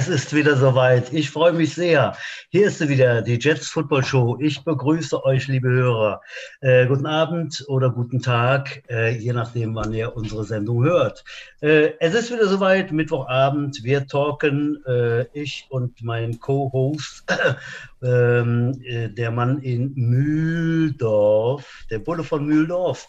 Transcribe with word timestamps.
Es 0.00 0.08
ist 0.08 0.32
wieder 0.34 0.56
soweit. 0.56 1.12
Ich 1.12 1.28
freue 1.28 1.52
mich 1.52 1.74
sehr. 1.74 2.16
Hier 2.52 2.66
ist 2.66 2.78
sie 2.78 2.88
wieder, 2.88 3.22
die 3.22 3.38
Jets 3.38 3.68
Football 3.68 4.02
Show. 4.02 4.36
Ich 4.40 4.64
begrüße 4.64 5.24
euch, 5.24 5.46
liebe 5.46 5.68
Hörer. 5.68 6.20
Äh, 6.60 6.88
guten 6.88 7.06
Abend 7.06 7.64
oder 7.68 7.90
guten 7.90 8.20
Tag, 8.20 8.82
äh, 8.90 9.16
je 9.16 9.32
nachdem, 9.32 9.76
wann 9.76 9.94
ihr 9.94 10.16
unsere 10.16 10.42
Sendung 10.42 10.82
hört. 10.82 11.22
Äh, 11.60 11.92
es 12.00 12.12
ist 12.12 12.32
wieder 12.32 12.48
soweit, 12.48 12.90
Mittwochabend. 12.90 13.84
Wir 13.84 14.04
talken, 14.04 14.82
äh, 14.84 15.26
ich 15.32 15.68
und 15.70 16.02
mein 16.02 16.40
Co-Host, 16.40 17.22
ähm, 18.02 18.82
äh, 18.82 19.08
der 19.10 19.30
Mann 19.30 19.62
in 19.62 19.92
Mühldorf, 19.94 21.84
der 21.88 22.00
Bulle 22.00 22.24
von 22.24 22.44
Mühldorf. 22.44 23.06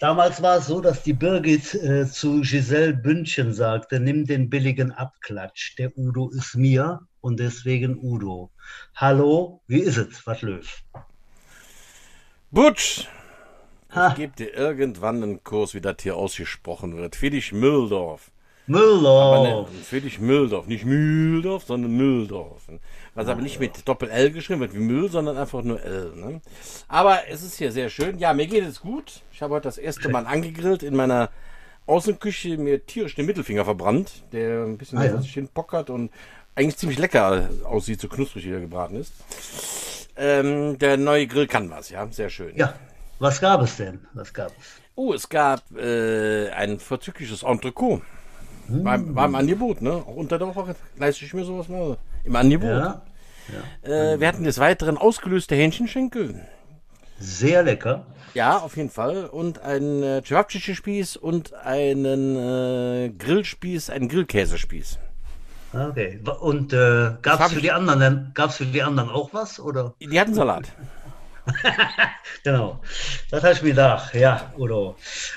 Damals 0.00 0.40
war 0.40 0.56
es 0.56 0.66
so, 0.66 0.80
dass 0.80 1.02
die 1.02 1.12
Birgit 1.12 1.74
äh, 1.74 2.06
zu 2.06 2.40
Giselle 2.40 2.94
Bündchen 2.94 3.52
sagte, 3.52 4.00
nimm 4.00 4.24
den 4.24 4.48
billigen 4.48 4.92
Abklatsch, 4.92 5.76
der 5.76 5.92
Udo 5.98 6.30
ist 6.30 6.56
mir 6.56 7.06
und 7.20 7.40
deswegen 7.40 7.98
Udo. 8.02 8.50
Hallo, 8.94 9.60
wie 9.66 9.80
ist 9.80 9.96
es, 9.96 10.26
was 10.26 10.42
Löw? 10.42 10.66
Butsch, 12.50 13.06
ich 13.90 14.14
gebe 14.14 14.36
dir 14.36 14.54
irgendwann 14.54 15.22
einen 15.22 15.44
Kurs, 15.44 15.74
wie 15.74 15.80
das 15.80 15.96
hier 16.02 16.16
ausgesprochen 16.16 16.96
wird. 16.96 17.16
Friedrich 17.16 17.52
Mülldorf. 17.52 18.30
Mülldorf. 18.66 19.70
Ne, 19.70 19.82
Friedrich 19.82 20.20
Mülldorf. 20.20 20.66
Nicht 20.66 20.84
Mühldorf, 20.84 21.64
sondern 21.64 21.96
Mülldorf. 21.96 22.68
Was 23.14 23.28
aber 23.28 23.40
nicht 23.40 23.58
mit 23.58 23.88
Doppel-L 23.88 24.30
geschrieben 24.30 24.60
wird 24.60 24.74
wie 24.74 24.78
Müll, 24.78 25.10
sondern 25.10 25.38
einfach 25.38 25.62
nur 25.62 25.82
L. 25.82 26.12
Ne? 26.14 26.40
Aber 26.86 27.28
es 27.28 27.42
ist 27.42 27.56
hier 27.56 27.72
sehr 27.72 27.88
schön. 27.88 28.18
Ja, 28.18 28.34
mir 28.34 28.46
geht 28.46 28.64
es 28.64 28.80
gut. 28.80 29.22
Ich 29.32 29.40
habe 29.40 29.54
heute 29.54 29.64
das 29.64 29.78
erste 29.78 30.10
Mal 30.10 30.26
angegrillt 30.26 30.82
in 30.82 30.94
meiner 30.94 31.30
Außenküche, 31.86 32.58
mir 32.58 32.84
tierisch 32.84 33.14
den 33.14 33.24
Mittelfinger 33.24 33.64
verbrannt, 33.64 34.24
der 34.32 34.64
ein 34.64 34.76
bisschen 34.76 34.98
ah, 34.98 35.06
ja. 35.06 35.20
sich 35.22 35.32
hinpockert 35.32 35.88
und 35.88 36.10
eigentlich 36.58 36.76
ziemlich 36.76 36.98
lecker 36.98 37.48
aussieht, 37.64 38.00
so 38.00 38.08
knusprig 38.08 38.44
wie 38.44 38.52
er 38.52 38.60
gebraten 38.60 38.96
ist. 38.96 39.12
Ähm, 40.16 40.76
der 40.78 40.96
neue 40.96 41.28
Grill 41.28 41.46
kann 41.46 41.70
was, 41.70 41.90
ja, 41.90 42.06
sehr 42.10 42.30
schön. 42.30 42.56
Ja, 42.56 42.74
was 43.20 43.40
gab 43.40 43.62
es 43.62 43.76
denn? 43.76 44.00
Was 44.14 44.34
gab 44.34 44.48
es? 44.48 44.66
Oh, 44.96 45.14
es 45.14 45.28
gab 45.28 45.62
äh, 45.76 46.50
ein 46.50 46.80
vorzügliches 46.80 47.44
Entrecot. 47.44 48.02
Hm. 48.66 48.84
War, 48.84 49.14
war, 49.14 49.26
im 49.26 49.34
Angebot, 49.36 49.80
ne? 49.80 49.92
Auch 49.92 50.16
unter 50.16 50.38
der 50.38 50.54
Woche 50.54 50.74
leiste 50.96 51.24
ich 51.24 51.32
mir 51.32 51.44
sowas 51.44 51.68
mal. 51.68 51.96
Im 52.24 52.34
Angebot. 52.34 52.68
Ja. 52.68 53.02
Ja. 53.84 54.12
Äh, 54.12 54.20
wir 54.20 54.26
hatten 54.26 54.42
des 54.42 54.58
Weiteren 54.58 54.98
ausgelöste 54.98 55.54
Hähnchenschenkel. 55.54 56.40
Sehr 57.20 57.62
lecker. 57.62 58.04
Ja, 58.34 58.58
auf 58.58 58.76
jeden 58.76 58.90
Fall. 58.90 59.26
Und 59.26 59.60
ein 59.60 60.02
äh, 60.02 60.22
Cevapcici-Spieß 60.22 61.16
und 61.16 61.54
einen 61.54 62.36
äh, 62.36 63.10
Grillspieß, 63.10 63.90
einen 63.90 64.08
Grillkäsespieß. 64.08 64.98
Okay. 65.72 66.20
Und 66.40 66.72
äh, 66.72 67.12
gab 67.20 67.40
es 67.40 67.52
für 67.52 67.60
die 67.60 67.70
anderen 67.70 68.32
gab's 68.34 68.56
für 68.56 68.66
die 68.66 68.82
anderen 68.82 69.10
auch 69.10 69.32
was? 69.32 69.60
Oder? 69.60 69.94
Die 70.00 70.18
hatten 70.18 70.34
Salat. 70.34 70.64
genau. 72.44 72.80
Das 73.30 73.42
habe 73.42 73.54
ich 73.54 73.62
mir 73.62 73.70
gedacht, 73.70 74.14
ja, 74.14 74.52
Udo. 74.56 74.96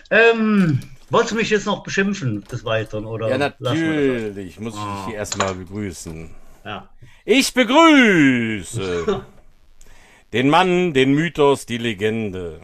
Ähm, 0.09 0.79
wolltest 1.09 1.31
du 1.31 1.35
mich 1.35 1.49
jetzt 1.49 1.65
noch 1.65 1.83
beschimpfen 1.83 2.43
des 2.45 2.63
Weiteren, 2.65 3.05
oder? 3.05 3.29
Ja, 3.29 3.37
natürlich. 3.37 4.59
Muss 4.59 4.75
ich 4.75 5.05
dich 5.05 5.15
ah. 5.15 5.19
erstmal 5.19 5.55
begrüßen. 5.55 6.31
Ja. 6.63 6.89
Ich 7.25 7.53
begrüße 7.53 9.25
den 10.33 10.49
Mann, 10.49 10.93
den 10.93 11.13
Mythos, 11.13 11.65
die 11.65 11.77
Legende, 11.77 12.61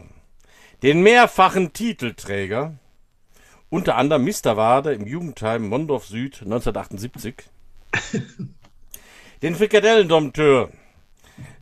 den 0.82 1.02
mehrfachen 1.02 1.72
Titelträger, 1.72 2.74
unter 3.70 3.96
anderem 3.96 4.24
Mr. 4.24 4.56
Wade 4.56 4.94
im 4.94 5.06
Jugendheim 5.06 5.68
Mondorf 5.68 6.06
Süd 6.06 6.40
1978, 6.42 7.34
den 9.42 9.54
Frikadellendompteur, 9.54 10.70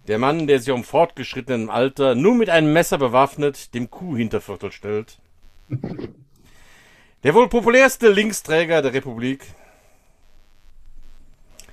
der 0.09 0.19
Mann, 0.19 0.47
der 0.47 0.61
sich 0.61 0.71
um 0.71 0.85
fortgeschrittenem 0.85 1.71
Alter 1.71 2.15
nur 2.15 2.35
mit 2.35 2.49
einem 2.51 2.73
Messer 2.73 2.99
bewaffnet 2.99 3.75
dem 3.75 3.91
Kuhhinterviertel 3.91 4.73
stellt. 4.73 5.19
Der 7.25 7.35
wohl 7.35 7.49
populärste 7.49 8.11
Linksträger 8.11 8.83
der 8.83 8.93
Republik. 8.93 9.45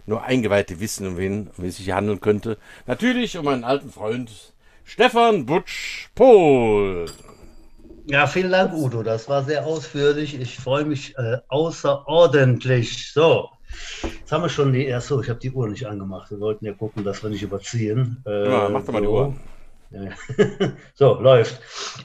Nur 0.06 0.24
Eingeweihte 0.24 0.80
wissen, 0.80 1.08
um 1.08 1.18
wen 1.18 1.50
um 1.58 1.64
es 1.66 1.78
sich 1.78 1.92
handeln 1.92 2.20
könnte. 2.20 2.58
Natürlich 2.88 3.38
um 3.38 3.46
meinen 3.46 3.64
alten 3.64 3.92
Freund 3.92 4.54
Stefan 4.84 5.46
Butsch 5.46 6.10
Pohl. 6.16 7.06
Ja, 8.06 8.28
vielen 8.28 8.52
Dank, 8.52 8.74
Udo. 8.74 9.02
Das 9.02 9.30
war 9.30 9.44
sehr 9.44 9.66
ausführlich. 9.66 10.38
Ich 10.40 10.58
freue 10.58 10.84
mich 10.84 11.18
äh, 11.18 11.38
außerordentlich. 11.48 13.14
So, 13.14 13.50
Jetzt 14.04 14.32
haben 14.32 14.44
wir 14.44 14.50
schon 14.50 14.74
die 14.74 14.86
erste. 14.86 15.20
Ich 15.22 15.30
habe 15.30 15.40
die 15.40 15.52
Uhr 15.52 15.68
nicht 15.68 15.86
angemacht. 15.86 16.32
Wir 16.32 16.40
wollten 16.40 16.66
ja 16.66 16.74
gucken, 16.74 17.04
dass 17.04 17.24
wir 17.24 17.30
nicht 17.30 17.44
überziehen. 17.44 18.24
Äh, 18.26 18.50
ja, 18.50 18.70
mach 18.70 18.84
doch 18.86 18.94
mal 18.94 19.04
so. 19.04 19.34
die 19.92 19.98
Uhr. 19.98 20.74
so, 20.96 21.20
läuft. 21.20 21.60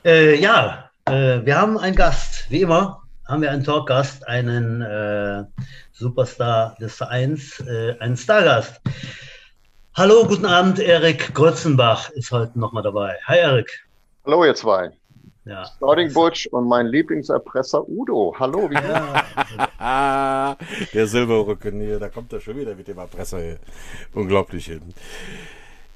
Äh, 0.05 0.37
ja, 0.41 0.91
äh, 1.07 1.45
wir 1.45 1.59
haben 1.59 1.79
einen 1.79 1.97
Gast. 1.97 2.51
Wie 2.51 2.63
immer 2.63 3.03
haben 3.27 3.43
wir 3.43 3.51
einen 3.51 3.65
Talkgast, 3.65 4.27
einen 4.27 4.81
äh, 4.83 5.45
Superstar 5.93 6.75
des 6.81 6.97
Vereins, 6.97 7.61
äh, 7.61 7.97
einen 8.01 8.17
Stargast. 8.17 8.81
Hallo, 9.95 10.25
guten 10.27 10.47
Abend. 10.47 10.79
Erik 10.79 11.35
Grötzenbach 11.35 12.11
ist 12.11 12.31
heute 12.31 12.59
nochmal 12.59 12.83
dabei. 12.83 13.17
Hi, 13.27 13.39
Erik. 13.39 13.87
Hallo, 14.25 14.45
ihr 14.45 14.55
zwei. 14.55 14.98
Ja. 15.49 15.65
Starting 15.65 16.13
Butch 16.13 16.47
und 16.49 16.69
mein 16.69 16.89
Lieblingserpresser 16.89 17.89
Udo. 17.89 18.37
Hallo, 18.39 18.69
wie 18.69 18.75
ja. 18.75 20.57
Der 20.93 21.07
Silberrücken 21.07 21.81
hier, 21.81 21.99
da 21.99 22.11
kommt 22.11 22.35
er 22.35 22.41
schon 22.41 22.59
wieder 22.59 22.75
mit 22.75 22.87
dem 22.87 22.99
Erpresser 22.99 23.41
hier. 23.41 23.59
Unglaublich 24.13 24.67
hin. 24.67 24.83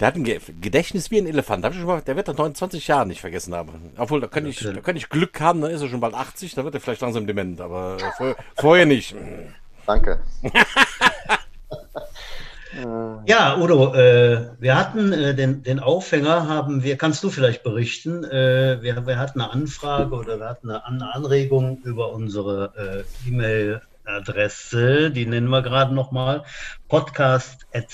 Der 0.01 0.09
hat 0.09 0.17
ein 0.17 0.25
Gedächtnis 0.25 1.11
wie 1.11 1.19
ein 1.19 1.27
Elefant. 1.27 1.63
der 1.63 2.17
wird 2.17 2.29
er 2.29 2.35
29 2.35 2.89
Jahre 2.89 3.07
nicht 3.07 3.21
vergessen 3.21 3.55
haben. 3.55 3.93
Obwohl, 3.99 4.23
da 4.23 4.27
kann, 4.27 4.47
ich, 4.47 4.59
da 4.59 4.81
kann 4.81 4.97
ich 4.97 5.11
Glück 5.11 5.39
haben, 5.39 5.61
dann 5.61 5.71
ist 5.71 5.83
er 5.83 5.89
schon 5.89 6.01
bald 6.01 6.15
80, 6.15 6.55
da 6.55 6.65
wird 6.65 6.75
er 6.75 6.81
vielleicht 6.81 7.03
langsam 7.03 7.27
dement, 7.27 7.61
aber 7.61 7.99
vorher, 8.17 8.37
vorher 8.57 8.87
nicht. 8.87 9.15
Danke. 9.87 10.21
Ja, 13.27 13.59
Udo, 13.59 13.95
äh, 13.95 14.51
wir 14.59 14.77
hatten 14.77 15.13
äh, 15.13 15.35
den, 15.35 15.63
den 15.63 15.79
Aufhänger, 15.79 16.49
haben 16.49 16.83
wir, 16.83 16.97
kannst 16.97 17.23
du 17.23 17.29
vielleicht 17.29 17.63
berichten, 17.63 18.25
äh, 18.25 18.79
wir, 18.81 19.07
wir 19.07 19.19
hatten 19.19 19.41
eine 19.41 19.51
Anfrage 19.51 20.15
oder 20.15 20.39
wir 20.39 20.49
hatten 20.49 20.71
eine, 20.71 20.87
eine 20.87 21.15
Anregung 21.15 21.81
über 21.85 22.13
unsere 22.13 23.05
äh, 23.25 23.29
E-Mail-Adresse, 23.29 25.11
die 25.11 25.27
nennen 25.27 25.49
wir 25.51 25.61
gerade 25.61 25.95
nochmal, 25.95 26.45
podcast 26.89 27.67
at 27.75 27.89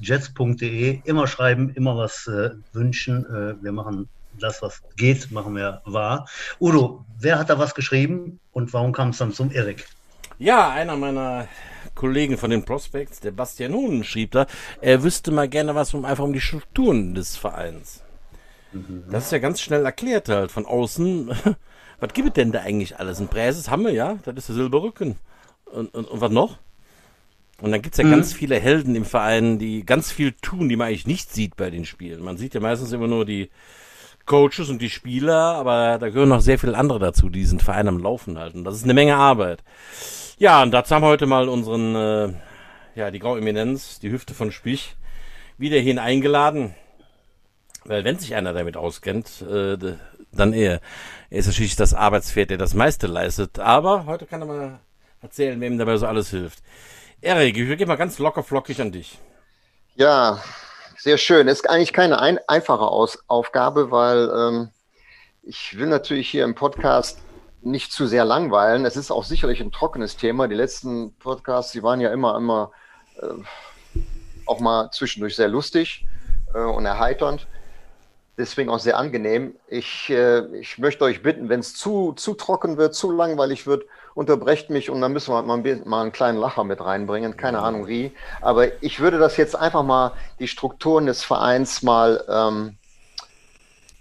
jetsde 0.00 1.00
Immer 1.04 1.26
schreiben, 1.26 1.70
immer 1.70 1.96
was 1.96 2.28
äh, 2.28 2.50
wünschen. 2.72 3.26
Äh, 3.26 3.62
wir 3.62 3.72
machen 3.72 4.08
das, 4.40 4.62
was 4.62 4.82
geht, 4.96 5.32
machen 5.32 5.56
wir 5.56 5.82
wahr. 5.84 6.28
Udo, 6.60 7.04
wer 7.18 7.38
hat 7.38 7.50
da 7.50 7.58
was 7.58 7.74
geschrieben 7.74 8.38
und 8.52 8.72
warum 8.72 8.92
kam 8.92 9.10
es 9.10 9.18
dann 9.18 9.32
zum 9.32 9.50
Erik? 9.50 9.86
Ja, 10.38 10.70
einer 10.70 10.96
meiner 10.96 11.48
Kollegen 11.94 12.38
von 12.38 12.50
den 12.50 12.64
Prospects, 12.64 13.20
der 13.20 13.30
Bastian 13.30 13.74
Huhn, 13.74 14.04
schrieb 14.04 14.32
da, 14.32 14.46
er 14.80 15.02
wüsste 15.02 15.30
mal 15.30 15.48
gerne 15.48 15.74
was 15.74 15.94
um 15.94 16.04
einfach 16.04 16.24
um 16.24 16.32
die 16.32 16.40
Strukturen 16.40 17.14
des 17.14 17.36
Vereins. 17.36 18.02
Mhm. 18.72 19.04
Das 19.10 19.26
ist 19.26 19.32
ja 19.32 19.38
ganz 19.38 19.60
schnell 19.60 19.84
erklärt 19.84 20.28
halt 20.28 20.50
von 20.50 20.66
außen. 20.66 21.30
was 22.00 22.12
gibt 22.12 22.28
es 22.28 22.34
denn 22.34 22.52
da 22.52 22.60
eigentlich 22.60 22.98
alles? 22.98 23.20
Ein 23.20 23.28
Präses 23.28 23.70
haben 23.70 23.84
wir 23.84 23.92
ja, 23.92 24.18
das 24.24 24.36
ist 24.36 24.48
der 24.48 24.56
Silberrücken. 24.56 25.16
Und, 25.66 25.94
und, 25.94 26.06
und 26.06 26.20
was 26.20 26.30
noch? 26.30 26.58
Und 27.60 27.70
dann 27.70 27.82
gibt 27.82 27.94
es 27.94 27.98
ja 27.98 28.04
mhm. 28.04 28.10
ganz 28.10 28.32
viele 28.32 28.58
Helden 28.58 28.94
im 28.96 29.04
Verein, 29.04 29.58
die 29.58 29.86
ganz 29.86 30.10
viel 30.10 30.32
tun, 30.32 30.68
die 30.68 30.76
man 30.76 30.88
eigentlich 30.88 31.06
nicht 31.06 31.32
sieht 31.32 31.56
bei 31.56 31.70
den 31.70 31.84
Spielen. 31.84 32.22
Man 32.22 32.36
sieht 32.36 32.54
ja 32.54 32.60
meistens 32.60 32.92
immer 32.92 33.06
nur 33.06 33.24
die 33.24 33.48
Coaches 34.26 34.70
und 34.70 34.80
die 34.80 34.90
Spieler, 34.90 35.34
aber 35.34 35.98
da 35.98 36.08
gehören 36.08 36.30
noch 36.30 36.40
sehr 36.40 36.58
viele 36.58 36.76
andere 36.76 36.98
dazu, 36.98 37.28
die 37.28 37.40
diesen 37.40 37.60
Verein 37.60 37.88
am 37.88 37.98
Laufen 37.98 38.38
halten. 38.38 38.64
Das 38.64 38.74
ist 38.74 38.84
eine 38.84 38.94
Menge 38.94 39.16
Arbeit. 39.16 39.62
Ja, 40.36 40.62
und 40.62 40.72
dazu 40.72 40.94
haben 40.94 41.02
wir 41.02 41.08
heute 41.08 41.26
mal 41.26 41.48
unseren, 41.48 41.94
äh, 41.94 42.34
ja, 42.96 43.10
die 43.12 43.20
Graue 43.20 43.38
Eminenz, 43.38 44.00
die 44.00 44.10
Hüfte 44.10 44.34
von 44.34 44.50
Spich, 44.50 44.96
wieder 45.58 45.76
hierhin 45.76 46.00
eingeladen. 46.00 46.74
Weil 47.84 48.02
wenn 48.02 48.18
sich 48.18 48.34
einer 48.34 48.52
damit 48.52 48.76
auskennt, 48.76 49.42
äh, 49.42 49.76
dann 50.32 50.52
er. 50.52 50.80
Er 51.30 51.38
ist 51.38 51.46
natürlich 51.46 51.76
das 51.76 51.94
Arbeitspferd, 51.94 52.50
der 52.50 52.58
das 52.58 52.74
meiste 52.74 53.06
leistet. 53.06 53.60
Aber 53.60 54.06
heute 54.06 54.26
kann 54.26 54.42
er 54.42 54.46
mal 54.46 54.80
erzählen, 55.22 55.60
wem 55.60 55.78
dabei 55.78 55.96
so 55.98 56.06
alles 56.06 56.30
hilft. 56.30 56.58
Erik, 57.20 57.56
ich 57.56 57.68
gebe 57.68 57.86
mal 57.86 57.96
ganz 57.96 58.18
locker 58.18 58.42
flockig 58.42 58.80
an 58.80 58.90
dich. 58.90 59.18
Ja, 59.94 60.42
sehr 60.96 61.18
schön. 61.18 61.46
Ist 61.46 61.70
eigentlich 61.70 61.92
keine 61.92 62.20
ein 62.20 62.40
einfache 62.48 62.88
Aus 62.88 63.18
Aufgabe, 63.28 63.92
weil 63.92 64.30
ähm, 64.36 64.70
ich 65.44 65.78
will 65.78 65.86
natürlich 65.86 66.28
hier 66.28 66.42
im 66.42 66.56
Podcast 66.56 67.20
nicht 67.64 67.92
zu 67.92 68.06
sehr 68.06 68.24
langweilen. 68.24 68.84
Es 68.84 68.96
ist 68.96 69.10
auch 69.10 69.24
sicherlich 69.24 69.60
ein 69.60 69.72
trockenes 69.72 70.16
Thema. 70.16 70.48
Die 70.48 70.54
letzten 70.54 71.14
Podcasts, 71.14 71.72
die 71.72 71.82
waren 71.82 72.00
ja 72.00 72.12
immer, 72.12 72.36
immer 72.36 72.72
äh, 73.20 73.26
auch 74.46 74.60
mal 74.60 74.90
zwischendurch 74.90 75.36
sehr 75.36 75.48
lustig 75.48 76.06
äh, 76.54 76.58
und 76.58 76.84
erheiternd. 76.84 77.46
deswegen 78.36 78.68
auch 78.70 78.80
sehr 78.80 78.98
angenehm. 78.98 79.54
Ich, 79.68 80.10
äh, 80.10 80.44
ich 80.58 80.78
möchte 80.78 81.04
euch 81.04 81.22
bitten, 81.22 81.48
wenn 81.48 81.60
es 81.60 81.74
zu, 81.74 82.12
zu 82.12 82.34
trocken 82.34 82.76
wird, 82.76 82.94
zu 82.94 83.10
langweilig 83.10 83.66
wird, 83.66 83.84
unterbrecht 84.14 84.70
mich 84.70 84.90
und 84.90 85.00
dann 85.00 85.12
müssen 85.12 85.32
wir 85.32 85.42
mal, 85.42 85.58
mal 85.84 86.02
einen 86.02 86.12
kleinen 86.12 86.38
Lacher 86.38 86.64
mit 86.64 86.80
reinbringen. 86.80 87.36
Keine. 87.36 87.60
Ahnung 87.60 87.86
wie. 87.88 88.12
Aber 88.40 88.82
ich 88.82 89.00
würde 89.00 89.18
das 89.18 89.36
jetzt 89.36 89.56
einfach 89.56 89.82
mal, 89.82 90.12
die 90.38 90.48
Strukturen 90.48 91.06
des 91.06 91.24
Vereins 91.24 91.82
mal 91.82 92.24
ähm, 92.28 92.76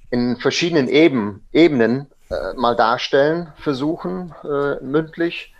in 0.09 0.37
verschiedenen 0.37 0.87
Eben, 0.87 1.47
Ebenen 1.51 2.12
äh, 2.33 2.53
mal 2.55 2.75
darstellen, 2.75 3.51
versuchen, 3.57 4.33
äh, 4.43 4.83
mündlich. 4.83 5.53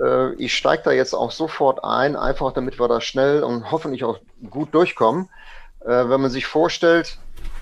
Äh, 0.00 0.34
ich 0.34 0.56
steige 0.56 0.84
da 0.84 0.92
jetzt 0.92 1.14
auch 1.14 1.30
sofort 1.30 1.84
ein, 1.84 2.16
einfach 2.16 2.52
damit 2.52 2.78
wir 2.78 2.88
da 2.88 3.00
schnell 3.00 3.42
und 3.42 3.70
hoffentlich 3.70 4.04
auch 4.04 4.18
gut 4.50 4.74
durchkommen. 4.74 5.28
Äh, 5.80 6.08
wenn 6.08 6.20
man 6.20 6.30
sich 6.30 6.46
vorstellt, 6.46 7.18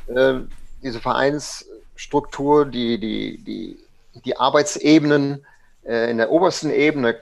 äh, 0.09 0.35
diese 0.83 1.01
Vereinsstruktur, 1.01 2.67
die, 2.67 2.99
die, 2.99 3.39
die, 3.45 3.79
die 4.25 4.37
Arbeitsebenen 4.37 5.45
in 5.83 6.19
der 6.19 6.33
obersten 6.33 6.71
Ebene 6.71 7.21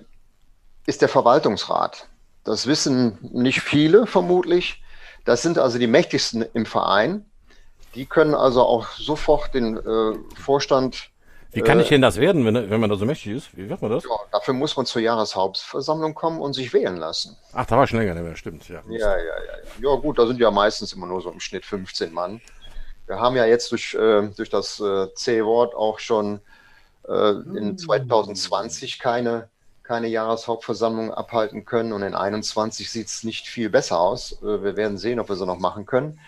ist 0.86 1.02
der 1.02 1.10
Verwaltungsrat. 1.10 2.08
Das 2.44 2.66
wissen 2.66 3.18
nicht 3.20 3.60
viele 3.60 4.06
vermutlich. 4.06 4.82
Das 5.26 5.42
sind 5.42 5.58
also 5.58 5.78
die 5.78 5.86
mächtigsten 5.86 6.46
im 6.54 6.64
Verein. 6.64 7.26
Die 7.94 8.06
können 8.06 8.34
also 8.34 8.62
auch 8.62 8.88
sofort 8.92 9.54
den 9.54 9.76
äh, 9.76 10.18
Vorstand. 10.34 11.10
Wie 11.54 11.62
kann 11.62 11.80
ich 11.80 11.86
äh, 11.86 11.90
denn 11.90 12.02
das 12.02 12.18
werden, 12.18 12.44
wenn, 12.44 12.70
wenn 12.70 12.80
man 12.80 12.90
da 12.90 12.96
so 12.96 13.04
mächtig 13.04 13.32
ist? 13.32 13.56
Wie 13.56 13.68
wird 13.68 13.80
man 13.80 13.90
das? 13.90 14.04
Ja, 14.04 14.16
dafür 14.32 14.54
muss 14.54 14.76
man 14.76 14.86
zur 14.86 15.02
Jahreshauptversammlung 15.02 16.14
kommen 16.14 16.40
und 16.40 16.52
sich 16.52 16.72
wählen 16.72 16.96
lassen. 16.96 17.36
Ach, 17.52 17.66
da 17.66 17.76
war 17.76 17.86
schon 17.86 18.00
länger 18.00 18.14
nicht 18.14 18.24
mehr, 18.24 18.36
stimmt. 18.36 18.68
Ja, 18.68 18.82
ja, 18.88 19.16
ja, 19.16 19.16
ja. 19.16 19.90
Ja, 19.90 19.96
gut, 19.96 20.18
da 20.18 20.26
sind 20.26 20.40
ja 20.40 20.50
meistens 20.50 20.92
immer 20.92 21.06
nur 21.06 21.20
so 21.20 21.30
im 21.30 21.40
Schnitt 21.40 21.64
15 21.64 22.12
Mann. 22.12 22.40
Wir 23.06 23.20
haben 23.20 23.36
ja 23.36 23.44
jetzt 23.44 23.70
durch, 23.70 23.94
äh, 23.94 24.28
durch 24.36 24.50
das 24.50 24.80
äh, 24.80 25.12
C-Wort 25.14 25.74
auch 25.74 25.98
schon 25.98 26.40
äh, 27.06 27.30
in 27.30 27.76
2020 27.76 28.94
hm. 28.94 29.00
keine, 29.00 29.48
keine 29.82 30.08
Jahreshauptversammlung 30.08 31.12
abhalten 31.12 31.64
können 31.64 31.92
und 31.92 32.02
in 32.02 32.12
2021 32.12 32.90
sieht 32.90 33.06
es 33.08 33.24
nicht 33.24 33.46
viel 33.46 33.70
besser 33.70 34.00
aus. 34.00 34.40
Äh, 34.42 34.62
wir 34.62 34.76
werden 34.76 34.98
sehen, 34.98 35.20
ob 35.20 35.28
wir 35.28 35.36
sie 35.36 35.46
noch 35.46 35.58
machen 35.58 35.86
können. 35.86 36.18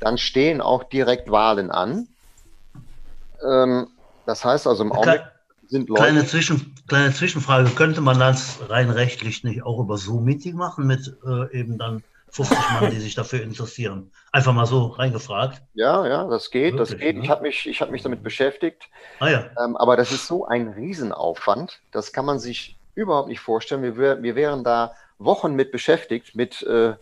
Dann 0.00 0.18
stehen 0.18 0.60
auch 0.60 0.84
direkt 0.84 1.30
Wahlen 1.30 1.70
an. 1.70 2.08
Ähm, 3.42 3.88
das 4.26 4.44
heißt 4.44 4.66
also 4.66 4.82
im 4.84 4.92
Augenblick 4.92 5.22
sind 5.68 5.88
Leute. 5.88 6.02
Kleine, 6.02 6.26
Zwischen, 6.26 6.74
kleine 6.88 7.12
Zwischenfrage: 7.12 7.70
Könnte 7.70 8.00
man 8.00 8.18
das 8.18 8.58
rein 8.68 8.90
rechtlich 8.90 9.44
nicht 9.44 9.62
auch 9.62 9.80
über 9.80 9.96
Zoom-Meeting 9.98 10.56
machen 10.56 10.86
mit 10.86 11.16
äh, 11.26 11.58
eben 11.58 11.78
dann 11.78 12.02
50 12.30 12.58
Mann, 12.80 12.90
die 12.90 13.00
sich 13.00 13.14
dafür 13.14 13.42
interessieren. 13.42 14.10
Einfach 14.32 14.52
mal 14.52 14.66
so 14.66 14.86
reingefragt. 14.86 15.62
Ja, 15.74 16.06
ja, 16.06 16.24
das 16.28 16.50
geht, 16.50 16.74
Wirklich, 16.74 16.90
das 16.90 16.98
geht. 16.98 17.16
Ne? 17.16 17.24
Ich 17.24 17.30
habe 17.30 17.42
mich, 17.42 17.80
hab 17.80 17.90
mich 17.90 18.02
damit 18.02 18.22
beschäftigt. 18.22 18.88
Ah, 19.20 19.28
ja. 19.28 19.50
Ähm, 19.64 19.76
aber 19.76 19.96
das 19.96 20.12
ist 20.12 20.26
so 20.26 20.46
ein 20.46 20.68
Riesenaufwand, 20.68 21.80
das 21.92 22.12
kann 22.12 22.26
man 22.26 22.38
sich 22.38 22.76
überhaupt 22.94 23.28
nicht 23.28 23.40
vorstellen. 23.40 23.82
Wir, 23.82 24.22
wir 24.22 24.34
wären 24.34 24.64
da 24.64 24.94
Wochen 25.18 25.54
mit 25.54 25.72
beschäftigt, 25.72 26.34
mit, 26.34 26.62
äh, 26.64 26.94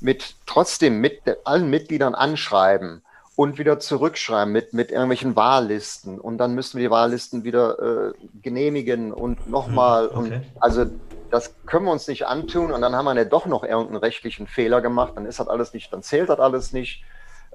mit 0.00 0.34
trotzdem 0.46 1.00
mit 1.00 1.20
allen 1.44 1.68
Mitgliedern 1.68 2.14
anschreiben 2.14 3.02
und 3.40 3.56
wieder 3.56 3.80
zurückschreiben 3.80 4.52
mit, 4.52 4.74
mit 4.74 4.90
irgendwelchen 4.90 5.34
Wahllisten. 5.34 6.20
Und 6.20 6.36
dann 6.36 6.54
müssen 6.54 6.76
wir 6.76 6.88
die 6.88 6.90
Wahllisten 6.90 7.42
wieder 7.42 8.10
äh, 8.10 8.12
genehmigen 8.42 9.14
und 9.14 9.48
nochmal. 9.48 10.10
Hm, 10.10 10.18
okay. 10.18 10.42
also 10.60 10.84
das 11.30 11.54
können 11.64 11.86
wir 11.86 11.92
uns 11.92 12.06
nicht 12.06 12.26
antun 12.26 12.70
und 12.70 12.82
dann 12.82 12.94
haben 12.94 13.06
wir 13.06 13.14
ja 13.14 13.24
doch 13.24 13.46
noch 13.46 13.64
irgendeinen 13.64 13.96
rechtlichen 13.96 14.46
Fehler 14.46 14.82
gemacht, 14.82 15.14
dann 15.16 15.24
ist 15.24 15.40
das 15.40 15.48
alles 15.48 15.72
nicht, 15.72 15.90
dann 15.90 16.02
zählt 16.02 16.28
das 16.28 16.38
alles 16.38 16.74
nicht. 16.74 17.02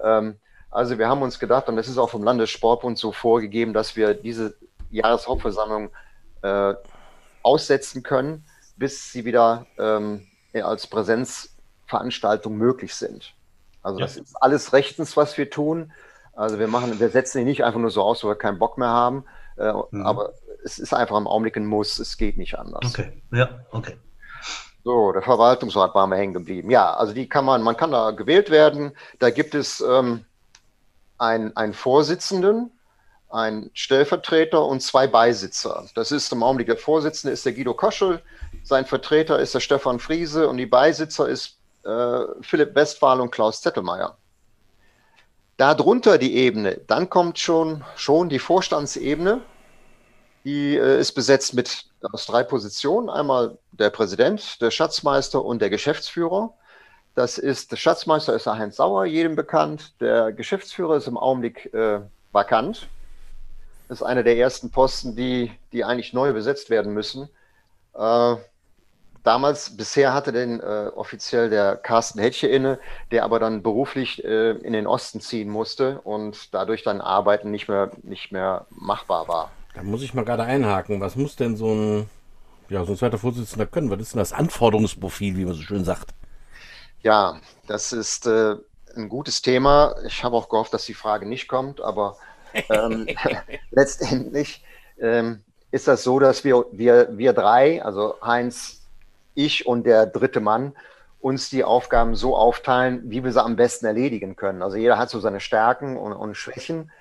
Ähm, 0.03 0.39
also 0.71 0.97
wir 0.97 1.07
haben 1.07 1.21
uns 1.21 1.37
gedacht, 1.37 1.69
und 1.69 1.75
das 1.75 1.87
ist 1.87 1.99
auch 1.99 2.09
vom 2.09 2.23
Landessportbund 2.23 2.97
so 2.97 3.11
vorgegeben, 3.11 3.71
dass 3.71 3.95
wir 3.95 4.15
diese 4.15 4.55
Jahreshauptversammlung 4.89 5.91
äh, 6.41 6.73
aussetzen 7.43 8.01
können, 8.01 8.43
bis 8.75 9.11
sie 9.11 9.23
wieder 9.23 9.67
ähm, 9.77 10.25
als 10.51 10.87
Präsenzveranstaltung 10.87 12.57
möglich 12.57 12.95
sind. 12.95 13.35
Also 13.85 13.99
ja. 13.99 14.05
das 14.05 14.17
ist 14.17 14.35
alles 14.41 14.73
rechtens, 14.73 15.15
was 15.15 15.37
wir 15.37 15.49
tun. 15.51 15.91
Also 16.33 16.57
wir 16.57 16.67
machen, 16.67 16.99
wir 16.99 17.09
setzen 17.09 17.39
ihn 17.39 17.45
nicht 17.45 17.63
einfach 17.63 17.79
nur 17.79 17.91
so 17.91 18.01
aus, 18.01 18.23
weil 18.23 18.31
wir 18.31 18.35
keinen 18.35 18.57
Bock 18.57 18.79
mehr 18.79 18.89
haben. 18.89 19.25
Äh, 19.57 19.71
mhm. 19.91 20.05
Aber 20.05 20.33
es 20.63 20.79
ist 20.79 20.93
einfach 20.93 21.15
im 21.17 21.27
Augenblick 21.27 21.55
ein 21.55 21.67
Muss, 21.67 21.99
es 21.99 22.17
geht 22.17 22.37
nicht 22.37 22.57
anders. 22.57 22.83
Okay, 22.83 23.21
ja, 23.31 23.59
okay. 23.71 23.95
So, 24.83 25.11
der 25.11 25.21
Verwaltungsrat 25.21 25.93
war 25.93 26.07
mir 26.07 26.17
hängen 26.17 26.33
geblieben. 26.33 26.71
Ja, 26.71 26.93
also 26.95 27.13
die 27.13 27.29
kann 27.29 27.45
man, 27.45 27.61
man 27.61 27.77
kann 27.77 27.91
da 27.91 28.11
gewählt 28.11 28.49
werden. 28.49 28.91
Da 29.19 29.29
gibt 29.29 29.53
es 29.53 29.81
ähm, 29.81 30.25
einen, 31.19 31.55
einen 31.55 31.73
Vorsitzenden, 31.73 32.71
einen 33.29 33.69
Stellvertreter 33.73 34.65
und 34.65 34.81
zwei 34.81 35.05
Beisitzer. 35.05 35.85
Das 35.93 36.11
ist 36.11 36.31
im 36.31 36.41
Augenblick 36.41 36.67
der 36.67 36.77
Vorsitzende 36.77 37.33
ist 37.33 37.45
der 37.45 37.53
Guido 37.53 37.75
Koschel, 37.75 38.21
sein 38.63 38.85
Vertreter 38.85 39.39
ist 39.39 39.53
der 39.53 39.59
Stefan 39.59 39.99
Friese 39.99 40.49
und 40.49 40.57
die 40.57 40.65
Beisitzer 40.65 41.29
ist 41.29 41.54
Philipp 42.41 42.75
Westphal 42.75 43.21
und 43.21 43.31
Klaus 43.31 43.61
Zettelmeier. 43.61 44.17
Darunter 45.57 46.17
die 46.17 46.35
Ebene, 46.35 46.81
dann 46.87 47.09
kommt 47.09 47.39
schon, 47.39 47.83
schon 47.95 48.27
die 48.27 48.39
Vorstandsebene. 48.39 49.41
Die 50.43 50.75
äh, 50.77 50.99
ist 50.99 51.13
besetzt 51.13 51.53
mit 51.53 51.85
aus 52.11 52.25
drei 52.25 52.43
Positionen. 52.43 53.09
Einmal 53.09 53.57
der 53.71 53.89
Präsident, 53.89 54.61
der 54.61 54.69
Schatzmeister 54.69 55.43
und 55.43 55.61
der 55.61 55.69
Geschäftsführer. 55.69 56.53
Das 57.15 57.37
ist, 57.37 57.71
der 57.71 57.77
Schatzmeister 57.77 58.35
ist 58.35 58.45
der 58.45 58.57
Heinz 58.57 58.75
Sauer, 58.75 59.05
jedem 59.05 59.35
bekannt. 59.35 59.93
Der 60.01 60.33
Geschäftsführer 60.33 60.97
ist 60.97 61.07
im 61.07 61.17
Augenblick 61.17 61.73
äh, 61.73 62.01
vakant. 62.33 62.87
Das 63.87 63.99
ist 63.99 64.03
einer 64.03 64.23
der 64.23 64.37
ersten 64.37 64.71
Posten, 64.71 65.15
die, 65.15 65.51
die 65.71 65.85
eigentlich 65.85 66.11
neu 66.11 66.33
besetzt 66.33 66.69
werden 66.69 66.93
müssen. 66.93 67.29
Äh, 67.93 68.35
damals, 69.25 69.75
bisher 69.75 70.13
hatte 70.13 70.31
den 70.31 70.59
äh, 70.59 70.91
offiziell 70.95 71.49
der 71.49 71.75
Carsten 71.75 72.19
Hetche 72.19 72.47
inne, 72.47 72.79
der 73.11 73.23
aber 73.23 73.39
dann 73.39 73.63
beruflich 73.63 74.23
äh, 74.23 74.51
in 74.51 74.73
den 74.73 74.87
Osten 74.87 75.19
ziehen 75.19 75.49
musste 75.49 75.99
und 76.01 76.53
dadurch 76.53 76.83
dann 76.83 77.01
Arbeiten 77.01 77.51
nicht 77.51 77.67
mehr, 77.67 77.91
nicht 78.03 78.31
mehr 78.31 78.65
machbar 78.69 79.27
war. 79.27 79.51
Da 79.73 79.83
muss 79.83 80.03
ich 80.03 80.13
mal 80.13 80.23
gerade 80.23 80.43
einhaken. 80.43 81.01
Was 81.01 81.15
muss 81.15 81.35
denn 81.35 81.57
so 81.57 81.73
ein, 81.73 82.09
ja, 82.69 82.85
so 82.85 82.93
ein 82.93 82.97
zweiter 82.97 83.17
Vorsitzender 83.17 83.65
können? 83.65 83.89
Was 83.89 83.99
ist 83.99 84.13
denn 84.13 84.19
das 84.19 84.31
Anforderungsprofil, 84.31 85.35
wie 85.35 85.45
man 85.45 85.55
so 85.55 85.61
schön 85.61 85.83
sagt? 85.83 86.13
Ja, 87.01 87.39
das 87.67 87.91
ist 87.91 88.25
äh, 88.27 88.55
ein 88.95 89.09
gutes 89.09 89.41
Thema. 89.41 89.95
Ich 90.05 90.23
habe 90.23 90.35
auch 90.35 90.49
gehofft, 90.49 90.73
dass 90.73 90.85
die 90.85 90.93
Frage 90.93 91.27
nicht 91.27 91.47
kommt, 91.47 91.81
aber 91.81 92.17
ähm, 92.69 93.07
letztendlich 93.71 94.63
ähm, 94.99 95.43
ist 95.71 95.87
das 95.87 96.03
so, 96.03 96.19
dass 96.19 96.43
wir, 96.43 96.65
wir, 96.71 97.09
wir 97.17 97.33
drei, 97.33 97.83
also 97.83 98.15
Heinz, 98.21 98.84
ich 99.35 99.65
und 99.65 99.85
der 99.85 100.05
dritte 100.05 100.39
Mann 100.39 100.73
uns 101.19 101.49
die 101.49 101.63
Aufgaben 101.63 102.15
so 102.15 102.35
aufteilen, 102.35 103.01
wie 103.09 103.23
wir 103.23 103.31
sie 103.31 103.43
am 103.43 103.55
besten 103.55 103.85
erledigen 103.85 104.35
können. 104.35 104.61
Also 104.61 104.77
jeder 104.77 104.97
hat 104.97 105.09
so 105.09 105.19
seine 105.19 105.39
Stärken 105.39 105.97
und, 105.97 106.13
und 106.13 106.35
Schwächen. 106.35 106.91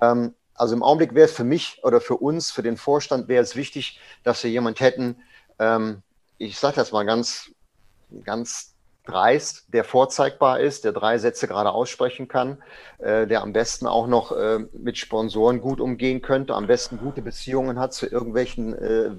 Ähm, 0.00 0.34
also 0.54 0.74
im 0.74 0.82
Augenblick 0.82 1.14
wäre 1.14 1.26
es 1.26 1.32
für 1.32 1.44
mich 1.44 1.80
oder 1.82 2.00
für 2.00 2.16
uns, 2.16 2.50
für 2.50 2.62
den 2.62 2.76
Vorstand, 2.76 3.28
wäre 3.28 3.42
es 3.42 3.56
wichtig, 3.56 4.00
dass 4.22 4.42
wir 4.42 4.50
jemand 4.50 4.80
hätten, 4.80 5.16
ähm, 5.58 6.02
ich 6.38 6.58
sage 6.58 6.76
das 6.76 6.92
mal 6.92 7.04
ganz, 7.04 7.50
ganz 8.24 8.73
dreist, 9.06 9.66
der 9.72 9.84
vorzeigbar 9.84 10.60
ist, 10.60 10.84
der 10.84 10.92
drei 10.92 11.18
Sätze 11.18 11.46
gerade 11.46 11.70
aussprechen 11.70 12.26
kann, 12.26 12.62
äh, 12.98 13.26
der 13.26 13.42
am 13.42 13.52
besten 13.52 13.86
auch 13.86 14.06
noch 14.06 14.32
äh, 14.32 14.60
mit 14.72 14.96
Sponsoren 14.98 15.60
gut 15.60 15.80
umgehen 15.80 16.22
könnte, 16.22 16.54
am 16.54 16.66
besten 16.66 16.98
gute 16.98 17.20
Beziehungen 17.22 17.78
hat 17.78 17.92
zu 17.92 18.06
irgendwelchen 18.06 18.74
äh, 18.74 19.10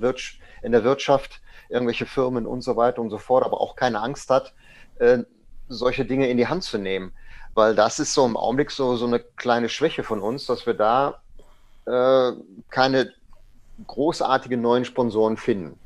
in 0.63 0.71
der 0.71 0.83
Wirtschaft 0.83 1.41
irgendwelche 1.69 2.05
Firmen 2.05 2.45
und 2.45 2.61
so 2.61 2.75
weiter 2.75 3.01
und 3.01 3.09
so 3.09 3.17
fort, 3.17 3.43
aber 3.43 3.61
auch 3.61 3.75
keine 3.75 4.01
Angst 4.01 4.29
hat, 4.29 4.53
äh, 4.99 5.19
solche 5.67 6.05
Dinge 6.05 6.29
in 6.29 6.37
die 6.37 6.47
Hand 6.47 6.63
zu 6.63 6.77
nehmen. 6.77 7.13
Weil 7.53 7.75
das 7.75 7.99
ist 7.99 8.13
so 8.13 8.25
im 8.25 8.37
Augenblick 8.37 8.71
so, 8.71 8.97
so 8.97 9.05
eine 9.05 9.19
kleine 9.19 9.69
Schwäche 9.69 10.03
von 10.03 10.19
uns, 10.19 10.45
dass 10.45 10.65
wir 10.65 10.73
da 10.73 11.21
äh, 11.85 12.31
keine 12.69 13.13
großartigen 13.87 14.61
neuen 14.61 14.85
Sponsoren 14.85 15.37
finden. 15.37 15.79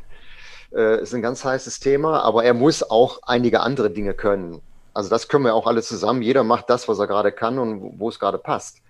Äh, 0.74 1.02
ist 1.02 1.14
ein 1.14 1.22
ganz 1.22 1.44
heißes 1.44 1.80
Thema, 1.80 2.22
aber 2.22 2.44
er 2.44 2.54
muss 2.54 2.84
auch 2.84 3.20
einige 3.24 3.62
andere 3.62 3.90
Dinge 3.90 4.14
können. 4.14 4.62
Also 4.94 5.10
das 5.10 5.28
können 5.28 5.46
wir 5.46 5.56
auch 5.56 5.68
alle 5.68 5.82
zusammen. 5.82 6.22
Jeder 6.22 6.44
macht 6.44 6.70
das, 6.70 6.88
was 6.88 7.00
er 7.00 7.08
gerade 7.08 7.32
kann 7.32 7.58
und 7.58 8.00
wo, 8.00 8.10
es 8.10 8.20
gerade 8.20 8.38
passt. 8.38 8.82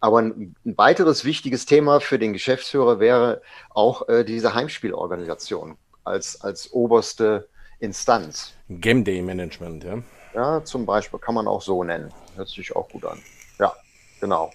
Aber 0.00 0.18
ein, 0.18 0.54
ein, 0.64 0.78
weiteres 0.78 1.24
wichtiges 1.24 1.66
Thema 1.66 2.00
für 2.00 2.18
den 2.18 2.32
Geschäftsführer 2.32 3.00
wäre 3.00 3.42
auch 3.70 4.08
äh, 4.08 4.24
diese 4.24 4.54
Heimspielorganisation 4.54 5.76
als, 6.04 6.40
als 6.40 6.72
oberste 6.72 7.48
Instanz. 7.80 8.54
Game 8.68 9.04
Day 9.04 9.20
Management, 9.20 9.84
ja. 9.84 9.98
Ja, 10.34 10.64
zum 10.64 10.86
Beispiel 10.86 11.18
kann 11.18 11.34
man 11.34 11.48
auch 11.48 11.60
so 11.60 11.82
nennen. 11.82 12.12
Hört 12.36 12.48
sich 12.48 12.74
auch 12.74 12.88
gut 12.88 13.04
an. 13.04 13.18
Ja, 13.58 13.74
genau. 14.20 14.52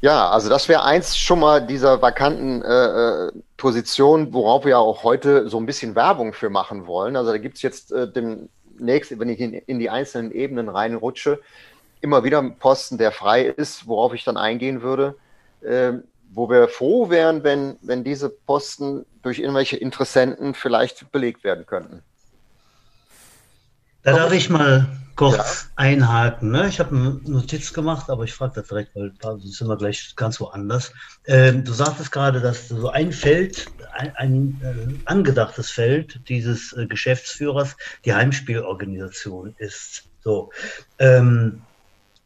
Ja, 0.00 0.30
also 0.30 0.48
das 0.48 0.68
wäre 0.68 0.84
eins 0.84 1.16
schon 1.16 1.40
mal 1.40 1.66
dieser 1.66 2.00
vakanten 2.00 2.62
äh, 2.62 2.68
äh, 2.68 3.32
Position, 3.56 4.32
worauf 4.32 4.64
wir 4.64 4.78
auch 4.78 5.02
heute 5.02 5.48
so 5.48 5.58
ein 5.58 5.66
bisschen 5.66 5.96
Werbung 5.96 6.32
für 6.32 6.50
machen 6.50 6.86
wollen. 6.86 7.16
Also 7.16 7.32
da 7.32 7.38
gibt 7.38 7.56
es 7.56 7.62
jetzt 7.62 7.90
äh, 7.90 8.06
demnächst, 8.08 9.18
wenn 9.18 9.28
ich 9.28 9.40
in, 9.40 9.54
in, 9.54 9.80
die 9.80 9.90
einzelnen 9.90 10.30
Ebenen 10.30 10.68
reinrutsche, 10.68 11.40
immer 12.00 12.22
wieder 12.22 12.38
ein 12.38 12.58
Posten, 12.58 12.96
der 12.96 13.10
frei 13.10 13.46
ist, 13.46 13.88
worauf 13.88 14.14
ich 14.14 14.22
dann 14.22 14.36
eingehen 14.36 14.82
würde, 14.82 15.16
äh, 15.62 15.94
wo 16.30 16.48
wir 16.48 16.68
froh 16.68 17.10
wären, 17.10 17.42
wenn, 17.42 17.76
wenn 17.82 18.04
diese 18.04 18.28
Posten 18.28 19.04
durch 19.22 19.40
irgendwelche 19.40 19.78
Interessenten 19.78 20.54
vielleicht 20.54 21.10
belegt 21.10 21.42
werden 21.42 21.66
könnten. 21.66 22.04
Da 24.02 24.12
darf 24.12 24.32
ich 24.32 24.48
mal 24.48 24.86
kurz 25.16 25.36
ja. 25.36 25.70
einhaken. 25.76 26.52
Ne? 26.52 26.68
Ich 26.68 26.78
habe 26.78 26.96
eine 26.96 27.20
Notiz 27.24 27.72
gemacht, 27.72 28.08
aber 28.08 28.24
ich 28.24 28.32
frage 28.32 28.52
das 28.56 28.68
direkt, 28.68 28.94
weil 28.94 29.12
da 29.20 29.36
sind 29.38 29.66
wir 29.66 29.76
gleich 29.76 30.14
ganz 30.14 30.40
woanders. 30.40 30.92
Ähm, 31.26 31.64
du 31.64 31.72
sagtest 31.72 32.12
gerade, 32.12 32.40
dass 32.40 32.68
so 32.68 32.88
ein 32.88 33.12
Feld, 33.12 33.66
ein, 33.92 34.14
ein 34.16 34.60
äh, 34.62 34.94
angedachtes 35.06 35.70
Feld 35.70 36.20
dieses 36.28 36.72
äh, 36.72 36.86
Geschäftsführers 36.86 37.76
die 38.04 38.14
Heimspielorganisation 38.14 39.54
ist. 39.58 40.04
So. 40.22 40.52
Ähm, 41.00 41.62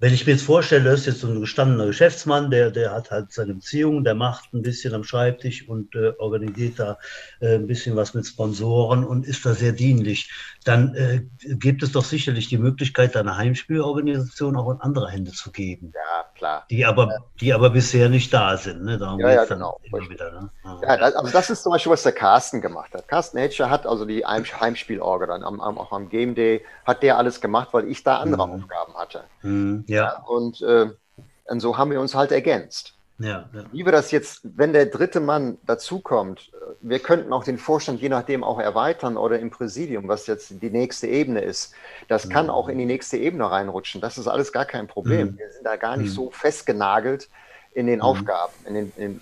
wenn 0.02 0.12
ich 0.12 0.26
mir 0.26 0.32
jetzt 0.32 0.42
vorstelle, 0.42 0.90
das 0.90 1.00
ist 1.00 1.06
jetzt 1.06 1.20
so 1.20 1.28
ein 1.28 1.40
gestandener 1.40 1.86
Geschäftsmann, 1.86 2.50
der, 2.50 2.72
der 2.72 2.90
hat 2.90 3.12
halt 3.12 3.32
seine 3.32 3.54
Beziehungen, 3.54 4.02
der 4.02 4.16
macht 4.16 4.52
ein 4.52 4.62
bisschen 4.62 4.94
am 4.94 5.04
Schreibtisch 5.04 5.68
und 5.68 5.94
äh, 5.94 6.10
organisiert 6.18 6.80
da 6.80 6.98
äh, 7.38 7.54
ein 7.54 7.68
bisschen 7.68 7.94
was 7.94 8.12
mit 8.12 8.26
Sponsoren 8.26 9.04
und 9.04 9.28
ist 9.28 9.46
da 9.46 9.54
sehr 9.54 9.70
dienlich, 9.70 10.28
dann 10.64 10.94
äh, 10.94 11.22
gibt 11.54 11.82
es 11.82 11.92
doch 11.92 12.04
sicherlich 12.04 12.48
die 12.48 12.58
Möglichkeit, 12.58 13.16
eine 13.16 13.36
Heimspielorganisation 13.36 14.56
auch 14.56 14.70
in 14.70 14.80
andere 14.80 15.10
Hände 15.10 15.32
zu 15.32 15.50
geben. 15.50 15.92
Ja, 15.94 16.24
klar. 16.34 16.66
Die 16.70 16.84
aber, 16.84 17.08
ja. 17.08 17.18
die 17.40 17.54
aber 17.54 17.70
bisher 17.70 18.08
nicht 18.08 18.32
da 18.32 18.56
sind. 18.56 18.84
Ne? 18.84 18.98
Darum 18.98 19.20
ja, 19.20 19.30
ja, 19.30 19.44
genau. 19.44 19.78
Wieder, 20.08 20.30
ne? 20.32 20.50
ja, 20.82 20.88
also 20.88 21.32
das 21.32 21.50
ist 21.50 21.62
zum 21.62 21.72
Beispiel, 21.72 21.92
was 21.92 22.02
der 22.02 22.12
Carsten 22.12 22.60
gemacht 22.60 22.94
hat. 22.94 23.08
Carsten 23.08 23.38
Hedger 23.38 23.70
hat 23.70 23.86
also 23.86 24.04
die 24.04 24.24
Heimspielorga 24.24 25.26
dann 25.26 25.42
am, 25.42 25.60
am, 25.60 25.78
auch 25.78 25.92
am 25.92 26.08
Game 26.08 26.34
Day, 26.34 26.64
hat 26.84 27.02
der 27.02 27.18
alles 27.18 27.40
gemacht, 27.40 27.68
weil 27.72 27.88
ich 27.88 28.02
da 28.02 28.18
andere 28.18 28.46
mhm. 28.46 28.54
Aufgaben 28.54 28.94
hatte. 28.94 29.24
Mhm. 29.42 29.84
Ja. 29.88 30.22
Und, 30.26 30.62
äh, 30.62 30.90
und 31.46 31.60
so 31.60 31.76
haben 31.76 31.90
wir 31.90 32.00
uns 32.00 32.14
halt 32.14 32.32
ergänzt. 32.32 32.94
Ja, 33.22 33.48
ja. 33.52 33.64
Wie 33.70 33.84
wir 33.84 33.92
das 33.92 34.10
jetzt, 34.10 34.40
wenn 34.42 34.72
der 34.72 34.86
dritte 34.86 35.20
Mann 35.20 35.58
dazukommt, 35.66 36.50
wir 36.80 36.98
könnten 36.98 37.32
auch 37.32 37.44
den 37.44 37.58
Vorstand 37.58 38.00
je 38.00 38.08
nachdem 38.08 38.42
auch 38.42 38.58
erweitern 38.58 39.16
oder 39.16 39.38
im 39.38 39.50
Präsidium, 39.50 40.08
was 40.08 40.26
jetzt 40.26 40.54
die 40.60 40.70
nächste 40.70 41.06
Ebene 41.06 41.40
ist. 41.40 41.72
Das 42.08 42.28
kann 42.28 42.46
mhm. 42.46 42.50
auch 42.50 42.68
in 42.68 42.78
die 42.78 42.84
nächste 42.84 43.16
Ebene 43.16 43.50
reinrutschen. 43.50 44.00
Das 44.00 44.18
ist 44.18 44.26
alles 44.26 44.52
gar 44.52 44.64
kein 44.64 44.88
Problem. 44.88 45.28
Mhm. 45.28 45.38
Wir 45.38 45.52
sind 45.52 45.64
da 45.64 45.76
gar 45.76 45.96
nicht 45.96 46.10
mhm. 46.10 46.14
so 46.14 46.30
festgenagelt 46.30 47.28
in 47.72 47.86
den 47.86 47.96
mhm. 47.96 48.02
Aufgaben, 48.02 48.52
in 48.66 48.74
den, 48.74 48.92
in, 48.96 49.20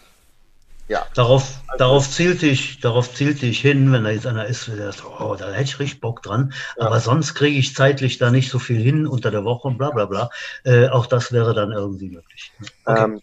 ja. 0.91 1.07
Darauf, 1.15 1.61
also, 1.69 1.79
darauf, 1.79 2.11
zielte 2.11 2.47
ich, 2.47 2.81
darauf 2.81 3.15
zielte 3.15 3.47
ich 3.47 3.61
hin, 3.61 3.93
wenn 3.93 4.03
da 4.03 4.11
jetzt 4.11 4.27
einer 4.27 4.47
ist, 4.47 4.67
der 4.67 4.91
sagt, 4.91 5.05
oh, 5.21 5.37
da 5.37 5.53
hätte 5.53 5.63
ich 5.63 5.79
richtig 5.79 6.01
Bock 6.01 6.21
dran. 6.23 6.53
Ja. 6.79 6.87
Aber 6.87 6.99
sonst 6.99 7.35
kriege 7.35 7.57
ich 7.57 7.77
zeitlich 7.77 8.19
da 8.19 8.33
nicht 8.33 8.51
so 8.51 8.59
viel 8.59 8.81
hin 8.83 9.07
unter 9.07 9.31
der 9.31 9.45
Woche 9.45 9.69
und 9.69 9.79
bla 9.79 9.91
bla 9.91 10.07
bla. 10.07 10.31
Äh, 10.65 10.89
auch 10.89 11.07
das 11.07 11.31
wäre 11.31 11.55
dann 11.55 11.71
irgendwie 11.71 12.09
möglich. 12.09 12.51
Okay. 12.87 13.05
Ähm, 13.05 13.21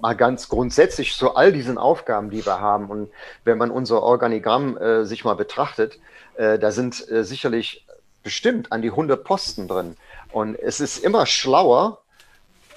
mal 0.00 0.14
ganz 0.14 0.48
grundsätzlich 0.48 1.16
zu 1.16 1.34
all 1.34 1.52
diesen 1.52 1.78
Aufgaben, 1.78 2.30
die 2.30 2.44
wir 2.44 2.60
haben. 2.60 2.90
Und 2.90 3.10
wenn 3.44 3.58
man 3.58 3.70
unser 3.70 4.02
Organigramm 4.02 4.76
äh, 4.76 5.04
sich 5.04 5.24
mal 5.24 5.34
betrachtet, 5.34 5.98
äh, 6.36 6.58
da 6.58 6.70
sind 6.70 7.08
äh, 7.10 7.24
sicherlich 7.24 7.86
bestimmt 8.22 8.72
an 8.72 8.82
die 8.82 8.90
100 8.90 9.24
Posten 9.24 9.68
drin. 9.68 9.96
Und 10.32 10.54
es 10.56 10.80
ist 10.80 10.98
immer 10.98 11.26
schlauer, 11.26 11.98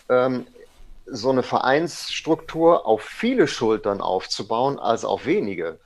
ähm, 0.10 0.46
so 1.06 1.30
eine 1.30 1.44
Vereinsstruktur 1.44 2.86
auf 2.86 3.02
viele 3.02 3.48
Schultern 3.48 4.02
aufzubauen 4.02 4.80
als 4.80 5.04
auf 5.04 5.26
wenige. 5.26 5.80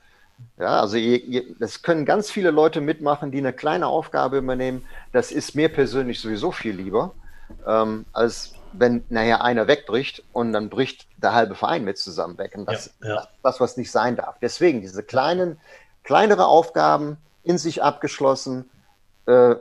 Ja, 0.58 0.80
also 0.80 0.98
es 0.98 1.82
können 1.82 2.04
ganz 2.04 2.30
viele 2.30 2.50
Leute 2.50 2.80
mitmachen, 2.80 3.30
die 3.30 3.38
eine 3.38 3.52
kleine 3.52 3.86
Aufgabe 3.86 4.38
übernehmen. 4.38 4.84
Das 5.12 5.32
ist 5.32 5.54
mir 5.54 5.70
persönlich 5.70 6.20
sowieso 6.20 6.52
viel 6.52 6.76
lieber, 6.76 7.14
ähm, 7.66 8.04
als 8.12 8.55
wenn 8.72 9.04
nachher 9.08 9.42
einer 9.42 9.66
wegbricht 9.66 10.22
und 10.32 10.52
dann 10.52 10.68
bricht 10.68 11.06
der 11.16 11.34
halbe 11.34 11.54
Verein 11.54 11.84
mit 11.84 11.98
zusammen 11.98 12.38
weg. 12.38 12.54
Und 12.56 12.66
das 12.66 12.94
ja, 13.02 13.08
ja. 13.08 13.28
das, 13.42 13.60
was 13.60 13.76
nicht 13.76 13.90
sein 13.90 14.16
darf. 14.16 14.36
Deswegen 14.40 14.80
diese 14.80 15.02
kleinen, 15.02 15.58
kleinere 16.04 16.46
Aufgaben 16.46 17.16
in 17.42 17.58
sich 17.58 17.82
abgeschlossen, 17.82 18.68
äh, 19.26 19.54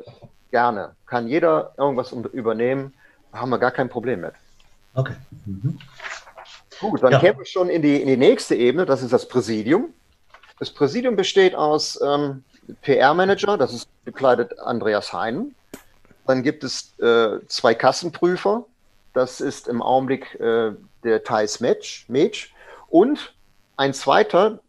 gerne. 0.52 0.96
Kann 1.06 1.28
jeder 1.28 1.74
irgendwas 1.78 2.12
übernehmen, 2.12 2.94
haben 3.34 3.50
wir 3.50 3.60
gar 3.60 3.72
kein 3.72 3.90
Problem 3.90 4.22
mit. 4.22 4.34
Okay. 4.94 5.16
Mhm. 5.46 5.80
Gut, 6.80 7.04
dann 7.04 7.14
ja. 7.14 7.20
kämen 7.20 7.40
wir 7.40 7.46
schon 7.46 7.70
in 7.70 7.82
die, 7.82 8.02
in 8.02 8.08
die 8.08 8.18
nächste 8.18 8.56
Ebene, 8.56 8.86
das 8.86 9.02
ist 9.02 9.14
das 9.14 9.28
Präsidium. 9.28 9.94
Das 10.60 10.72
Präsidium 10.72 11.16
besteht 11.16 11.56
aus 11.56 12.00
ähm, 12.02 12.44
PR-Manager, 12.82 13.58
das 13.58 13.74
ist 13.74 13.90
bekleidet 14.06 14.58
Andreas 14.60 15.14
Heinen. 15.14 15.56
Dann 16.26 16.44
gibt 16.44 16.64
es 16.64 16.98
äh, 17.00 17.40
zwei 17.48 17.76
Kassenprüfer, 17.76 18.66
das 19.16 19.40
ist 19.40 19.68
im 19.68 19.82
Augenblick 19.82 20.40
äh, 20.40 20.74
der 21.04 21.24
Thais 21.24 21.62
Metsch, 21.62 22.08
Metsch. 22.10 22.54
Und 22.90 23.34
ein 23.78 23.94
zweiter, 23.94 24.60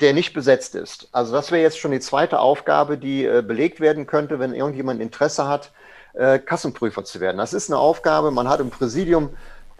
der 0.00 0.12
nicht 0.12 0.34
besetzt 0.34 0.74
ist. 0.74 1.08
Also 1.12 1.32
das 1.32 1.52
wäre 1.52 1.62
jetzt 1.62 1.78
schon 1.78 1.92
die 1.92 2.00
zweite 2.00 2.40
Aufgabe, 2.40 2.98
die 2.98 3.24
äh, 3.24 3.42
belegt 3.46 3.78
werden 3.80 4.06
könnte, 4.06 4.40
wenn 4.40 4.54
irgendjemand 4.54 5.00
Interesse 5.00 5.46
hat, 5.46 5.70
äh, 6.14 6.40
Kassenprüfer 6.40 7.04
zu 7.04 7.20
werden. 7.20 7.38
Das 7.38 7.52
ist 7.52 7.70
eine 7.70 7.78
Aufgabe, 7.78 8.32
man 8.32 8.48
hat 8.48 8.58
im 8.58 8.70
Präsidium 8.70 9.30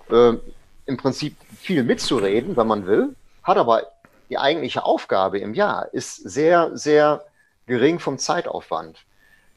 äh, 0.09 0.35
im 0.87 0.97
Prinzip 0.97 1.37
viel 1.59 1.83
mitzureden, 1.83 2.57
wenn 2.57 2.67
man 2.69 2.87
will, 2.87 3.17
hat 3.43 3.57
aber 3.57 3.89
die 4.31 4.39
eigentliche 4.39 4.85
Aufgabe 4.85 5.41
im 5.41 5.53
Jahr 5.53 5.93
ist 5.93 6.17
sehr, 6.17 6.71
sehr 6.77 7.25
gering 7.67 7.99
vom 7.99 8.19
Zeitaufwand. 8.19 8.99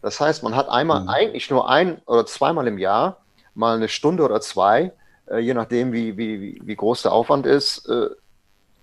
Das 0.01 0.19
heißt, 0.19 0.41
man 0.43 0.55
hat 0.55 0.69
einmal 0.69 1.01
mhm. 1.01 1.09
eigentlich 1.09 1.49
nur 1.51 1.69
ein 1.69 2.01
oder 2.07 2.25
zweimal 2.25 2.67
im 2.67 2.79
Jahr 2.79 3.17
mal 3.55 3.75
eine 3.75 3.89
Stunde 3.89 4.23
oder 4.23 4.41
zwei, 4.41 4.91
äh, 5.29 5.39
je 5.39 5.53
nachdem, 5.53 5.91
wie, 5.91 6.17
wie, 6.17 6.61
wie 6.63 6.75
groß 6.75 7.01
der 7.01 7.13
Aufwand 7.13 7.45
ist, 7.45 7.87
äh, 7.87 8.09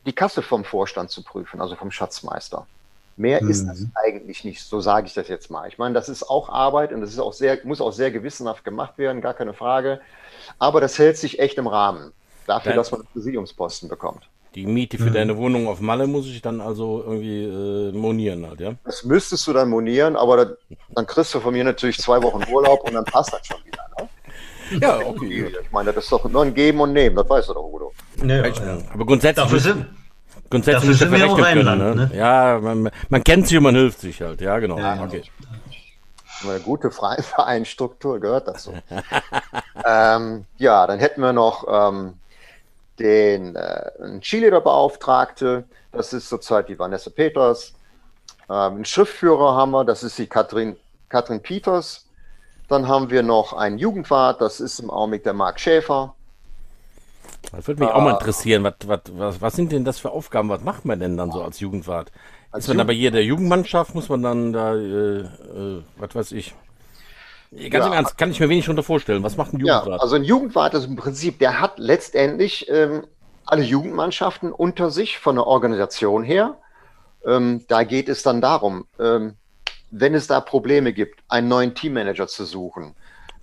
die 0.06 0.12
Kasse 0.12 0.42
vom 0.42 0.64
Vorstand 0.64 1.10
zu 1.10 1.22
prüfen, 1.22 1.60
also 1.60 1.76
vom 1.76 1.90
Schatzmeister. 1.90 2.66
Mehr 3.16 3.42
mhm. 3.42 3.50
ist 3.50 3.66
das 3.66 3.84
eigentlich 3.94 4.42
nicht, 4.44 4.62
so 4.62 4.80
sage 4.80 5.06
ich 5.06 5.14
das 5.14 5.28
jetzt 5.28 5.50
mal. 5.50 5.68
Ich 5.68 5.78
meine, 5.78 5.94
das 5.94 6.08
ist 6.08 6.28
auch 6.28 6.48
Arbeit 6.48 6.92
und 6.92 7.02
das 7.02 7.10
ist 7.10 7.18
auch 7.18 7.34
sehr, 7.34 7.58
muss 7.64 7.80
auch 7.80 7.92
sehr 7.92 8.10
gewissenhaft 8.10 8.64
gemacht 8.64 8.98
werden, 8.98 9.20
gar 9.20 9.34
keine 9.34 9.52
Frage. 9.52 10.00
Aber 10.58 10.80
das 10.80 10.98
hält 10.98 11.18
sich 11.18 11.38
echt 11.38 11.58
im 11.58 11.66
Rahmen, 11.66 12.12
dafür, 12.46 12.70
Dein, 12.70 12.76
dass 12.78 12.90
man 12.90 13.02
einen 13.02 13.10
Präsidiumsposten 13.12 13.88
bekommt. 13.88 14.28
Die 14.54 14.66
Miete 14.66 14.98
für 14.98 15.10
mhm. 15.10 15.14
deine 15.14 15.36
Wohnung 15.38 15.66
auf 15.66 15.80
Malle 15.80 16.06
muss 16.06 16.26
ich 16.26 16.42
dann 16.42 16.60
also 16.60 17.02
irgendwie 17.06 17.44
äh, 17.44 17.92
monieren 17.92 18.46
halt, 18.46 18.60
ja? 18.60 18.74
Das 18.84 19.04
müsstest 19.04 19.46
du 19.46 19.52
dann 19.52 19.70
monieren, 19.70 20.16
aber 20.16 20.44
da, 20.44 20.52
dann 20.90 21.06
kriegst 21.06 21.34
du 21.34 21.40
von 21.40 21.54
mir 21.54 21.64
natürlich 21.64 21.98
zwei 21.98 22.22
Wochen 22.22 22.42
Urlaub 22.50 22.84
und 22.84 22.92
dann 22.94 23.04
passt 23.04 23.32
das 23.32 23.46
schon 23.46 23.64
wieder. 23.64 23.82
Ne? 23.98 24.08
Ja, 24.80 24.98
okay. 25.06 25.52
Ich 25.62 25.72
meine, 25.72 25.92
das 25.92 26.04
ist 26.04 26.12
doch 26.12 26.24
nur 26.24 26.42
ein 26.42 26.54
Geben 26.54 26.80
und 26.80 26.92
Nehmen, 26.92 27.16
das 27.16 27.28
weißt 27.28 27.48
du 27.50 27.54
doch, 27.54 27.64
Udo. 27.64 27.92
Ja, 28.24 28.46
ja. 28.46 28.78
Aber 28.92 29.06
grundsätzlich. 29.06 29.44
Dafür 29.44 29.60
sind, 29.60 29.86
grundsätzlich 30.50 30.98
dafür 30.98 31.10
sind 31.10 31.12
wir 31.12 31.30
auch 31.30 31.40
Rheinland, 31.40 31.80
können, 31.80 31.96
ne? 31.96 32.08
ne? 32.08 32.16
Ja, 32.16 32.58
man, 32.60 32.90
man, 33.08 33.24
kennt 33.24 33.48
sich 33.48 33.56
und 33.56 33.64
man 33.64 33.74
hilft 33.74 34.00
sich 34.00 34.20
halt, 34.20 34.40
ja, 34.40 34.58
genau. 34.58 34.78
Ja, 34.78 35.02
okay. 35.02 35.22
Eine 36.44 36.60
gute 36.60 36.90
Vereinsstruktur 36.90 38.18
gehört 38.20 38.48
daso. 38.48 38.74
ähm, 39.86 40.44
ja, 40.58 40.86
dann 40.86 40.98
hätten 40.98 41.20
wir 41.20 41.32
noch 41.32 41.66
ähm, 41.68 42.14
den 42.98 43.56
äh, 43.56 44.20
Cheerleader-Beauftragte, 44.20 45.64
das 45.92 46.12
ist 46.12 46.28
zurzeit 46.28 46.68
die 46.68 46.78
Vanessa 46.78 47.10
Peters. 47.10 47.74
Ähm, 48.48 48.74
einen 48.76 48.84
Schriftführer 48.84 49.54
haben 49.54 49.70
wir, 49.70 49.84
das 49.84 50.02
ist 50.02 50.18
die 50.18 50.26
Katrin, 50.26 50.76
Katrin 51.08 51.40
Peters. 51.40 52.06
Dann 52.68 52.88
haben 52.88 53.10
wir 53.10 53.22
noch 53.22 53.52
einen 53.52 53.78
Jugendwart, 53.78 54.40
das 54.40 54.60
ist 54.60 54.78
im 54.78 54.90
Augenblick 54.90 55.24
der 55.24 55.34
Marc 55.34 55.60
Schäfer. 55.60 56.14
Das 57.50 57.66
würde 57.66 57.80
mich 57.80 57.90
äh, 57.90 57.92
auch 57.92 58.00
mal 58.00 58.12
interessieren. 58.12 58.64
Was, 58.64 58.74
was, 58.86 59.00
was, 59.12 59.40
was 59.40 59.54
sind 59.54 59.72
denn 59.72 59.84
das 59.84 59.98
für 59.98 60.10
Aufgaben? 60.10 60.48
Was 60.48 60.62
macht 60.62 60.84
man 60.84 61.00
denn 61.00 61.16
dann 61.16 61.30
so 61.30 61.42
als 61.42 61.60
Jugendwart? 61.60 62.10
Als 62.50 62.64
ist 62.64 62.68
man 62.68 62.76
Jugend 62.76 62.80
aber 62.80 62.92
jeder 62.92 63.20
Jugendmannschaft, 63.20 63.94
muss 63.94 64.08
man 64.08 64.22
dann 64.22 64.52
da, 64.52 64.74
äh, 64.74 65.20
äh, 65.20 65.82
was 65.96 66.14
weiß 66.14 66.32
ich. 66.32 66.54
Ganz 67.50 67.84
ja, 67.84 67.86
im 67.86 67.92
Ernst, 67.92 68.16
kann 68.16 68.30
ich 68.30 68.40
mir 68.40 68.48
wenig 68.48 68.64
darunter 68.64 68.82
vorstellen. 68.82 69.22
Was 69.22 69.36
macht 69.36 69.52
ein 69.52 69.60
Jugendwart? 69.60 69.86
Ja, 69.86 69.96
also 69.96 70.16
ein 70.16 70.24
Jugendwart 70.24 70.72
ist 70.72 70.86
im 70.86 70.96
Prinzip, 70.96 71.38
der 71.38 71.60
hat 71.60 71.78
letztendlich 71.78 72.66
ähm, 72.70 73.06
alle 73.44 73.62
Jugendmannschaften 73.62 74.52
unter 74.52 74.90
sich 74.90 75.18
von 75.18 75.36
der 75.36 75.46
Organisation 75.46 76.22
her. 76.22 76.56
Ähm, 77.26 77.64
da 77.68 77.84
geht 77.84 78.08
es 78.08 78.22
dann 78.22 78.40
darum, 78.40 78.86
ähm, 78.98 79.34
wenn 79.92 80.14
es 80.14 80.26
da 80.26 80.40
Probleme 80.40 80.92
gibt, 80.92 81.22
einen 81.28 81.48
neuen 81.48 81.74
Teammanager 81.74 82.26
zu 82.26 82.44
suchen, 82.44 82.94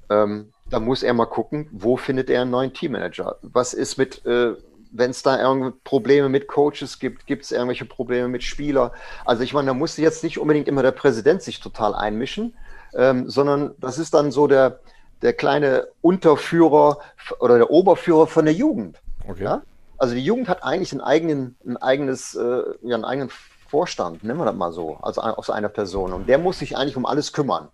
ähm, 0.09 0.51
dann 0.69 0.83
muss 0.83 1.03
er 1.03 1.13
mal 1.13 1.27
gucken, 1.27 1.69
wo 1.71 1.95
findet 1.95 2.29
er 2.29 2.41
einen 2.41 2.51
neuen 2.51 2.73
Teammanager? 2.73 3.37
Was 3.41 3.73
ist 3.73 3.97
mit, 3.97 4.25
äh, 4.25 4.55
wenn 4.91 5.11
es 5.11 5.21
da 5.21 5.39
irgendwie 5.39 5.71
Probleme 5.83 6.27
mit 6.27 6.47
Coaches 6.47 6.99
gibt, 6.99 7.27
gibt 7.27 7.45
es 7.45 7.51
irgendwelche 7.51 7.85
Probleme 7.85 8.27
mit 8.27 8.43
Spielern? 8.43 8.89
Also 9.25 9.43
ich 9.43 9.53
meine, 9.53 9.67
da 9.67 9.73
muss 9.73 9.97
jetzt 9.97 10.23
nicht 10.23 10.39
unbedingt 10.39 10.67
immer 10.67 10.81
der 10.81 10.91
Präsident 10.91 11.43
sich 11.43 11.59
total 11.59 11.93
einmischen, 11.93 12.55
ähm, 12.95 13.29
sondern 13.29 13.75
das 13.79 13.99
ist 13.99 14.15
dann 14.15 14.31
so 14.31 14.47
der, 14.47 14.79
der 15.21 15.33
kleine 15.33 15.87
Unterführer 16.01 16.97
oder 17.39 17.57
der 17.57 17.69
Oberführer 17.69 18.25
von 18.25 18.45
der 18.45 18.55
Jugend. 18.55 18.99
Okay. 19.27 19.43
Ja? 19.43 19.61
Also 19.99 20.15
die 20.15 20.23
Jugend 20.23 20.47
hat 20.47 20.63
eigentlich 20.63 20.93
einen 20.93 21.01
eigenen, 21.01 21.55
ein 21.63 21.77
eigenes, 21.77 22.33
äh, 22.33 22.63
ja, 22.81 22.95
einen 22.95 23.05
eigenen 23.05 23.29
Vorstand, 23.69 24.23
nennen 24.23 24.39
wir 24.39 24.45
das 24.45 24.55
mal 24.55 24.71
so, 24.71 24.97
also 25.01 25.21
aus 25.21 25.49
einer 25.49 25.69
Person. 25.69 26.13
Und 26.13 26.27
der 26.27 26.37
muss 26.37 26.59
sich 26.59 26.75
eigentlich 26.75 26.97
um 26.97 27.05
alles 27.05 27.31
kümmern. 27.33 27.69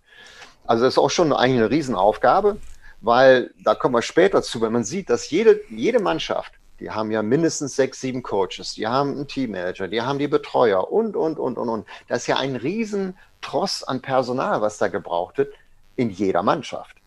Also 0.68 0.84
das 0.84 0.96
ist 0.96 0.98
auch 0.98 1.10
schon 1.10 1.34
eigentlich 1.34 1.62
eine 1.62 1.70
Riesenaufgabe. 1.70 2.58
weil 3.02 3.52
da 3.64 3.76
kommen 3.76 3.94
wir 3.94 4.02
später 4.02 4.42
zu, 4.42 4.62
wenn 4.62 4.74
man 4.74 4.84
sieht, 4.84 5.10
dass 5.10 5.30
jede, 5.30 5.62
jede 5.70 6.00
Mannschaft, 6.00 6.54
die 6.80 6.90
haben 6.90 7.12
ja 7.12 7.22
mindestens 7.22 7.76
sechs, 7.76 8.02
sieben 8.02 8.24
Coaches, 8.24 8.74
die 8.74 8.88
haben 8.88 9.12
einen 9.12 9.28
Teammanager, 9.28 9.88
die 9.88 10.02
haben 10.02 10.20
die 10.20 10.28
Betreuer 10.28 10.92
und, 10.92 11.16
und, 11.16 11.38
und, 11.38 11.58
und, 11.58 11.70
und. 11.70 11.86
Das 12.08 12.24
ist 12.24 12.28
ja 12.28 12.38
ein 12.38 12.56
riesen 12.56 13.16
Tross 13.42 13.84
an 13.84 14.02
Personal, 14.02 14.62
was 14.62 14.78
da 14.80 14.88
gebraucht 14.88 15.38
wird, 15.38 15.54
in 15.96 16.10
jeder 16.10 16.42
Mannschaft. 16.42 16.98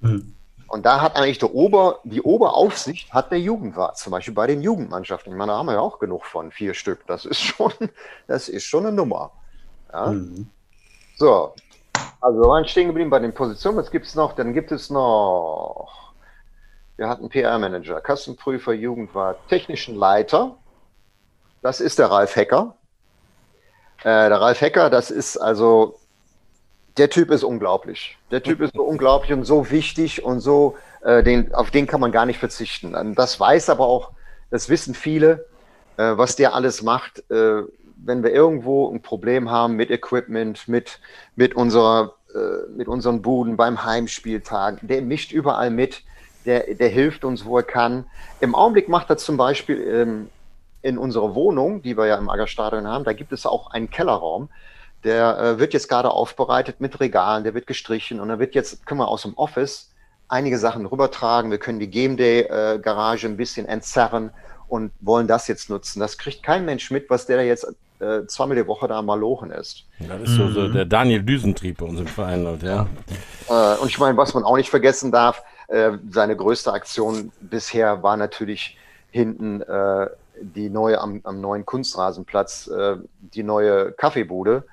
Mhm. 0.00 0.34
Und 0.68 0.84
da 0.84 1.00
hat 1.00 1.16
eigentlich 1.16 1.38
der 1.38 1.54
Ober, 1.54 2.00
die 2.04 2.20
Oberaufsicht 2.20 3.12
hat 3.12 3.30
der 3.32 3.40
Jugendwart, 3.40 3.96
zum 3.96 4.10
Beispiel 4.10 4.34
bei 4.34 4.46
den 4.46 4.60
Jugendmannschaften. 4.60 5.32
Ich 5.32 5.38
meine, 5.38 5.52
da 5.52 5.58
haben 5.58 5.66
wir 5.66 5.72
ja 5.72 5.80
auch 5.80 5.98
genug 5.98 6.26
von, 6.26 6.52
vier 6.52 6.74
Stück. 6.74 7.06
Das 7.06 7.24
ist 7.24 7.40
schon, 7.40 7.72
das 8.26 8.50
ist 8.50 8.64
schon 8.64 8.84
eine 8.86 8.94
Nummer. 8.94 9.32
Ja? 9.90 10.06
Mhm. 10.08 10.50
So, 11.16 11.54
also 12.20 12.40
wir 12.40 12.48
waren 12.48 12.66
stehen 12.66 12.88
geblieben 12.88 13.08
bei 13.08 13.18
den 13.18 13.32
Positionen. 13.32 13.78
Was 13.78 13.90
gibt 13.90 14.06
es 14.06 14.14
noch? 14.14 14.34
Dann 14.34 14.52
gibt 14.52 14.70
es 14.70 14.90
noch, 14.90 16.12
wir 16.96 17.08
hatten 17.08 17.30
PR-Manager, 17.30 18.00
Kassenprüfer, 18.02 18.72
Jugendwart, 18.72 19.38
technischen 19.48 19.94
Leiter. 19.94 20.54
Das 21.62 21.80
ist 21.80 21.98
der 21.98 22.10
Ralf 22.10 22.36
Hecker. 22.36 22.74
Äh, 24.00 24.28
der 24.28 24.40
Ralf 24.40 24.60
Hecker, 24.60 24.90
das 24.90 25.10
ist 25.10 25.38
also 25.38 25.97
der 26.98 27.10
Typ 27.10 27.30
ist 27.30 27.44
unglaublich. 27.44 28.18
Der 28.30 28.42
Typ 28.42 28.60
ist 28.60 28.74
so 28.74 28.82
unglaublich 28.82 29.32
und 29.32 29.44
so 29.44 29.70
wichtig 29.70 30.24
und 30.24 30.40
so, 30.40 30.76
äh, 31.02 31.22
den, 31.22 31.54
auf 31.54 31.70
den 31.70 31.86
kann 31.86 32.00
man 32.00 32.12
gar 32.12 32.26
nicht 32.26 32.38
verzichten. 32.38 33.14
Das 33.14 33.38
weiß 33.38 33.70
aber 33.70 33.86
auch, 33.86 34.12
das 34.50 34.68
wissen 34.68 34.94
viele, 34.94 35.46
äh, 35.96 36.16
was 36.16 36.36
der 36.36 36.54
alles 36.54 36.82
macht. 36.82 37.30
Äh, 37.30 37.62
wenn 38.04 38.22
wir 38.22 38.32
irgendwo 38.32 38.90
ein 38.90 39.02
Problem 39.02 39.50
haben 39.50 39.74
mit 39.74 39.90
Equipment, 39.90 40.68
mit, 40.68 41.00
mit, 41.36 41.54
unserer, 41.54 42.14
äh, 42.34 42.70
mit 42.76 42.88
unseren 42.88 43.22
Buden 43.22 43.56
beim 43.56 43.84
Heimspieltag, 43.84 44.78
der 44.82 45.02
mischt 45.02 45.32
überall 45.32 45.70
mit, 45.70 46.02
der, 46.46 46.74
der 46.74 46.88
hilft 46.88 47.24
uns, 47.24 47.44
wo 47.44 47.58
er 47.58 47.64
kann. 47.64 48.04
Im 48.40 48.54
Augenblick 48.54 48.88
macht 48.88 49.10
er 49.10 49.16
zum 49.16 49.36
Beispiel 49.36 49.80
ähm, 49.80 50.28
in 50.82 50.96
unserer 50.96 51.34
Wohnung, 51.34 51.82
die 51.82 51.96
wir 51.96 52.06
ja 52.06 52.16
im 52.16 52.30
Aggerstadion 52.30 52.86
haben, 52.86 53.04
da 53.04 53.12
gibt 53.12 53.32
es 53.32 53.44
auch 53.46 53.72
einen 53.72 53.90
Kellerraum 53.90 54.48
der 55.04 55.38
äh, 55.38 55.58
wird 55.58 55.74
jetzt 55.74 55.88
gerade 55.88 56.10
aufbereitet 56.10 56.80
mit 56.80 56.98
Regalen, 57.00 57.44
der 57.44 57.54
wird 57.54 57.66
gestrichen 57.66 58.20
und 58.20 58.28
dann 58.28 58.38
wird 58.38 58.54
jetzt, 58.54 58.84
können 58.86 59.00
wir 59.00 59.08
aus 59.08 59.22
dem 59.22 59.34
Office 59.34 59.92
einige 60.28 60.58
Sachen 60.58 60.86
rübertragen. 60.86 61.50
Wir 61.50 61.58
können 61.58 61.78
die 61.78 61.88
Game 61.90 62.16
Day 62.16 62.40
äh, 62.40 62.78
Garage 62.78 63.26
ein 63.26 63.36
bisschen 63.36 63.66
entzerren 63.66 64.30
und 64.68 64.92
wollen 65.00 65.26
das 65.26 65.48
jetzt 65.48 65.70
nutzen. 65.70 66.00
Das 66.00 66.18
kriegt 66.18 66.42
kein 66.42 66.64
Mensch 66.64 66.90
mit, 66.90 67.08
was 67.10 67.26
der 67.26 67.38
da 67.38 67.42
jetzt 67.42 67.66
äh, 68.00 68.26
zweimal 68.26 68.56
die 68.56 68.66
Woche 68.66 68.86
da 68.86 69.00
mal 69.02 69.18
lochen 69.18 69.50
ist. 69.50 69.84
Das 70.00 70.20
ist 70.22 70.36
so, 70.36 70.48
so 70.48 70.60
mhm. 70.62 70.72
der 70.74 70.84
Daniel 70.84 71.22
Düsentrieb 71.22 71.78
bei 71.78 71.86
uns 71.86 71.98
im 71.98 72.06
Verein, 72.06 72.44
Leute, 72.44 72.66
ja. 72.66 72.86
Äh, 73.48 73.78
und 73.78 73.88
ich 73.88 73.98
meine, 73.98 74.16
was 74.16 74.34
man 74.34 74.44
auch 74.44 74.56
nicht 74.56 74.70
vergessen 74.70 75.10
darf, 75.10 75.42
äh, 75.68 75.92
seine 76.10 76.36
größte 76.36 76.72
Aktion 76.72 77.32
bisher 77.40 78.02
war 78.02 78.16
natürlich 78.16 78.76
hinten 79.10 79.62
äh, 79.62 80.08
die 80.40 80.70
neue 80.70 81.00
am, 81.00 81.20
am 81.24 81.40
neuen 81.40 81.66
Kunstrasenplatz, 81.66 82.68
äh, 82.68 82.96
die 83.34 83.42
neue 83.42 83.92
Kaffeebude 83.92 84.64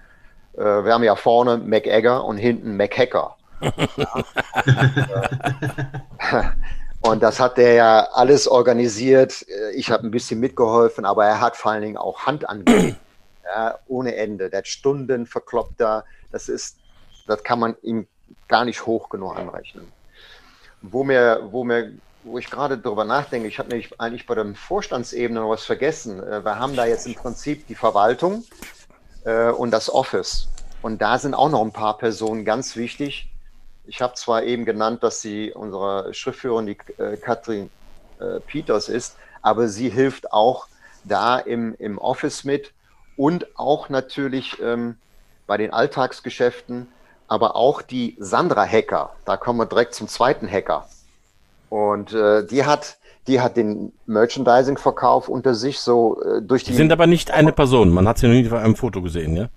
äh, 0.58 0.86
wir 0.86 0.94
haben 0.94 1.04
ja 1.04 1.16
vorne 1.16 1.58
MacEgger 1.58 2.24
und 2.24 2.38
hinten 2.38 2.78
MacHacker. 2.78 3.36
und 7.02 7.24
das 7.24 7.40
hat 7.40 7.58
der 7.58 7.74
ja 7.74 8.08
alles 8.14 8.48
organisiert. 8.48 9.44
Ich 9.76 9.90
habe 9.92 10.06
ein 10.06 10.12
bisschen 10.12 10.40
mitgeholfen, 10.40 11.06
aber 11.06 11.26
er 11.26 11.42
hat 11.42 11.58
vor 11.58 11.72
allen 11.72 11.82
Dingen 11.82 11.98
auch 11.98 12.26
Hand 12.26 12.48
angelegt. 12.50 12.98
Ja, 13.48 13.78
ohne 13.86 14.16
Ende. 14.16 14.50
Der 14.50 14.58
hat 14.58 14.68
Stunden 14.68 15.28
verkloppt 15.28 15.80
da. 15.80 16.04
Das 16.32 16.50
ist, 16.50 16.78
das 17.28 17.44
kann 17.44 17.60
man 17.60 17.76
ihm 17.84 18.08
gar 18.48 18.66
nicht 18.66 18.88
hoch 18.88 19.10
genug 19.10 19.38
anrechnen. 19.38 19.88
Wo 20.82 21.04
mir, 21.04 21.48
wo 21.52 21.64
mir, 21.64 21.92
wo 22.24 22.40
ich 22.40 22.50
gerade 22.50 22.76
darüber 22.76 23.06
nachdenke, 23.06 23.48
ich 23.48 23.60
habe 23.60 23.70
nämlich 23.70 24.00
eigentlich 24.00 24.26
bei 24.26 24.34
der 24.34 24.56
Vorstandsebene 24.56 25.42
noch 25.42 25.52
was 25.52 25.64
vergessen. 25.64 26.24
Äh, 26.24 26.44
wir 26.44 26.58
haben 26.58 26.76
da 26.76 26.88
jetzt 26.88 27.06
im 27.06 27.14
Prinzip 27.14 27.68
die 27.68 27.76
Verwaltung, 27.76 28.44
äh, 29.26 29.50
und 29.50 29.72
das 29.72 29.94
Office. 29.94 30.48
Und 30.82 31.02
da 31.02 31.20
sind 31.20 31.34
auch 31.34 31.50
noch 31.50 31.62
ein 31.62 31.74
paar 31.74 31.98
Personen 31.98 32.46
ganz 32.46 32.76
wichtig. 32.76 33.30
Ich 33.86 34.02
habe 34.02 34.14
zwar 34.14 34.44
eben 34.44 34.66
genannt, 34.66 35.04
dass 35.04 35.22
sie 35.22 35.52
unsere 35.52 36.14
Schriftführerin, 36.14 36.66
die 36.68 36.78
äh, 37.02 37.18
Katrin 37.18 37.70
äh, 38.20 38.40
Peters 38.40 38.90
ist, 38.90 39.18
aber 39.42 39.68
sie 39.68 39.90
hilft 39.90 40.32
auch 40.32 40.68
da 41.04 41.38
im, 41.38 41.76
im 41.78 41.98
Office 41.98 42.44
mit 42.44 42.72
und 43.18 43.58
auch 43.58 43.90
natürlich 43.90 44.60
ähm, 44.62 44.98
bei 45.48 45.58
den 45.58 45.72
Alltagsgeschäften, 45.72 46.88
aber 47.28 47.56
auch 47.56 47.82
die 47.82 48.16
Sandra 48.20 48.66
Hacker. 48.66 49.16
Da 49.26 49.38
kommen 49.38 49.60
wir 49.60 49.66
direkt 49.66 49.94
zum 49.94 50.08
zweiten 50.08 50.50
Hacker. 50.50 50.88
Und 51.70 52.14
äh, 52.14 52.46
die 52.46 52.66
hat 52.66 52.98
die 53.28 53.42
hat 53.42 53.58
den 53.58 53.92
Merchandising-Verkauf 54.06 55.30
unter 55.30 55.56
sich 55.56 55.80
so 55.80 56.22
äh, 56.22 56.42
durch 56.42 56.64
die. 56.64 56.72
Die 56.72 56.78
sind 56.78 56.92
aber 56.92 57.08
nicht 57.08 57.32
eine 57.32 57.52
Person. 57.52 57.90
Man 57.90 58.08
hat 58.08 58.18
sie 58.18 58.28
noch 58.28 58.34
nie 58.34 58.46
auf 58.46 58.54
einem 58.54 58.76
Foto 58.76 59.02
gesehen, 59.02 59.36
ja? 59.36 59.50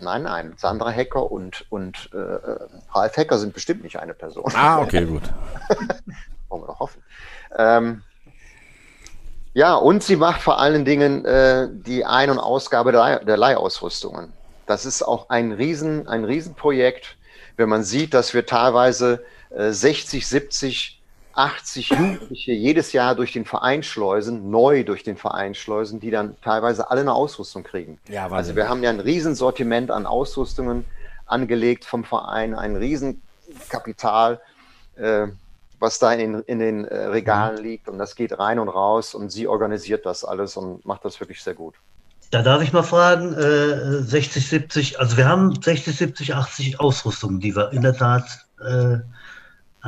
Nein, 0.00 0.22
nein. 0.22 0.52
Sandra 0.56 0.92
Hacker 0.92 1.30
und, 1.30 1.66
und 1.70 2.10
äh, 2.12 2.96
Ralf 2.96 3.16
Hacker 3.16 3.38
sind 3.38 3.52
bestimmt 3.52 3.82
nicht 3.82 3.98
eine 3.98 4.14
Person. 4.14 4.52
Ah, 4.54 4.80
okay, 4.80 5.04
gut. 5.04 5.22
Wollen 6.48 6.62
wir 6.62 6.66
doch 6.68 6.80
hoffen. 6.80 7.02
Ähm, 7.56 8.02
ja, 9.54 9.74
und 9.74 10.04
sie 10.04 10.16
macht 10.16 10.40
vor 10.40 10.60
allen 10.60 10.84
Dingen 10.84 11.24
äh, 11.24 11.68
die 11.70 12.04
Ein- 12.04 12.30
und 12.30 12.38
Ausgabe 12.38 12.92
der, 12.92 13.24
der 13.24 13.36
Leihausrüstungen. 13.36 14.32
Das 14.66 14.86
ist 14.86 15.02
auch 15.02 15.30
ein, 15.30 15.52
Riesen, 15.52 16.06
ein 16.06 16.24
Riesenprojekt, 16.24 17.16
wenn 17.56 17.68
man 17.68 17.82
sieht, 17.82 18.14
dass 18.14 18.34
wir 18.34 18.46
teilweise 18.46 19.24
äh, 19.50 19.72
60, 19.72 20.28
70 20.28 20.97
80 21.38 21.90
Jugendliche 21.90 22.52
jedes 22.52 22.92
Jahr 22.92 23.14
durch 23.14 23.32
den 23.32 23.44
Verein 23.44 23.84
schleusen, 23.84 24.50
neu 24.50 24.82
durch 24.82 25.04
den 25.04 25.16
Verein 25.16 25.54
schleusen, 25.54 26.00
die 26.00 26.10
dann 26.10 26.36
teilweise 26.42 26.90
alle 26.90 27.02
eine 27.02 27.12
Ausrüstung 27.12 27.62
kriegen. 27.62 27.98
Ja, 28.08 28.28
also 28.28 28.56
wir 28.56 28.68
haben 28.68 28.82
ja 28.82 28.90
ein 28.90 28.98
Riesensortiment 28.98 29.92
an 29.92 30.04
Ausrüstungen 30.04 30.84
angelegt 31.26 31.84
vom 31.84 32.02
Verein, 32.02 32.56
ein 32.56 32.74
Riesenkapital, 32.74 34.40
äh, 34.96 35.28
was 35.78 36.00
da 36.00 36.12
in, 36.12 36.40
in 36.42 36.58
den 36.58 36.84
äh, 36.84 37.04
Regalen 37.06 37.58
mhm. 37.58 37.64
liegt 37.64 37.88
und 37.88 37.98
das 37.98 38.16
geht 38.16 38.36
rein 38.36 38.58
und 38.58 38.68
raus 38.68 39.14
und 39.14 39.30
sie 39.30 39.46
organisiert 39.46 40.06
das 40.06 40.24
alles 40.24 40.56
und 40.56 40.84
macht 40.84 41.04
das 41.04 41.20
wirklich 41.20 41.40
sehr 41.42 41.54
gut. 41.54 41.74
Da 42.32 42.42
darf 42.42 42.62
ich 42.62 42.72
mal 42.72 42.82
fragen, 42.82 43.32
äh, 43.34 44.02
60, 44.02 44.48
70, 44.48 45.00
also 45.00 45.16
wir 45.16 45.28
haben 45.28 45.54
60, 45.62 45.96
70, 45.96 46.34
80 46.34 46.80
Ausrüstungen, 46.80 47.38
die 47.38 47.54
wir 47.54 47.70
in 47.72 47.82
der 47.82 47.94
Tat 47.94 48.24
äh, 48.60 48.98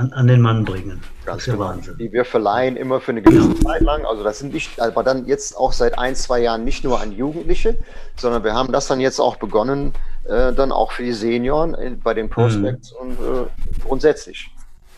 an, 0.00 0.12
an 0.12 0.26
den 0.26 0.40
Mann 0.40 0.64
bringen. 0.64 1.02
Ganz 1.24 1.44
das 1.44 1.48
ist 1.48 1.52
genau. 1.52 1.64
Wahnsinn. 1.66 1.98
Die 1.98 2.12
wir 2.12 2.24
verleihen 2.24 2.76
immer 2.76 3.00
für 3.00 3.12
eine 3.12 3.22
gewisse 3.22 3.54
Zeit 3.60 3.82
lang. 3.82 4.04
Also 4.06 4.24
das 4.24 4.38
sind 4.38 4.54
nicht, 4.54 4.80
aber 4.80 5.04
dann 5.04 5.26
jetzt 5.26 5.56
auch 5.56 5.72
seit 5.72 5.98
ein, 5.98 6.16
zwei 6.16 6.40
Jahren 6.40 6.64
nicht 6.64 6.84
nur 6.84 7.00
an 7.00 7.12
Jugendliche, 7.12 7.76
sondern 8.16 8.42
wir 8.42 8.54
haben 8.54 8.72
das 8.72 8.86
dann 8.86 9.00
jetzt 9.00 9.20
auch 9.20 9.36
begonnen, 9.36 9.92
äh, 10.24 10.52
dann 10.52 10.72
auch 10.72 10.92
für 10.92 11.02
die 11.02 11.12
Senioren 11.12 11.74
in, 11.74 12.00
bei 12.00 12.14
den 12.14 12.30
Prospects 12.30 12.92
mhm. 12.92 12.98
und 12.98 13.12
äh, 13.12 13.46
grundsätzlich. 13.86 14.50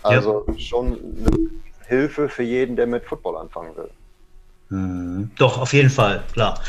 Also 0.03 0.45
ja. 0.49 0.59
schon 0.59 0.87
eine 0.87 1.51
Hilfe 1.87 2.29
für 2.29 2.43
jeden, 2.43 2.77
der 2.77 2.87
mit 2.87 3.05
Football 3.05 3.37
anfangen 3.37 3.77
will. 3.77 3.91
Mhm. 4.69 5.31
Doch, 5.37 5.61
auf 5.61 5.73
jeden 5.73 5.91
Fall, 5.91 6.23
klar. 6.33 6.61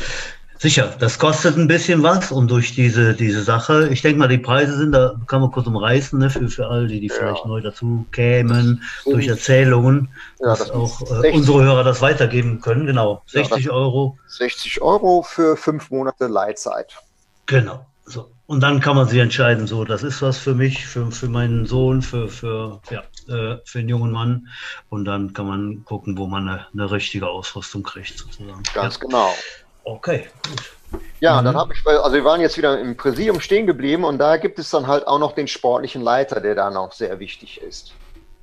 Sicher, 0.64 0.94
das 0.98 1.18
kostet 1.18 1.58
ein 1.58 1.68
bisschen 1.68 2.02
was 2.02 2.32
und 2.32 2.50
durch 2.50 2.74
diese, 2.74 3.12
diese 3.12 3.42
Sache, 3.42 3.90
ich 3.92 4.00
denke 4.00 4.18
mal, 4.18 4.28
die 4.28 4.38
Preise 4.38 4.78
sind, 4.78 4.92
da 4.92 5.14
kann 5.26 5.42
man 5.42 5.50
kurz 5.50 5.66
umreißen, 5.66 6.18
ne, 6.18 6.30
für, 6.30 6.48
für 6.48 6.68
all 6.68 6.88
die, 6.88 7.00
die 7.00 7.08
ja. 7.08 7.14
vielleicht 7.14 7.44
neu 7.44 7.60
dazu 7.60 8.06
kämen, 8.12 8.82
durch 9.04 9.28
Erzählungen, 9.28 10.08
ja, 10.40 10.46
dass 10.46 10.70
auch 10.70 11.02
äh, 11.22 11.32
unsere 11.32 11.62
Hörer 11.64 11.84
das 11.84 12.00
weitergeben 12.00 12.62
können. 12.62 12.86
Genau, 12.86 13.22
60 13.26 13.66
ja, 13.66 13.72
Euro. 13.72 14.16
60 14.26 14.80
Euro 14.80 15.20
für 15.20 15.58
fünf 15.58 15.90
Monate 15.90 16.28
Leitzeit. 16.28 16.96
Genau. 17.44 17.84
So. 18.06 18.30
Und 18.46 18.60
dann 18.60 18.80
kann 18.80 18.96
man 18.96 19.06
sich 19.06 19.18
entscheiden, 19.18 19.66
so, 19.66 19.84
das 19.84 20.02
ist 20.02 20.22
was 20.22 20.38
für 20.38 20.54
mich, 20.54 20.86
für, 20.86 21.10
für 21.10 21.28
meinen 21.28 21.66
Sohn, 21.66 22.00
für, 22.00 22.28
für, 22.28 22.80
ja, 22.88 23.02
äh, 23.28 23.58
für 23.66 23.80
einen 23.80 23.90
jungen 23.90 24.12
Mann. 24.12 24.48
Und 24.88 25.04
dann 25.04 25.34
kann 25.34 25.46
man 25.46 25.84
gucken, 25.84 26.16
wo 26.16 26.26
man 26.26 26.48
eine, 26.48 26.66
eine 26.72 26.90
richtige 26.90 27.28
Ausrüstung 27.28 27.82
kriegt, 27.82 28.16
sozusagen. 28.16 28.62
Ganz 28.72 28.98
genau. 28.98 29.34
Okay, 29.84 30.26
gut. 30.48 30.74
Ja, 31.20 31.40
mhm. 31.40 31.46
dann 31.46 31.56
habe 31.56 31.74
ich, 31.74 31.86
also 31.86 32.12
wir 32.12 32.24
waren 32.24 32.40
jetzt 32.40 32.56
wieder 32.56 32.78
im 32.78 32.96
Präsidium 32.96 33.40
stehen 33.40 33.66
geblieben 33.66 34.04
und 34.04 34.18
da 34.18 34.36
gibt 34.36 34.58
es 34.58 34.70
dann 34.70 34.86
halt 34.86 35.06
auch 35.06 35.18
noch 35.18 35.32
den 35.32 35.48
sportlichen 35.48 36.02
Leiter, 36.02 36.40
der 36.40 36.54
da 36.54 36.70
noch 36.70 36.92
sehr 36.92 37.18
wichtig 37.18 37.60
ist. 37.60 37.92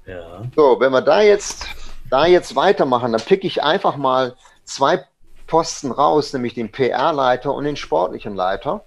Ja. 0.06 0.44
So, 0.56 0.80
wenn 0.80 0.92
wir 0.92 1.02
da 1.02 1.22
jetzt, 1.22 1.68
da 2.10 2.26
jetzt 2.26 2.56
weitermachen, 2.56 3.12
dann 3.12 3.22
pick 3.22 3.44
ich 3.44 3.64
einfach 3.64 3.98
mal 3.98 4.36
zwei 4.64 5.04
Posten 5.48 5.92
raus, 5.92 6.34
nämlich 6.34 6.54
den 6.54 6.72
PR-Leiter 6.72 7.54
und 7.54 7.66
den 7.66 7.76
sportlichen 7.76 8.36
Leiter, 8.36 8.84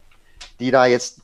die 0.60 0.70
da 0.70 0.86
jetzt, 0.86 1.20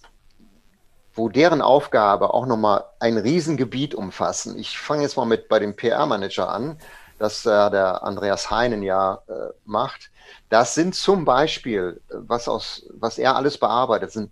wo 1.14 1.28
deren 1.28 1.62
Aufgabe 1.62 2.32
auch 2.34 2.46
nochmal 2.46 2.84
ein 2.98 3.18
Riesengebiet 3.18 3.94
umfassen. 3.94 4.58
Ich 4.58 4.78
fange 4.78 5.02
jetzt 5.02 5.16
mal 5.16 5.24
mit 5.24 5.48
bei 5.48 5.58
dem 5.58 5.74
PR-Manager 5.74 6.48
an, 6.48 6.78
das 7.20 7.44
äh, 7.44 7.70
der 7.70 8.02
Andreas 8.02 8.50
Heinen 8.50 8.82
ja 8.82 9.20
äh, 9.28 9.52
macht. 9.66 10.10
Das 10.48 10.74
sind 10.74 10.94
zum 10.94 11.24
Beispiel, 11.24 12.00
was, 12.08 12.48
aus, 12.48 12.86
was 12.94 13.18
er 13.18 13.36
alles 13.36 13.58
bearbeitet, 13.58 14.10
sind 14.10 14.30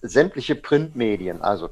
sämtliche 0.00 0.54
Printmedien, 0.54 1.42
also 1.42 1.68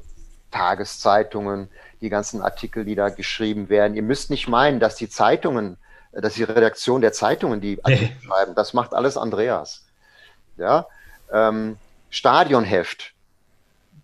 Tageszeitungen, 0.51 1.69
die 2.01 2.09
ganzen 2.09 2.41
Artikel, 2.41 2.85
die 2.85 2.95
da 2.95 3.09
geschrieben 3.09 3.67
werden. 3.69 3.95
Ihr 3.95 4.03
müsst 4.03 4.29
nicht 4.29 4.47
meinen, 4.47 4.79
dass 4.79 4.95
die 4.95 5.09
Zeitungen, 5.09 5.77
dass 6.11 6.35
die 6.35 6.43
Redaktion 6.43 7.01
der 7.01 7.13
Zeitungen 7.13 7.61
die 7.61 7.83
Artikel 7.83 8.15
schreiben. 8.21 8.53
Das 8.55 8.73
macht 8.73 8.93
alles 8.93 9.17
Andreas. 9.17 9.85
Ja, 10.55 10.85
ähm, 11.31 11.77
Stadionheft 12.11 13.13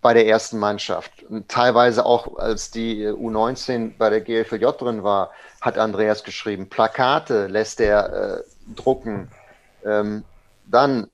bei 0.06 0.14
der 0.14 0.28
ersten 0.28 0.60
Mannschaft. 0.60 1.24
Und 1.24 1.48
teilweise 1.48 2.06
auch, 2.06 2.38
als 2.38 2.70
die 2.70 3.04
U19 3.08 3.98
bei 3.98 4.08
der 4.08 4.20
GFLJ 4.20 4.66
drin 4.78 5.02
war, 5.02 5.32
hat 5.60 5.78
Andreas 5.78 6.22
geschrieben. 6.22 6.68
Plakate 6.68 7.48
lässt 7.48 7.80
er 7.80 8.12
äh, 8.12 8.42
drucken. 8.76 9.32
Ähm, 9.84 10.22
dann 10.64 11.08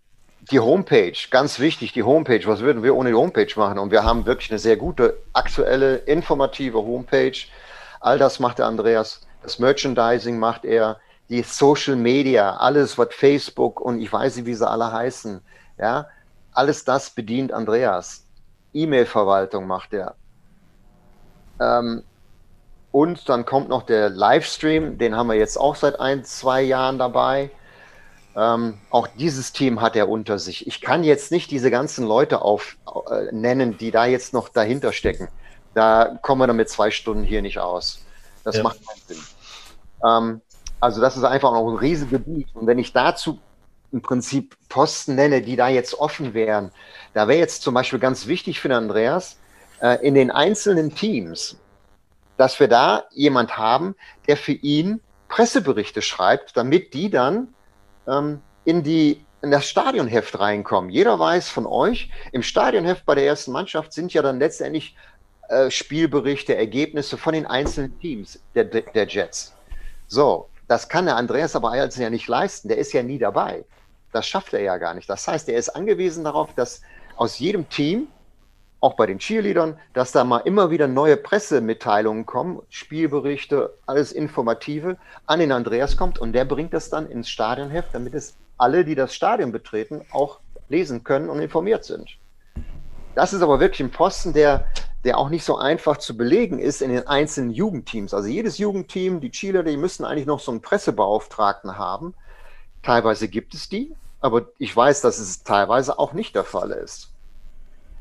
die 0.50 0.60
Homepage, 0.60 1.16
ganz 1.30 1.58
wichtig, 1.58 1.94
die 1.94 2.02
Homepage. 2.02 2.42
Was 2.44 2.60
würden 2.60 2.82
wir 2.82 2.94
ohne 2.94 3.08
die 3.08 3.14
Homepage 3.14 3.48
machen? 3.56 3.78
Und 3.78 3.92
wir 3.92 4.04
haben 4.04 4.26
wirklich 4.26 4.50
eine 4.50 4.58
sehr 4.58 4.76
gute, 4.76 5.16
aktuelle, 5.32 5.96
informative 5.96 6.76
Homepage. 6.76 7.46
All 7.98 8.18
das 8.18 8.40
macht 8.40 8.58
der 8.58 8.66
Andreas. 8.66 9.26
Das 9.42 9.58
Merchandising 9.58 10.38
macht 10.38 10.66
er. 10.66 10.98
Die 11.30 11.42
Social 11.42 11.96
Media, 11.96 12.56
alles, 12.56 12.98
was 12.98 13.08
Facebook 13.12 13.80
und 13.80 14.02
ich 14.02 14.12
weiß 14.12 14.36
nicht, 14.36 14.44
wie 14.44 14.54
sie 14.54 14.68
alle 14.68 14.92
heißen. 14.92 15.40
Ja, 15.78 16.08
alles 16.52 16.84
das 16.84 17.08
bedient 17.08 17.54
Andreas. 17.54 18.26
E-Mail-Verwaltung 18.72 19.66
macht 19.66 19.92
er. 19.92 20.14
Ähm, 21.60 22.02
und 22.90 23.28
dann 23.28 23.46
kommt 23.46 23.68
noch 23.68 23.84
der 23.84 24.10
Livestream, 24.10 24.98
den 24.98 25.16
haben 25.16 25.28
wir 25.28 25.34
jetzt 25.34 25.56
auch 25.56 25.76
seit 25.76 25.98
ein, 25.98 26.24
zwei 26.24 26.62
Jahren 26.62 26.98
dabei. 26.98 27.50
Ähm, 28.36 28.78
auch 28.90 29.06
dieses 29.06 29.52
Team 29.52 29.80
hat 29.80 29.96
er 29.96 30.08
unter 30.08 30.38
sich. 30.38 30.66
Ich 30.66 30.80
kann 30.80 31.04
jetzt 31.04 31.32
nicht 31.32 31.50
diese 31.50 31.70
ganzen 31.70 32.06
Leute 32.06 32.42
auf, 32.42 32.76
äh, 33.10 33.32
nennen, 33.32 33.76
die 33.76 33.90
da 33.90 34.06
jetzt 34.06 34.32
noch 34.32 34.48
dahinter 34.48 34.92
stecken. 34.92 35.28
Da 35.74 36.18
kommen 36.22 36.40
wir 36.40 36.46
dann 36.46 36.56
mit 36.56 36.68
zwei 36.68 36.90
Stunden 36.90 37.24
hier 37.24 37.42
nicht 37.42 37.58
aus. 37.58 38.04
Das 38.44 38.56
ja. 38.56 38.62
macht 38.62 38.78
keinen 38.86 39.02
Sinn. 39.06 39.24
Ähm, 40.06 40.40
also 40.80 41.00
das 41.00 41.16
ist 41.16 41.24
einfach 41.24 41.52
noch 41.52 41.68
ein 41.70 41.76
Riesengebiet. 41.76 42.48
Und 42.54 42.66
wenn 42.66 42.78
ich 42.78 42.92
dazu 42.92 43.38
im 43.92 44.02
Prinzip 44.02 44.56
Posten 44.68 45.14
nenne, 45.14 45.42
die 45.42 45.56
da 45.56 45.68
jetzt 45.68 45.94
offen 45.94 46.34
wären, 46.34 46.72
da 47.14 47.28
wäre 47.28 47.38
jetzt 47.38 47.62
zum 47.62 47.74
Beispiel 47.74 47.98
ganz 47.98 48.26
wichtig 48.26 48.60
für 48.60 48.68
den 48.68 48.78
Andreas, 48.78 49.38
äh, 49.80 50.04
in 50.06 50.14
den 50.14 50.30
einzelnen 50.30 50.94
Teams, 50.94 51.58
dass 52.36 52.58
wir 52.58 52.68
da 52.68 53.04
jemand 53.12 53.56
haben, 53.58 53.94
der 54.26 54.36
für 54.36 54.52
ihn 54.52 55.00
Presseberichte 55.28 56.02
schreibt, 56.02 56.56
damit 56.56 56.94
die 56.94 57.10
dann 57.10 57.54
ähm, 58.08 58.40
in, 58.64 58.82
die, 58.82 59.24
in 59.42 59.50
das 59.50 59.68
Stadionheft 59.68 60.38
reinkommen. 60.38 60.90
Jeder 60.90 61.18
weiß 61.18 61.48
von 61.48 61.66
euch, 61.66 62.10
im 62.32 62.42
Stadionheft 62.42 63.04
bei 63.06 63.14
der 63.14 63.26
ersten 63.26 63.52
Mannschaft 63.52 63.92
sind 63.92 64.12
ja 64.14 64.22
dann 64.22 64.38
letztendlich 64.38 64.96
äh, 65.48 65.70
Spielberichte, 65.70 66.56
Ergebnisse 66.56 67.16
von 67.18 67.34
den 67.34 67.46
einzelnen 67.46 67.98
Teams 67.98 68.40
der, 68.54 68.64
der 68.64 69.06
Jets. 69.06 69.54
So, 70.06 70.48
das 70.68 70.88
kann 70.88 71.06
der 71.06 71.16
Andreas 71.16 71.56
aber 71.56 71.72
als 71.72 71.96
ja 71.96 72.08
nicht 72.08 72.28
leisten. 72.28 72.68
Der 72.68 72.78
ist 72.78 72.92
ja 72.92 73.02
nie 73.02 73.18
dabei. 73.18 73.64
Das 74.12 74.26
schafft 74.26 74.52
er 74.52 74.60
ja 74.60 74.76
gar 74.76 74.94
nicht. 74.94 75.08
Das 75.08 75.26
heißt, 75.26 75.48
er 75.48 75.58
ist 75.58 75.70
angewiesen 75.70 76.24
darauf, 76.24 76.54
dass 76.54 76.82
aus 77.16 77.38
jedem 77.38 77.68
Team, 77.68 78.08
auch 78.80 78.94
bei 78.94 79.06
den 79.06 79.18
Cheerleadern, 79.18 79.78
dass 79.92 80.12
da 80.12 80.24
mal 80.24 80.38
immer 80.38 80.70
wieder 80.70 80.88
neue 80.88 81.16
Pressemitteilungen 81.16 82.26
kommen, 82.26 82.60
Spielberichte, 82.68 83.72
alles 83.86 84.12
Informative 84.12 84.96
an 85.26 85.38
den 85.38 85.52
Andreas 85.52 85.96
kommt 85.96 86.18
und 86.18 86.32
der 86.32 86.44
bringt 86.44 86.74
das 86.74 86.90
dann 86.90 87.08
ins 87.08 87.28
Stadionheft, 87.28 87.94
damit 87.94 88.14
es 88.14 88.36
alle, 88.58 88.84
die 88.84 88.94
das 88.94 89.14
Stadion 89.14 89.52
betreten, 89.52 90.04
auch 90.10 90.40
lesen 90.68 91.04
können 91.04 91.30
und 91.30 91.40
informiert 91.40 91.84
sind. 91.84 92.18
Das 93.14 93.32
ist 93.32 93.42
aber 93.42 93.60
wirklich 93.60 93.80
ein 93.80 93.90
Posten, 93.90 94.32
der, 94.32 94.66
der 95.04 95.18
auch 95.18 95.28
nicht 95.28 95.44
so 95.44 95.56
einfach 95.56 95.98
zu 95.98 96.16
belegen 96.16 96.58
ist 96.58 96.82
in 96.82 96.90
den 96.90 97.06
einzelnen 97.06 97.50
Jugendteams. 97.50 98.14
Also 98.14 98.28
jedes 98.28 98.58
Jugendteam, 98.58 99.20
die 99.20 99.30
Cheerleader, 99.30 99.70
die 99.70 99.76
müssen 99.76 100.04
eigentlich 100.04 100.26
noch 100.26 100.40
so 100.40 100.50
einen 100.50 100.62
Pressebeauftragten 100.62 101.78
haben. 101.78 102.14
Teilweise 102.82 103.28
gibt 103.28 103.54
es 103.54 103.68
die, 103.68 103.94
aber 104.22 104.46
ich 104.58 104.74
weiß, 104.74 105.00
dass 105.02 105.18
es 105.18 105.42
teilweise 105.42 105.98
auch 105.98 106.12
nicht 106.12 106.34
der 106.34 106.44
Fall 106.44 106.70
ist. 106.70 107.10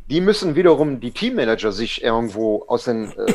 Die 0.10 0.22
müssen 0.22 0.56
wiederum 0.56 1.00
die 1.00 1.12
Teammanager 1.12 1.72
sich 1.72 2.04
irgendwo 2.04 2.64
aus 2.68 2.86
den 2.86 3.12
äh, 3.18 3.34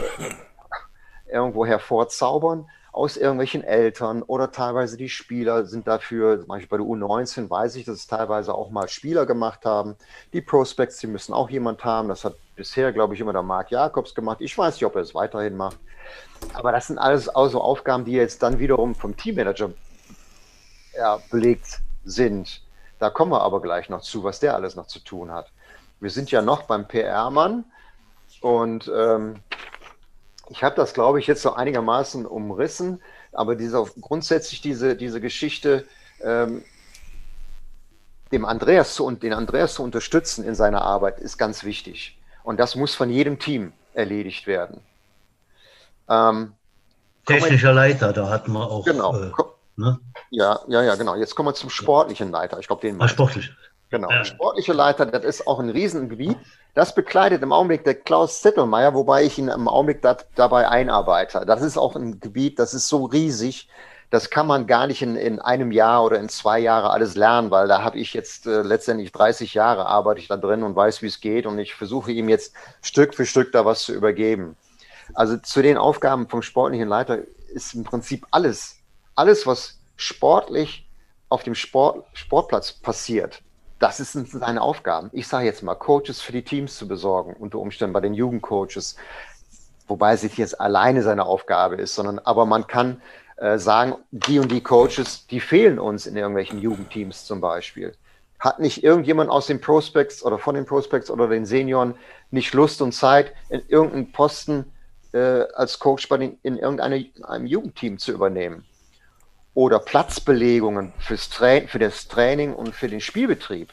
irgendwo 1.30 1.66
hervorzaubern, 1.66 2.68
aus 2.92 3.16
irgendwelchen 3.16 3.62
Eltern 3.62 4.22
oder 4.22 4.52
teilweise 4.52 4.96
die 4.96 5.08
Spieler 5.08 5.66
sind 5.66 5.86
dafür, 5.86 6.38
zum 6.38 6.48
Beispiel 6.48 6.68
bei 6.68 6.76
der 6.78 6.86
U19 6.86 7.50
weiß 7.50 7.76
ich, 7.76 7.84
dass 7.84 7.96
es 7.96 8.06
teilweise 8.06 8.54
auch 8.54 8.70
mal 8.70 8.88
Spieler 8.88 9.26
gemacht 9.26 9.66
haben. 9.66 9.96
Die 10.32 10.40
Prospects, 10.40 10.98
die 10.98 11.06
müssen 11.06 11.34
auch 11.34 11.50
jemand 11.50 11.84
haben. 11.84 12.08
Das 12.08 12.24
hat 12.24 12.36
bisher, 12.54 12.92
glaube 12.92 13.14
ich, 13.14 13.20
immer 13.20 13.32
der 13.32 13.42
Marc 13.42 13.70
Jakobs 13.70 14.14
gemacht. 14.14 14.38
Ich 14.40 14.56
weiß 14.56 14.74
nicht, 14.74 14.86
ob 14.86 14.94
er 14.94 15.02
es 15.02 15.14
weiterhin 15.14 15.56
macht. 15.56 15.78
Aber 16.54 16.72
das 16.72 16.86
sind 16.86 16.98
alles 16.98 17.28
also 17.28 17.60
Aufgaben, 17.60 18.04
die 18.04 18.12
jetzt 18.12 18.42
dann 18.42 18.58
wiederum 18.58 18.94
vom 18.94 19.16
Teammanager 19.16 19.72
ja, 20.96 21.18
belegt 21.30 21.80
sind. 22.04 22.62
Da 22.98 23.10
kommen 23.10 23.32
wir 23.32 23.42
aber 23.42 23.60
gleich 23.60 23.88
noch 23.88 24.00
zu, 24.00 24.24
was 24.24 24.40
der 24.40 24.54
alles 24.54 24.76
noch 24.76 24.86
zu 24.86 25.00
tun 25.00 25.30
hat. 25.30 25.50
Wir 26.00 26.10
sind 26.10 26.30
ja 26.30 26.42
noch 26.42 26.62
beim 26.62 26.86
PR-Mann 26.86 27.64
und 28.40 28.90
ähm, 28.94 29.36
ich 30.48 30.62
habe 30.62 30.76
das, 30.76 30.94
glaube 30.94 31.18
ich, 31.18 31.26
jetzt 31.26 31.42
so 31.42 31.54
einigermaßen 31.54 32.26
umrissen, 32.26 33.00
aber 33.32 33.56
diese, 33.56 33.84
grundsätzlich 34.00 34.60
diese, 34.60 34.96
diese 34.96 35.20
Geschichte, 35.20 35.84
ähm, 36.22 36.62
dem 38.32 38.44
Andreas 38.44 38.94
zu, 38.94 39.10
den 39.10 39.32
Andreas 39.32 39.74
zu 39.74 39.82
unterstützen 39.82 40.44
in 40.44 40.54
seiner 40.54 40.82
Arbeit, 40.82 41.18
ist 41.18 41.38
ganz 41.38 41.64
wichtig. 41.64 42.18
Und 42.42 42.58
das 42.58 42.76
muss 42.76 42.94
von 42.94 43.10
jedem 43.10 43.38
Team 43.38 43.72
erledigt 43.94 44.46
werden. 44.46 44.80
Ähm, 46.08 46.52
Technischer 47.26 47.72
Leiter, 47.72 48.12
da 48.12 48.28
hatten 48.28 48.52
wir 48.52 48.70
auch. 48.70 48.84
Genau. 48.84 49.16
Äh, 49.20 49.32
ne? 49.76 49.98
Ja, 50.30 50.60
ja, 50.68 50.82
ja, 50.82 50.94
genau. 50.94 51.14
Jetzt 51.14 51.34
kommen 51.34 51.48
wir 51.48 51.54
zum 51.54 51.70
sportlichen 51.70 52.30
Leiter. 52.30 52.58
Ich 52.58 52.66
glaube, 52.66 52.82
den. 52.82 53.00
Ah, 53.00 53.08
sportlich. 53.08 53.50
Genau. 53.90 54.10
Ja. 54.10 54.24
Sportliche 54.24 54.72
Leiter, 54.72 55.06
das 55.06 55.24
ist 55.24 55.46
auch 55.46 55.60
ein 55.60 55.70
Riesengebiet. 55.70 56.36
Das 56.74 56.94
bekleidet 56.94 57.42
im 57.42 57.52
Augenblick 57.52 57.84
der 57.84 57.94
Klaus 57.94 58.42
Zettelmeier, 58.42 58.94
wobei 58.94 59.24
ich 59.24 59.38
ihn 59.38 59.48
im 59.48 59.68
Augenblick 59.68 60.02
dat, 60.02 60.26
dabei 60.34 60.68
einarbeite. 60.68 61.44
Das 61.46 61.62
ist 61.62 61.78
auch 61.78 61.94
ein 61.94 62.20
Gebiet, 62.20 62.58
das 62.58 62.74
ist 62.74 62.88
so 62.88 63.04
riesig, 63.04 63.68
das 64.10 64.30
kann 64.30 64.46
man 64.46 64.66
gar 64.66 64.86
nicht 64.86 65.02
in, 65.02 65.16
in 65.16 65.40
einem 65.40 65.72
Jahr 65.72 66.04
oder 66.04 66.18
in 66.18 66.28
zwei 66.28 66.58
Jahren 66.58 66.90
alles 66.90 67.16
lernen, 67.16 67.50
weil 67.50 67.66
da 67.68 67.82
habe 67.82 67.98
ich 67.98 68.14
jetzt 68.14 68.46
äh, 68.46 68.62
letztendlich 68.62 69.12
30 69.12 69.54
Jahre 69.54 69.86
arbeite 69.86 70.20
ich 70.20 70.28
da 70.28 70.36
drin 70.36 70.62
und 70.62 70.76
weiß, 70.76 71.02
wie 71.02 71.06
es 71.06 71.20
geht 71.20 71.46
und 71.46 71.58
ich 71.58 71.74
versuche 71.74 72.12
ihm 72.12 72.28
jetzt 72.28 72.54
Stück 72.82 73.14
für 73.14 73.26
Stück 73.26 73.52
da 73.52 73.64
was 73.64 73.82
zu 73.82 73.92
übergeben. 73.92 74.56
Also 75.14 75.36
zu 75.38 75.62
den 75.62 75.76
Aufgaben 75.76 76.28
vom 76.28 76.42
sportlichen 76.42 76.88
Leiter 76.88 77.18
ist 77.52 77.74
im 77.74 77.84
Prinzip 77.84 78.26
alles, 78.30 78.76
alles, 79.16 79.46
was 79.46 79.80
sportlich 79.96 80.88
auf 81.28 81.42
dem 81.42 81.54
Sport, 81.54 82.04
Sportplatz 82.12 82.72
passiert, 82.72 83.42
das 83.78 83.98
sind 83.98 84.30
seine 84.30 84.62
Aufgaben. 84.62 85.10
Ich 85.12 85.26
sage 85.26 85.46
jetzt 85.46 85.62
mal, 85.62 85.74
Coaches 85.74 86.20
für 86.20 86.32
die 86.32 86.42
Teams 86.44 86.76
zu 86.76 86.88
besorgen, 86.88 87.34
unter 87.34 87.58
Umständen 87.58 87.92
bei 87.92 88.00
den 88.00 88.14
Jugendcoaches, 88.14 88.96
wobei 89.88 90.12
es 90.14 90.22
nicht 90.22 90.38
jetzt 90.38 90.60
alleine 90.60 91.02
seine 91.02 91.26
Aufgabe 91.26 91.76
ist, 91.76 91.94
sondern 91.94 92.18
aber 92.20 92.46
man 92.46 92.66
kann 92.66 93.02
äh, 93.36 93.58
sagen, 93.58 93.96
die 94.10 94.38
und 94.38 94.50
die 94.50 94.62
Coaches, 94.62 95.26
die 95.26 95.40
fehlen 95.40 95.78
uns 95.78 96.06
in 96.06 96.16
irgendwelchen 96.16 96.60
Jugendteams 96.60 97.24
zum 97.24 97.40
Beispiel. 97.40 97.94
Hat 98.38 98.60
nicht 98.60 98.82
irgendjemand 98.84 99.30
aus 99.30 99.46
den 99.46 99.60
Prospects 99.60 100.22
oder 100.22 100.38
von 100.38 100.54
den 100.54 100.66
Prospects 100.66 101.10
oder 101.10 101.28
den 101.28 101.46
Senioren 101.46 101.94
nicht 102.30 102.54
Lust 102.54 102.80
und 102.82 102.92
Zeit, 102.92 103.32
in 103.48 103.62
irgendeinen 103.68 104.12
Posten 104.12 104.72
äh, 105.12 105.44
als 105.54 105.78
Coach 105.78 106.08
bei 106.08 106.18
den, 106.18 106.38
in 106.42 106.58
irgendeinem 106.58 107.46
Jugendteam 107.46 107.98
zu 107.98 108.12
übernehmen? 108.12 108.64
Oder 109.56 109.78
Platzbelegungen 109.78 110.92
fürs 110.98 111.30
Tra 111.30 111.62
für 111.66 111.78
das 111.78 112.08
Training 112.08 112.52
und 112.52 112.74
für 112.74 112.88
den 112.88 113.00
Spielbetrieb. 113.00 113.70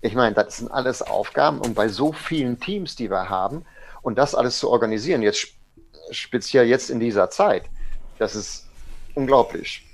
Ich 0.00 0.14
meine, 0.14 0.34
das 0.34 0.56
sind 0.56 0.72
alles 0.72 1.02
Aufgaben 1.02 1.58
und 1.60 1.74
bei 1.74 1.88
so 1.88 2.12
vielen 2.12 2.58
Teams, 2.58 2.96
die 2.96 3.10
wir 3.10 3.28
haben, 3.28 3.66
und 4.00 4.16
das 4.16 4.34
alles 4.34 4.58
zu 4.58 4.70
organisieren, 4.70 5.20
jetzt 5.20 5.48
speziell 6.10 6.66
jetzt 6.66 6.88
in 6.88 6.98
dieser 6.98 7.28
Zeit, 7.28 7.64
das 8.18 8.34
ist 8.34 8.68
unglaublich. 9.14 9.86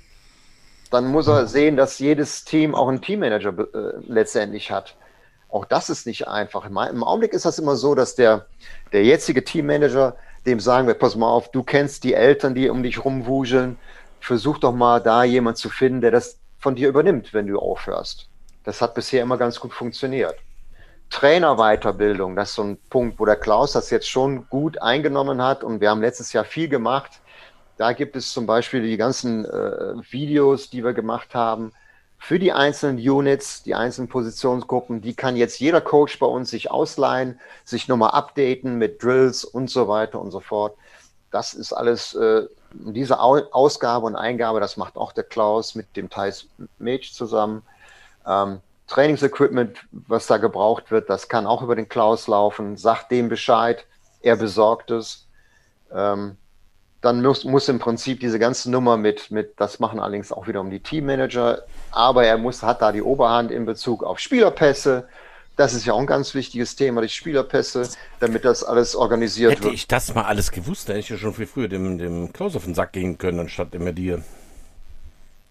Dann 0.89 1.07
muss 1.07 1.27
er 1.27 1.47
sehen, 1.47 1.75
dass 1.75 1.99
jedes 1.99 2.45
Team 2.45 2.73
auch 2.73 2.87
einen 2.87 3.01
Teammanager 3.01 3.53
äh, 3.73 3.99
letztendlich 4.07 4.71
hat. 4.71 4.95
Auch 5.49 5.65
das 5.65 5.89
ist 5.89 6.07
nicht 6.07 6.29
einfach. 6.29 6.65
Im 6.65 7.03
Augenblick 7.03 7.33
ist 7.33 7.43
das 7.43 7.59
immer 7.59 7.75
so, 7.75 7.93
dass 7.93 8.15
der, 8.15 8.45
der 8.93 9.03
jetzige 9.03 9.43
Teammanager, 9.43 10.15
dem 10.45 10.61
sagen 10.61 10.87
wir, 10.87 10.93
pass 10.93 11.17
mal 11.17 11.27
auf, 11.27 11.51
du 11.51 11.61
kennst 11.61 12.05
die 12.05 12.13
Eltern, 12.13 12.55
die 12.55 12.69
um 12.69 12.83
dich 12.83 13.03
rumwuseln, 13.03 13.77
versuch 14.19 14.57
doch 14.57 14.73
mal 14.73 15.01
da 15.01 15.23
jemand 15.23 15.57
zu 15.57 15.69
finden, 15.69 16.01
der 16.01 16.11
das 16.11 16.39
von 16.57 16.75
dir 16.75 16.89
übernimmt, 16.89 17.33
wenn 17.33 17.47
du 17.47 17.59
aufhörst. 17.59 18.27
Das 18.63 18.81
hat 18.81 18.95
bisher 18.95 19.21
immer 19.21 19.37
ganz 19.37 19.59
gut 19.59 19.73
funktioniert. 19.73 20.35
Trainerweiterbildung, 21.11 22.35
das 22.35 22.49
ist 22.49 22.55
so 22.55 22.63
ein 22.63 22.77
Punkt, 22.89 23.19
wo 23.19 23.25
der 23.25 23.35
Klaus 23.35 23.73
das 23.73 23.91
jetzt 23.91 24.09
schon 24.09 24.49
gut 24.49 24.81
eingenommen 24.81 25.41
hat 25.41 25.63
und 25.63 25.79
wir 25.79 25.91
haben 25.91 26.01
letztes 26.01 26.33
Jahr 26.33 26.45
viel 26.45 26.67
gemacht. 26.67 27.21
Da 27.77 27.93
gibt 27.93 28.15
es 28.15 28.31
zum 28.31 28.47
Beispiel 28.47 28.81
die 28.81 28.97
ganzen 28.97 29.45
äh, 29.45 29.93
Videos, 30.09 30.69
die 30.69 30.83
wir 30.83 30.93
gemacht 30.93 31.35
haben 31.35 31.73
für 32.17 32.39
die 32.39 32.53
einzelnen 32.53 32.97
Units, 32.97 33.61
die 33.63 33.75
einzelnen 33.75 34.07
Positionsgruppen. 34.07 35.01
Die 35.01 35.13
kann 35.13 35.35
jetzt 35.35 35.59
jeder 35.59 35.81
Coach 35.81 36.17
bei 36.17 36.25
uns 36.25 36.49
sich 36.49 36.71
ausleihen, 36.71 37.39
sich 37.65 37.87
nochmal 37.87 38.11
updaten 38.11 38.77
mit 38.77 39.03
Drills 39.03 39.43
und 39.43 39.69
so 39.69 39.87
weiter 39.87 40.19
und 40.19 40.31
so 40.31 40.39
fort. 40.39 40.75
das 41.31 41.53
ist 41.53 41.73
alles, 41.73 42.15
äh, 42.15 42.47
diese 42.79 43.19
Ausgabe 43.19 44.05
und 44.05 44.15
Eingabe, 44.15 44.59
das 44.59 44.77
macht 44.77 44.97
auch 44.97 45.11
der 45.11 45.23
Klaus 45.23 45.75
mit 45.75 45.95
dem 45.95 46.09
Thais 46.09 46.47
Mädch 46.77 47.13
zusammen. 47.13 47.63
Ähm, 48.25 48.59
Trainingsequipment, 48.87 49.79
was 49.91 50.27
da 50.27 50.37
gebraucht 50.37 50.91
wird, 50.91 51.09
das 51.09 51.27
kann 51.27 51.47
auch 51.47 51.61
über 51.61 51.75
den 51.75 51.89
Klaus 51.89 52.27
laufen. 52.27 52.77
Sagt 52.77 53.11
dem 53.11 53.29
Bescheid, 53.29 53.85
er 54.21 54.35
besorgt 54.35 54.91
es. 54.91 55.27
Ähm, 55.93 56.37
dann 57.01 57.21
muss, 57.21 57.43
muss 57.43 57.69
im 57.69 57.79
Prinzip 57.79 58.19
diese 58.19 58.39
ganze 58.39 58.71
Nummer 58.71 58.97
mit, 58.97 59.29
mit, 59.29 59.53
das 59.59 59.79
machen 59.79 59.99
allerdings 59.99 60.31
auch 60.31 60.47
wiederum 60.47 60.71
die 60.71 60.79
Teammanager, 60.79 61.63
aber 61.91 62.25
er 62.25 62.37
muss, 62.37 62.63
hat 62.63 62.81
da 62.81 62.91
die 62.91 63.03
Oberhand 63.03 63.51
in 63.51 63.65
Bezug 63.65 64.03
auf 64.03 64.17
Spielerpässe. 64.17 65.07
Das 65.55 65.73
ist 65.73 65.85
ja 65.85 65.93
auch 65.93 65.99
ein 65.99 66.07
ganz 66.07 66.33
wichtiges 66.33 66.75
Thema, 66.75 67.01
die 67.01 67.09
Spielerpässe, 67.09 67.89
damit 68.19 68.43
das 68.43 68.63
alles 68.63 68.95
organisiert 68.95 69.51
Hätte 69.51 69.63
wird. 69.63 69.71
Hätte 69.71 69.75
ich 69.75 69.87
das 69.87 70.13
mal 70.13 70.25
alles 70.25 70.51
gewusst, 70.51 70.89
hätte 70.89 70.99
ich 70.99 71.09
ja 71.09 71.17
schon 71.17 71.33
viel 71.33 71.47
früher 71.47 71.69
dem, 71.69 71.97
dem 71.97 72.33
Klaus 72.33 72.55
auf 72.55 72.65
den 72.65 72.75
Sack 72.75 72.91
gehen 72.93 73.17
können, 73.17 73.39
anstatt 73.39 73.73
immer 73.73 73.93
dir. 73.93 74.21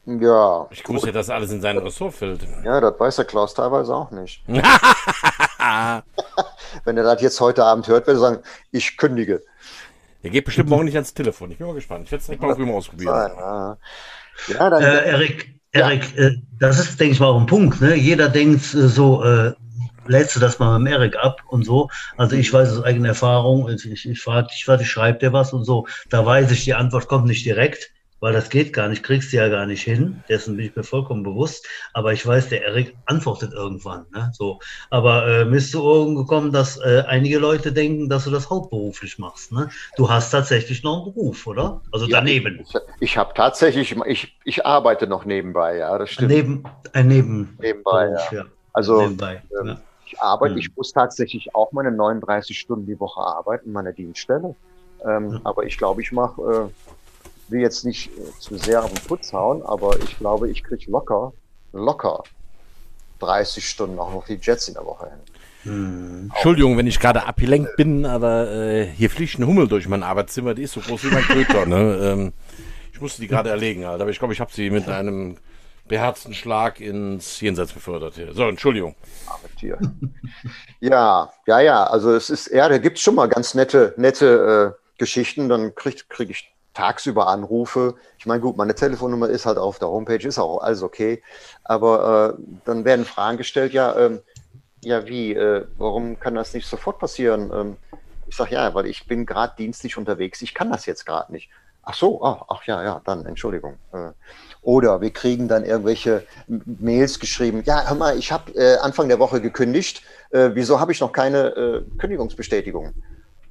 Ja. 0.06 0.66
Ich 0.70 0.86
wusste, 0.86 1.12
dass 1.12 1.30
alles 1.30 1.50
in 1.50 1.62
sein 1.62 1.78
Ressort 1.78 2.12
fällt. 2.14 2.46
Ja, 2.62 2.80
das 2.80 3.00
weiß 3.00 3.16
der 3.16 3.24
Klaus 3.24 3.54
teilweise 3.54 3.94
auch 3.94 4.10
nicht. 4.10 4.42
Wenn 6.84 6.96
er 6.96 7.04
das 7.04 7.22
jetzt 7.22 7.40
heute 7.40 7.64
Abend 7.64 7.88
hört, 7.88 8.06
würde 8.06 8.18
er 8.18 8.20
sagen, 8.20 8.40
ich 8.70 8.98
kündige. 8.98 9.42
Er 10.22 10.30
geht 10.30 10.44
bestimmt 10.44 10.68
morgen 10.68 10.84
nicht 10.84 10.94
ans 10.94 11.14
Telefon. 11.14 11.50
Ich 11.50 11.58
bin 11.58 11.66
mal 11.66 11.74
gespannt. 11.74 12.04
Ich 12.04 12.12
werde 12.12 12.20
es 12.20 12.26
direkt 12.26 12.42
mal 12.42 12.56
mal 12.56 12.74
ausprobieren. 12.74 13.14
Ja, 13.14 13.78
ja 14.48 14.70
dann, 14.70 14.82
äh, 14.82 15.10
Erik, 15.10 15.54
Erik 15.72 16.16
ja. 16.16 16.24
äh, 16.24 16.36
das 16.58 16.78
ist, 16.78 17.00
denke 17.00 17.14
ich 17.14 17.20
mal, 17.20 17.28
auch 17.28 17.40
ein 17.40 17.46
Punkt. 17.46 17.80
Ne? 17.80 17.94
Jeder 17.94 18.28
denkt 18.28 18.74
äh, 18.74 18.88
so, 18.88 19.24
äh, 19.24 19.54
lädst 20.06 20.36
du 20.36 20.40
das 20.40 20.58
mal 20.58 20.78
mit 20.78 20.92
Erik 20.92 21.16
ab 21.16 21.42
und 21.48 21.64
so. 21.64 21.88
Also 22.16 22.36
ich 22.36 22.52
weiß 22.52 22.70
aus 22.72 22.84
eigener 22.84 23.08
Erfahrung, 23.08 23.68
ich, 23.68 23.90
ich, 23.90 24.08
ich 24.08 24.20
frage 24.20 24.48
dich 24.48 24.66
was, 24.68 24.80
ich 24.80 24.90
schreibe 24.90 25.18
dir 25.18 25.32
was 25.32 25.52
und 25.52 25.64
so. 25.64 25.86
Da 26.10 26.24
weiß 26.24 26.50
ich, 26.50 26.64
die 26.64 26.74
Antwort 26.74 27.08
kommt 27.08 27.26
nicht 27.26 27.44
direkt 27.44 27.90
weil 28.24 28.32
das 28.32 28.48
geht 28.48 28.72
gar 28.72 28.88
nicht, 28.88 29.02
kriegst 29.02 29.34
du 29.34 29.36
ja 29.36 29.50
gar 29.50 29.66
nicht 29.66 29.82
hin. 29.82 30.24
Dessen 30.30 30.56
bin 30.56 30.64
ich 30.64 30.74
mir 30.74 30.82
vollkommen 30.82 31.22
bewusst. 31.22 31.68
Aber 31.92 32.14
ich 32.14 32.26
weiß, 32.26 32.48
der 32.48 32.62
Erik 32.62 32.96
antwortet 33.04 33.52
irgendwann. 33.52 34.06
Ne? 34.14 34.32
So. 34.32 34.60
Aber 34.88 35.28
äh, 35.28 35.44
bist 35.44 35.74
du 35.74 35.82
irgendwo 35.82 36.22
gekommen, 36.22 36.50
dass 36.50 36.78
äh, 36.78 37.04
einige 37.06 37.38
Leute 37.38 37.70
denken, 37.70 38.08
dass 38.08 38.24
du 38.24 38.30
das 38.30 38.48
hauptberuflich 38.48 39.18
machst. 39.18 39.52
Ne? 39.52 39.68
Du 39.98 40.08
hast 40.08 40.30
tatsächlich 40.30 40.82
noch 40.82 41.04
einen 41.04 41.12
Beruf, 41.12 41.46
oder? 41.46 41.82
Also 41.92 42.06
ja, 42.06 42.16
daneben. 42.20 42.60
Ich, 42.60 42.74
ich 43.00 43.18
habe 43.18 43.34
tatsächlich, 43.34 43.94
ich, 44.06 44.38
ich 44.42 44.64
arbeite 44.64 45.06
noch 45.06 45.26
nebenbei, 45.26 45.76
ja, 45.76 45.98
das 45.98 46.08
stimmt. 46.08 46.30
Neben, 46.30 46.64
ein 46.94 47.08
Neben 47.08 47.58
nebenbei, 47.60 48.06
Beruf, 48.06 48.32
ja. 48.32 48.38
ja. 48.38 48.44
Also 48.72 49.02
nebenbei, 49.02 49.42
ähm, 49.60 49.66
ja. 49.66 49.80
Ich 50.06 50.20
arbeite, 50.20 50.54
hm. 50.54 50.60
ich 50.60 50.76
muss 50.76 50.92
tatsächlich 50.92 51.54
auch 51.54 51.72
meine 51.72 51.90
39 51.90 52.58
Stunden 52.58 52.86
die 52.86 52.98
Woche 52.98 53.20
arbeiten, 53.20 53.72
meine 53.72 53.92
Dienststelle. 53.92 54.54
Ähm, 55.04 55.40
aber 55.44 55.64
ich 55.64 55.76
glaube, 55.76 56.00
ich 56.02 56.12
mache 56.12 56.70
äh, 56.70 57.50
will 57.52 57.60
jetzt 57.60 57.84
nicht 57.84 58.10
äh, 58.18 58.38
zu 58.38 58.56
sehr 58.56 58.82
auf 58.82 58.92
den 58.92 59.02
Putz 59.04 59.32
hauen, 59.32 59.62
aber 59.62 59.98
ich 60.00 60.18
glaube, 60.18 60.50
ich 60.50 60.62
kriege 60.64 60.90
locker, 60.90 61.32
locker 61.72 62.22
30 63.20 63.66
Stunden 63.66 63.98
auch 63.98 64.12
noch 64.12 64.26
die 64.26 64.38
Jets 64.40 64.68
in 64.68 64.74
der 64.74 64.84
Woche 64.84 65.10
hin. 65.10 65.18
Hm. 65.64 66.30
Entschuldigung, 66.34 66.76
wenn 66.76 66.86
ich 66.86 67.00
gerade 67.00 67.24
abgelenkt 67.26 67.76
bin, 67.76 68.04
aber 68.04 68.50
äh, 68.50 68.86
hier 68.86 69.08
fliegt 69.08 69.38
ein 69.38 69.46
Hummel 69.46 69.66
durch 69.66 69.88
mein 69.88 70.02
Arbeitszimmer, 70.02 70.54
die 70.54 70.62
ist 70.62 70.72
so 70.72 70.80
groß 70.80 71.04
wie 71.04 71.14
mein 71.14 71.22
Köter. 71.22 71.66
ne? 71.66 71.98
ähm, 72.02 72.32
ich 72.92 73.00
musste 73.00 73.22
die 73.22 73.28
gerade 73.28 73.50
erlegen, 73.50 73.84
Alter, 73.84 74.02
aber 74.02 74.10
ich 74.10 74.18
glaube, 74.18 74.34
ich 74.34 74.40
habe 74.40 74.52
sie 74.52 74.70
mit 74.70 74.88
einem 74.88 75.36
beherzten 75.88 76.34
Schlag 76.34 76.80
ins 76.80 77.40
Jenseits 77.40 77.72
befördert. 77.72 78.14
So, 78.32 78.48
Entschuldigung. 78.48 78.94
Ja, 80.80 81.32
ja, 81.46 81.60
ja, 81.60 81.84
also 81.84 82.12
es 82.12 82.28
ist, 82.28 82.48
ja, 82.48 82.68
da 82.68 82.76
gibt 82.76 82.98
es 82.98 83.02
schon 83.02 83.14
mal 83.14 83.26
ganz 83.26 83.54
nette, 83.54 83.94
nette 83.96 84.76
äh, 84.76 84.98
Geschichten, 84.98 85.48
dann 85.48 85.74
kriege 85.74 86.02
krieg 86.10 86.28
ich 86.28 86.54
tagsüber 86.74 87.28
anrufe. 87.28 87.94
Ich 88.18 88.26
meine, 88.26 88.40
gut, 88.40 88.56
meine 88.58 88.74
Telefonnummer 88.74 89.28
ist 89.28 89.46
halt 89.46 89.56
auf 89.56 89.78
der 89.78 89.88
Homepage, 89.88 90.26
ist 90.26 90.38
auch 90.38 90.58
alles 90.58 90.82
okay. 90.82 91.22
Aber 91.62 92.36
äh, 92.38 92.42
dann 92.66 92.84
werden 92.84 93.06
Fragen 93.06 93.38
gestellt, 93.38 93.72
ja, 93.72 93.96
ähm, 93.96 94.20
ja, 94.82 95.06
wie, 95.06 95.32
äh, 95.32 95.66
warum 95.78 96.20
kann 96.20 96.34
das 96.34 96.52
nicht 96.52 96.66
sofort 96.66 96.98
passieren? 96.98 97.50
Ähm, 97.54 97.76
ich 98.26 98.36
sage, 98.36 98.54
ja, 98.54 98.74
weil 98.74 98.86
ich 98.86 99.06
bin 99.06 99.24
gerade 99.24 99.54
dienstlich 99.56 99.96
unterwegs, 99.96 100.42
ich 100.42 100.52
kann 100.52 100.70
das 100.70 100.84
jetzt 100.84 101.06
gerade 101.06 101.32
nicht. 101.32 101.48
Ach 101.82 101.94
so, 101.94 102.22
ach, 102.22 102.44
ach, 102.48 102.64
ja, 102.64 102.82
ja, 102.82 103.00
dann 103.04 103.24
Entschuldigung. 103.24 103.76
Äh, 103.92 104.10
oder 104.64 105.00
wir 105.00 105.10
kriegen 105.10 105.46
dann 105.46 105.64
irgendwelche 105.64 106.24
Mails 106.48 107.20
geschrieben, 107.20 107.62
ja, 107.64 107.86
hör 107.86 107.94
mal, 107.94 108.18
ich 108.18 108.32
habe 108.32 108.52
äh, 108.54 108.78
Anfang 108.78 109.08
der 109.08 109.18
Woche 109.18 109.40
gekündigt, 109.40 110.02
äh, 110.30 110.50
wieso 110.54 110.80
habe 110.80 110.92
ich 110.92 111.00
noch 111.00 111.12
keine 111.12 111.48
äh, 111.48 111.98
Kündigungsbestätigung? 111.98 112.92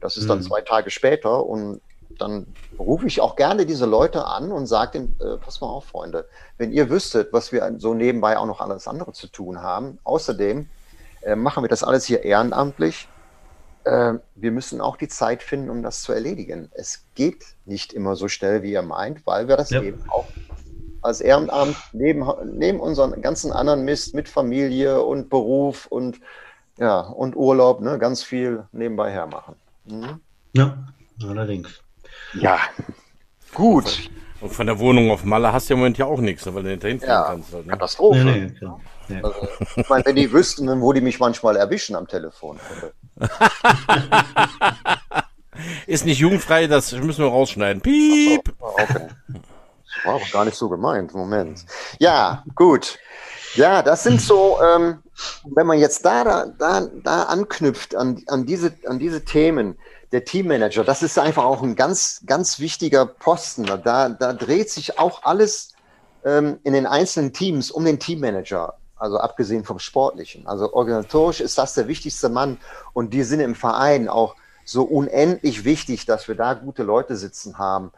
Das 0.01 0.17
ist 0.17 0.29
dann 0.29 0.39
hm. 0.39 0.45
zwei 0.45 0.61
Tage 0.61 0.89
später 0.89 1.45
und 1.45 1.79
dann 2.19 2.47
rufe 2.77 3.07
ich 3.07 3.21
auch 3.21 3.35
gerne 3.35 3.65
diese 3.65 3.85
Leute 3.85 4.25
an 4.25 4.51
und 4.51 4.67
sage 4.67 4.99
denen, 4.99 5.15
äh, 5.19 5.37
pass 5.37 5.61
mal 5.61 5.67
auf, 5.67 5.85
Freunde, 5.85 6.27
wenn 6.57 6.71
ihr 6.71 6.89
wüsstet, 6.89 7.31
was 7.31 7.51
wir 7.51 7.75
so 7.77 7.93
nebenbei 7.93 8.37
auch 8.37 8.45
noch 8.45 8.59
alles 8.59 8.87
andere 8.87 9.13
zu 9.13 9.27
tun 9.27 9.61
haben, 9.61 9.99
außerdem 10.03 10.67
äh, 11.21 11.35
machen 11.35 11.63
wir 11.63 11.69
das 11.69 11.83
alles 11.83 12.05
hier 12.05 12.23
ehrenamtlich. 12.23 13.07
Äh, 13.85 14.15
wir 14.35 14.51
müssen 14.51 14.81
auch 14.81 14.97
die 14.97 15.07
Zeit 15.07 15.43
finden, 15.43 15.69
um 15.69 15.83
das 15.83 16.01
zu 16.01 16.13
erledigen. 16.13 16.69
Es 16.73 17.05
geht 17.15 17.43
nicht 17.65 17.93
immer 17.93 18.15
so 18.15 18.27
schnell, 18.27 18.63
wie 18.63 18.71
ihr 18.71 18.81
meint, 18.81 19.25
weil 19.25 19.47
wir 19.47 19.57
das 19.57 19.69
ja. 19.69 19.81
eben 19.81 20.03
auch 20.09 20.25
als 21.03 21.21
Ehrenamt 21.21 21.75
neben, 21.91 22.25
neben 22.45 22.79
unseren 22.79 23.21
ganzen 23.21 23.51
anderen 23.51 23.85
Mist 23.85 24.13
mit 24.13 24.29
Familie 24.29 25.01
und 25.01 25.29
Beruf 25.29 25.85
und, 25.87 26.19
ja, 26.77 26.99
und 26.99 27.35
Urlaub 27.35 27.81
ne, 27.81 27.99
ganz 27.99 28.23
viel 28.23 28.63
nebenbei 28.71 29.11
hermachen. 29.11 29.55
Mhm. 29.85 30.19
Ja, 30.53 30.77
allerdings. 31.27 31.81
Ja, 32.33 32.59
gut. 33.53 34.09
Und 34.41 34.51
von 34.51 34.67
der 34.67 34.77
Wohnung 34.79 35.09
auf 35.09 35.23
Malle 35.23 35.53
hast 35.53 35.69
du 35.69 35.73
ja 35.73 35.75
im 35.75 35.79
Moment 35.79 35.97
ja 35.97 36.05
auch 36.05 36.19
nichts, 36.19 36.45
weil 36.45 36.63
du 36.63 36.69
nicht 36.69 36.83
dahin 36.83 36.99
ja, 36.99 37.23
kannst. 37.23 37.53
Halt, 37.53 37.65
ne? 37.65 37.71
Katastrophe. 37.71 38.25
Nee, 38.25 38.39
nee, 38.41 38.49
klar. 38.49 38.79
Nee. 39.07 39.21
Also, 39.21 39.47
ich 39.75 39.89
meine, 39.89 40.05
wenn 40.05 40.15
die 40.15 40.31
wüssten, 40.31 40.81
wo 40.81 40.93
die 40.93 41.01
mich 41.01 41.19
manchmal 41.19 41.55
erwischen 41.55 41.95
am 41.95 42.07
Telefon. 42.07 42.59
Ist 45.87 46.05
nicht 46.05 46.19
jugendfrei, 46.19 46.67
das 46.67 46.91
müssen 46.93 47.23
wir 47.23 47.29
rausschneiden. 47.29 47.81
Piep! 47.81 48.53
So, 48.59 48.65
okay. 48.65 49.07
War 50.03 50.15
aber 50.15 50.25
gar 50.31 50.45
nicht 50.45 50.57
so 50.57 50.69
gemeint. 50.69 51.13
Moment. 51.13 51.65
Ja, 51.99 52.43
gut. 52.55 52.99
Ja, 53.55 53.83
das 53.83 54.03
sind 54.03 54.19
so, 54.19 54.57
ähm, 54.61 55.03
wenn 55.45 55.67
man 55.67 55.77
jetzt 55.77 56.03
da, 56.05 56.45
da, 56.45 56.87
da 57.03 57.23
anknüpft 57.23 57.95
an, 57.95 58.23
an, 58.27 58.45
diese, 58.45 58.73
an 58.87 58.97
diese 58.97 59.23
Themen, 59.23 59.77
der 60.11 60.25
Teammanager, 60.25 60.83
das 60.83 61.03
ist 61.03 61.17
einfach 61.17 61.43
auch 61.43 61.63
ein 61.63 61.75
ganz, 61.75 62.21
ganz 62.25 62.59
wichtiger 62.59 63.05
Posten. 63.05 63.65
Da, 63.65 64.09
da 64.09 64.33
dreht 64.33 64.69
sich 64.69 64.99
auch 64.99 65.23
alles 65.23 65.73
ähm, 66.23 66.59
in 66.63 66.73
den 66.73 66.85
einzelnen 66.85 67.33
Teams 67.33 67.71
um 67.71 67.83
den 67.83 67.99
Teammanager, 67.99 68.75
also 68.95 69.17
abgesehen 69.17 69.63
vom 69.63 69.79
Sportlichen. 69.79 70.47
Also 70.47 70.73
organisatorisch 70.73 71.41
ist 71.41 71.57
das 71.57 71.73
der 71.73 71.87
wichtigste 71.87 72.29
Mann 72.29 72.57
und 72.93 73.13
die 73.13 73.23
sind 73.23 73.39
im 73.39 73.55
Verein 73.55 74.07
auch 74.07 74.35
so 74.65 74.83
unendlich 74.83 75.65
wichtig, 75.65 76.05
dass 76.05 76.27
wir 76.27 76.35
da 76.35 76.53
gute 76.53 76.83
Leute 76.83 77.17
sitzen 77.17 77.57
haben. 77.57 77.91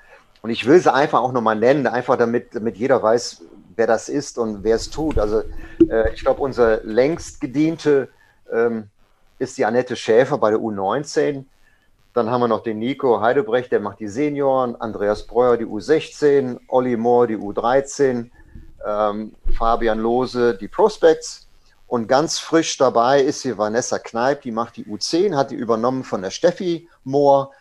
Und 0.45 0.51
ich 0.51 0.67
will 0.67 0.79
sie 0.79 0.93
einfach 0.93 1.21
auch 1.21 1.31
nochmal 1.31 1.55
nennen, 1.55 1.88
einfach 1.88 2.17
damit, 2.17 2.53
damit 2.53 2.77
jeder 2.77 3.01
weiß, 3.01 3.41
wer 3.75 3.88
das 3.88 4.10
ist 4.10 4.38
und 4.38 4.63
wer 4.63 4.75
es 4.75 4.91
tut. 4.91 5.17
Also 5.17 5.41
äh, 5.89 6.13
ich 6.13 6.21
glaube, 6.21 6.41
unsere 6.41 6.81
längst 6.84 7.41
gediente 7.41 8.10
ähm, 8.53 8.89
ist 9.39 9.58
die 9.58 9.65
Annette 9.65 9.95
Schäfer 9.95 10.38
bei 10.38 10.51
der 10.51 10.60
U19 10.60 11.45
dann 12.15 12.29
haben 12.29 12.39
wir 12.39 12.47
noch 12.47 12.63
den 12.63 12.79
Nico 12.79 13.19
Heidebrecht, 13.19 13.73
der 13.73 13.81
macht 13.81 13.99
die 13.99 14.08
Senioren, 14.08 14.77
Andreas 14.77 15.27
Breuer 15.27 15.58
die 15.58 15.65
U16, 15.65 16.58
Olli 16.69 16.95
Mohr 16.95 17.27
die 17.27 17.36
U13, 17.36 18.29
ähm, 18.88 19.34
Fabian 19.58 19.99
Lose 19.99 20.58
die 20.58 20.69
Prospects. 20.69 21.45
Und 21.88 22.08
ganz 22.08 22.39
frisch 22.39 22.77
dabei 22.77 23.19
ist 23.21 23.41
hier 23.41 23.58
Vanessa 23.58 23.99
Kneip, 23.99 24.43
die 24.43 24.51
macht 24.51 24.77
die 24.77 24.86
U10, 24.86 25.36
hat 25.36 25.51
die 25.51 25.55
übernommen 25.55 26.05
von 26.05 26.21
der 26.21 26.31
Steffi 26.31 26.88
Mohr. 27.03 27.51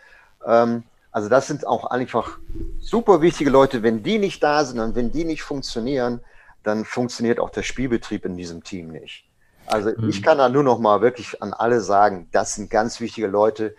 Ähm, 0.47 0.85
also 1.15 1.29
das 1.29 1.47
sind 1.47 1.65
auch 1.65 1.85
einfach 1.85 2.39
super 2.81 3.23
wichtige 3.23 3.49
Leute. 3.49 3.85
Wenn 3.85 4.03
die 4.03 4.19
nicht 4.19 4.43
da 4.43 4.65
sind 4.65 4.81
und 4.81 4.97
wenn 4.97 5.13
die 5.13 5.25
nicht 5.25 5.45
funktionieren, 5.45 6.21
dann 6.65 6.85
funktioniert 6.85 7.39
auch 7.39 7.51
der 7.51 7.63
Spielbetrieb 7.63 8.25
in 8.25 8.37
diesem 8.37 8.65
Team 8.65 8.89
nicht. 8.89 9.25
Also 9.67 9.93
mhm. 9.97 10.09
ich 10.09 10.25
kann 10.25 10.39
da 10.39 10.49
nur 10.49 10.65
noch 10.65 10.81
mal 10.81 11.03
wirklich 11.03 11.41
an 11.41 11.53
alle 11.53 11.81
sagen, 11.81 12.27
das 12.33 12.57
sind 12.57 12.69
ganz 12.69 13.01
wichtige 13.01 13.29
Leute, 13.29 13.77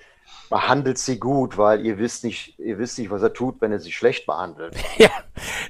behandelt 0.49 0.97
sie 0.97 1.19
gut, 1.19 1.57
weil 1.57 1.85
ihr 1.85 1.97
wisst 1.97 2.23
nicht, 2.23 2.57
ihr 2.57 2.79
wisst 2.79 2.97
nicht, 2.99 3.11
was 3.11 3.21
er 3.21 3.33
tut, 3.33 3.59
wenn 3.59 3.73
er 3.73 3.79
sie 3.81 3.91
schlecht 3.91 4.25
behandelt. 4.25 4.73
Ja, 4.97 5.09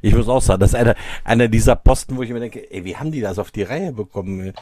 ich 0.04 0.14
muss 0.14 0.30
auch 0.30 0.44
sagen, 0.44 0.60
das 0.60 0.74
ist 0.74 0.76
einer, 0.76 0.94
einer 1.24 1.48
dieser 1.48 1.76
Posten, 1.76 2.16
wo 2.16 2.22
ich 2.22 2.30
mir 2.30 2.42
denke, 2.42 2.72
ey, 2.72 2.86
wie 2.86 2.96
haben 2.96 3.12
die 3.12 3.22
das 3.22 3.40
auf 3.40 3.50
die 3.50 3.64
Reihe 3.64 3.92
bekommen? 3.92 4.54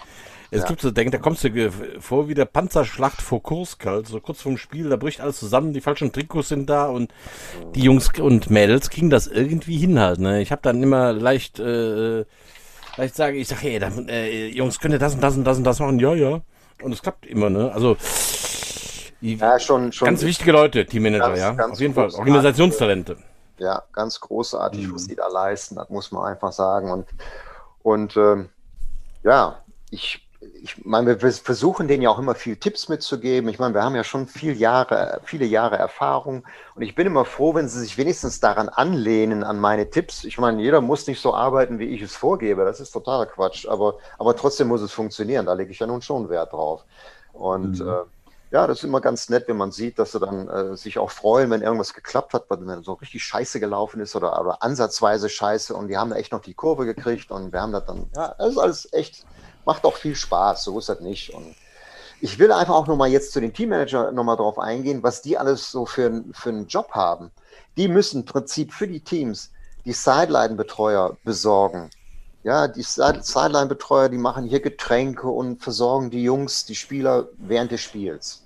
Es 0.54 0.62
ja. 0.62 0.68
gibt 0.68 0.82
so, 0.82 0.92
denk, 0.92 1.12
da 1.12 1.18
kommst 1.18 1.44
du 1.44 1.72
vor 2.00 2.28
wie 2.28 2.36
der 2.36 2.46
Panzerschlacht 2.46 3.24
vor 3.24 3.42
Kurskalt, 3.42 4.08
so 4.08 4.20
kurz 4.20 4.42
vorm 4.42 4.58
Spiel, 4.58 4.88
da 4.88 4.98
bricht 4.98 5.20
alles 5.20 5.40
zusammen, 5.40 5.74
die 5.74 5.82
falschen 5.82 6.12
Trikots 6.12 6.50
sind 6.50 6.70
da 6.70 6.86
und 6.86 7.12
die 7.74 7.82
Jungs 7.82 8.12
und 8.20 8.52
Mädels 8.52 8.92
kriegen 8.92 9.10
das 9.10 9.26
irgendwie 9.26 9.78
hin 9.78 10.00
halt. 10.00 10.20
Ne? 10.20 10.42
Ich 10.44 10.52
habe 10.52 10.62
dann 10.62 10.84
immer 10.84 11.12
leicht, 11.12 11.60
äh, 11.60 12.26
leicht 12.98 13.16
sage, 13.16 13.38
ich 13.38 13.48
sage, 13.48 13.62
hey, 13.62 13.80
dann, 13.80 14.08
äh, 14.08 14.48
Jungs, 14.48 14.80
könnt 14.80 14.94
ihr 14.94 15.00
das 15.00 15.16
und 15.16 15.22
das 15.22 15.36
und 15.36 15.44
das 15.44 15.58
und 15.58 15.64
das 15.64 15.80
machen? 15.80 16.00
Ja, 16.00 16.14
ja. 16.14 16.42
Und 16.84 16.92
es 16.92 17.02
klappt 17.02 17.26
immer, 17.26 17.50
ne? 17.50 17.72
Also 17.72 17.98
ja, 19.22 19.58
schon, 19.58 19.92
schon. 19.92 20.06
Ganz 20.06 20.22
wichtige 20.22 20.52
Leute, 20.52 20.86
Teammanager, 20.86 21.30
ganz, 21.30 21.40
ja. 21.40 21.54
Ganz 21.54 21.74
Auf 21.74 21.80
jeden 21.80 21.94
Fall. 21.94 22.12
Organisationstalente. 22.12 23.18
Ja, 23.58 23.82
ganz 23.94 24.20
großartig, 24.20 24.88
mhm. 24.88 24.94
was 24.94 25.08
die 25.08 25.16
da 25.16 25.28
leisten, 25.30 25.76
das 25.76 25.90
muss 25.90 26.12
man 26.12 26.26
einfach 26.26 26.52
sagen. 26.52 26.92
Und, 26.92 27.08
und 27.84 28.18
ähm, 28.18 28.50
ja, 29.24 29.60
ich, 29.92 30.28
ich 30.62 30.86
meine, 30.86 31.22
wir 31.22 31.32
versuchen 31.32 31.88
denen 31.88 32.04
ja 32.04 32.10
auch 32.10 32.20
immer 32.20 32.36
viel 32.36 32.56
Tipps 32.56 32.90
mitzugeben. 32.90 33.50
Ich 33.50 33.60
meine, 33.60 33.74
wir 33.74 33.84
haben 33.84 33.96
ja 33.96 34.04
schon 34.04 34.28
viel 34.28 34.56
Jahre, 34.56 35.22
viele 35.24 35.46
Jahre 35.46 35.78
Erfahrung 35.78 36.44
und 36.76 36.82
ich 36.82 36.96
bin 36.96 37.08
immer 37.08 37.26
froh, 37.26 37.54
wenn 37.56 37.68
sie 37.68 37.80
sich 37.80 37.98
wenigstens 37.98 38.40
daran 38.40 38.70
anlehnen, 38.70 39.44
an 39.44 39.60
meine 39.60 39.90
Tipps. 39.90 40.24
Ich 40.24 40.38
meine, 40.38 40.62
jeder 40.62 40.82
muss 40.82 41.08
nicht 41.08 41.22
so 41.22 41.34
arbeiten, 41.34 41.80
wie 41.80 41.88
ich 41.88 42.02
es 42.02 42.16
vorgebe. 42.16 42.66
Das 42.66 42.80
ist 42.80 42.92
totaler 42.92 43.26
Quatsch, 43.26 43.68
aber, 43.68 43.96
aber 44.18 44.36
trotzdem 44.36 44.68
muss 44.68 44.82
es 44.82 44.92
funktionieren. 44.92 45.46
Da 45.46 45.54
lege 45.54 45.72
ich 45.72 45.80
ja 45.80 45.88
nun 45.88 46.02
schon 46.02 46.30
Wert 46.30 46.54
drauf. 46.54 46.86
Und 47.34 47.80
mhm. 47.80 47.88
äh, 47.88 48.04
ja, 48.54 48.68
das 48.68 48.78
ist 48.78 48.84
immer 48.84 49.02
ganz 49.02 49.30
nett, 49.30 49.48
wenn 49.48 49.58
man 49.58 49.72
sieht, 49.72 49.98
dass 49.98 50.12
sie 50.12 50.20
dann 50.20 50.48
äh, 50.48 50.78
sich 50.78 51.00
auch 51.00 51.10
freuen, 51.10 51.50
wenn 51.50 51.64
irgendwas 51.64 51.96
geklappt 51.96 52.34
hat, 52.34 52.46
wenn 52.50 52.84
so 52.84 52.94
richtig 52.94 53.24
scheiße 53.24 53.60
gelaufen 53.60 54.00
ist 54.00 54.16
oder, 54.16 54.40
oder 54.40 54.62
ansatzweise 54.62 55.28
scheiße 55.28 55.74
und 55.74 55.88
die 55.88 55.98
haben 55.98 56.12
echt 56.12 56.32
noch 56.32 56.42
die 56.42 56.54
Kurve 56.54 56.86
gekriegt 56.86 57.32
und 57.32 57.52
wir 57.52 57.62
haben 57.62 57.72
das 57.72 57.86
dann, 57.86 58.12
ja, 58.16 58.36
das 58.38 58.50
ist 58.50 58.58
alles 58.60 58.94
echt, 58.94 59.26
macht 59.66 59.86
auch 59.86 59.96
viel 59.96 60.16
Spaß, 60.16 60.64
so 60.64 60.78
ist 60.80 60.90
das 60.90 61.00
nicht. 61.00 61.34
Und 61.34 61.56
ich 62.22 62.40
will 62.40 62.52
einfach 62.52 62.76
auch 62.76 62.88
nochmal 62.88 63.10
jetzt 63.10 63.32
zu 63.34 63.42
den 63.42 63.54
Teammanager 63.54 64.12
nochmal 64.12 64.38
drauf 64.38 64.60
eingehen, 64.60 65.04
was 65.04 65.22
die 65.22 65.38
alles 65.38 65.72
so 65.72 65.86
für, 65.86 66.24
für 66.34 66.50
einen 66.50 66.68
Job 66.68 66.92
haben. 66.92 67.32
Die 67.78 67.88
müssen 67.88 68.22
im 68.22 68.26
Prinzip 68.26 68.74
für 68.74 68.88
die 68.88 69.02
Teams 69.02 69.52
die 69.86 69.94
Sideline-Betreuer 69.94 71.18
besorgen. 71.24 71.90
Ja, 72.44 72.68
die 72.68 72.84
Sideline-Betreuer, 72.84 74.10
die 74.10 74.18
machen 74.18 74.46
hier 74.46 74.60
Getränke 74.60 75.28
und 75.28 75.62
versorgen 75.62 76.10
die 76.10 76.24
Jungs, 76.24 76.66
die 76.66 76.76
Spieler 76.76 77.28
während 77.38 77.72
des 77.72 77.82
Spiels 77.82 78.44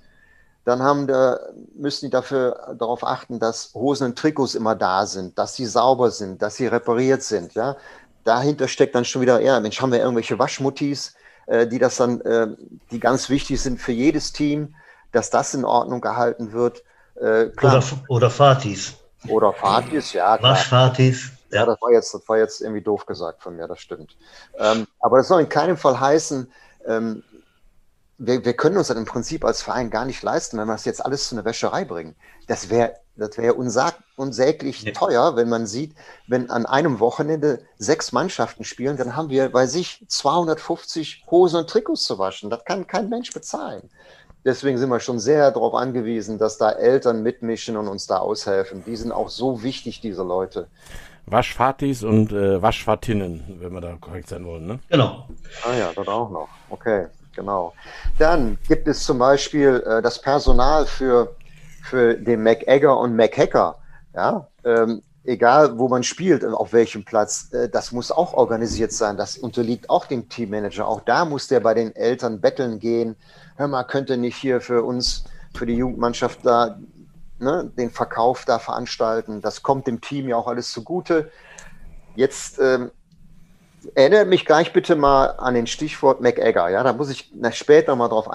dann 0.68 0.82
haben 0.82 1.06
da, 1.06 1.40
müssen 1.74 2.06
die 2.06 2.10
dafür 2.10 2.76
darauf 2.78 3.02
achten, 3.02 3.40
dass 3.40 3.72
Hosen 3.72 4.08
und 4.08 4.18
Trikots 4.18 4.54
immer 4.54 4.74
da 4.74 5.06
sind, 5.06 5.38
dass 5.38 5.54
sie 5.54 5.64
sauber 5.64 6.10
sind, 6.10 6.42
dass 6.42 6.56
sie 6.56 6.66
repariert 6.66 7.22
sind. 7.22 7.54
Ja? 7.54 7.76
Dahinter 8.24 8.68
steckt 8.68 8.94
dann 8.94 9.04
schon 9.04 9.22
wieder, 9.22 9.40
ja, 9.40 9.58
Mensch, 9.60 9.80
haben 9.80 9.92
wir 9.92 10.00
irgendwelche 10.00 10.38
Waschmuttis, 10.38 11.14
äh, 11.46 11.66
die 11.66 11.78
das 11.78 11.96
dann, 11.96 12.20
äh, 12.22 12.48
die 12.90 13.00
ganz 13.00 13.30
wichtig 13.30 13.60
sind 13.60 13.80
für 13.80 13.92
jedes 13.92 14.32
Team, 14.32 14.74
dass 15.12 15.30
das 15.30 15.54
in 15.54 15.64
Ordnung 15.64 16.00
gehalten 16.00 16.52
wird. 16.52 16.82
Äh, 17.16 17.50
oder, 17.62 17.82
oder 18.08 18.30
Fatis. 18.30 18.94
Oder 19.28 19.52
Fatis, 19.52 20.12
ja. 20.12 20.36
Klar. 20.36 20.52
Waschfatis. 20.52 21.30
Ja, 21.50 21.64
das 21.64 21.80
war 21.80 21.90
jetzt, 21.92 22.12
das 22.12 22.28
war 22.28 22.36
jetzt 22.36 22.60
irgendwie 22.60 22.82
doof 22.82 23.06
gesagt 23.06 23.42
von 23.42 23.56
mir, 23.56 23.66
das 23.66 23.80
stimmt. 23.80 24.16
Ähm, 24.58 24.86
aber 25.00 25.18
das 25.18 25.28
soll 25.28 25.40
in 25.40 25.48
keinem 25.48 25.78
Fall 25.78 25.98
heißen, 25.98 26.52
ähm, 26.86 27.22
wir, 28.18 28.44
wir 28.44 28.52
können 28.54 28.76
uns 28.76 28.88
das 28.88 28.96
im 28.96 29.06
Prinzip 29.06 29.44
als 29.44 29.62
Verein 29.62 29.90
gar 29.90 30.04
nicht 30.04 30.22
leisten, 30.22 30.58
wenn 30.58 30.66
wir 30.66 30.74
das 30.74 30.84
jetzt 30.84 31.04
alles 31.04 31.28
zu 31.28 31.34
einer 31.34 31.44
Wäscherei 31.44 31.84
bringen. 31.84 32.16
Das 32.48 32.68
wäre 32.68 32.94
das 33.18 33.36
wäre 33.36 33.54
unsag, 33.54 33.94
unsäglich 34.16 34.82
ja. 34.82 34.92
teuer, 34.92 35.36
wenn 35.36 35.48
man 35.48 35.66
sieht, 35.66 35.94
wenn 36.26 36.50
an 36.50 36.66
einem 36.66 37.00
Wochenende 37.00 37.60
sechs 37.76 38.12
Mannschaften 38.12 38.64
spielen, 38.64 38.96
dann 38.96 39.16
haben 39.16 39.28
wir 39.28 39.50
bei 39.50 39.66
sich 39.66 40.04
250 40.08 41.24
Hosen 41.30 41.60
und 41.60 41.70
Trikots 41.70 42.04
zu 42.04 42.18
waschen. 42.18 42.48
Das 42.48 42.64
kann 42.64 42.86
kein 42.86 43.08
Mensch 43.08 43.32
bezahlen. 43.32 43.90
Deswegen 44.44 44.78
sind 44.78 44.88
wir 44.88 45.00
schon 45.00 45.18
sehr 45.18 45.50
darauf 45.50 45.74
angewiesen, 45.74 46.38
dass 46.38 46.58
da 46.58 46.70
Eltern 46.70 47.22
mitmischen 47.22 47.76
und 47.76 47.88
uns 47.88 48.06
da 48.06 48.18
aushelfen. 48.18 48.84
Die 48.86 48.96
sind 48.96 49.12
auch 49.12 49.28
so 49.28 49.62
wichtig, 49.62 50.00
diese 50.00 50.22
Leute. 50.22 50.68
Waschfatis 51.26 52.04
und 52.04 52.32
äh, 52.32 52.62
Waschfatinnen, 52.62 53.58
wenn 53.60 53.72
wir 53.72 53.80
da 53.80 53.96
korrekt 54.00 54.28
sein 54.28 54.46
wollen, 54.46 54.66
ne? 54.66 54.78
Genau. 54.88 55.28
Ah 55.64 55.74
ja, 55.74 55.92
das 55.94 56.08
auch 56.08 56.30
noch. 56.30 56.48
Okay 56.70 57.08
genau. 57.38 57.72
Dann 58.18 58.58
gibt 58.66 58.88
es 58.88 59.04
zum 59.04 59.18
Beispiel 59.18 59.82
äh, 59.86 60.02
das 60.02 60.20
Personal 60.20 60.86
für, 60.86 61.36
für 61.82 62.14
den 62.14 62.42
MacEgger 62.42 62.98
und 62.98 63.16
MacHacker. 63.16 63.78
Ja, 64.14 64.48
ähm, 64.64 65.02
egal 65.24 65.78
wo 65.78 65.88
man 65.88 66.02
spielt, 66.02 66.44
auf 66.44 66.72
welchem 66.72 67.04
Platz, 67.04 67.52
äh, 67.52 67.68
das 67.68 67.92
muss 67.92 68.10
auch 68.10 68.34
organisiert 68.34 68.92
sein. 68.92 69.16
Das 69.16 69.36
unterliegt 69.36 69.90
auch 69.90 70.06
dem 70.06 70.28
Teammanager. 70.28 70.88
Auch 70.88 71.02
da 71.02 71.24
muss 71.24 71.48
der 71.48 71.60
bei 71.60 71.74
den 71.74 71.94
Eltern 71.94 72.40
betteln 72.40 72.78
gehen. 72.78 73.16
Hör 73.56 73.68
mal, 73.68 73.84
könnte 73.84 74.16
nicht 74.16 74.36
hier 74.36 74.60
für 74.60 74.82
uns, 74.82 75.24
für 75.54 75.66
die 75.66 75.74
Jugendmannschaft 75.74 76.40
da 76.44 76.78
ne, 77.38 77.70
den 77.76 77.90
Verkauf 77.90 78.44
da 78.44 78.58
veranstalten. 78.58 79.40
Das 79.40 79.62
kommt 79.62 79.86
dem 79.86 80.00
Team 80.00 80.28
ja 80.28 80.36
auch 80.36 80.46
alles 80.46 80.70
zugute. 80.72 81.30
Jetzt 82.16 82.58
ähm, 82.60 82.90
erinnert 83.94 84.28
mich 84.28 84.44
gleich 84.44 84.72
bitte 84.72 84.96
mal 84.96 85.26
an 85.38 85.54
den 85.54 85.66
Stichwort 85.66 86.20
MacEgger. 86.20 86.68
Ja, 86.68 86.82
da 86.82 86.92
muss 86.92 87.10
ich 87.10 87.30
später 87.52 87.96
mal 87.96 88.08
drauf, 88.08 88.28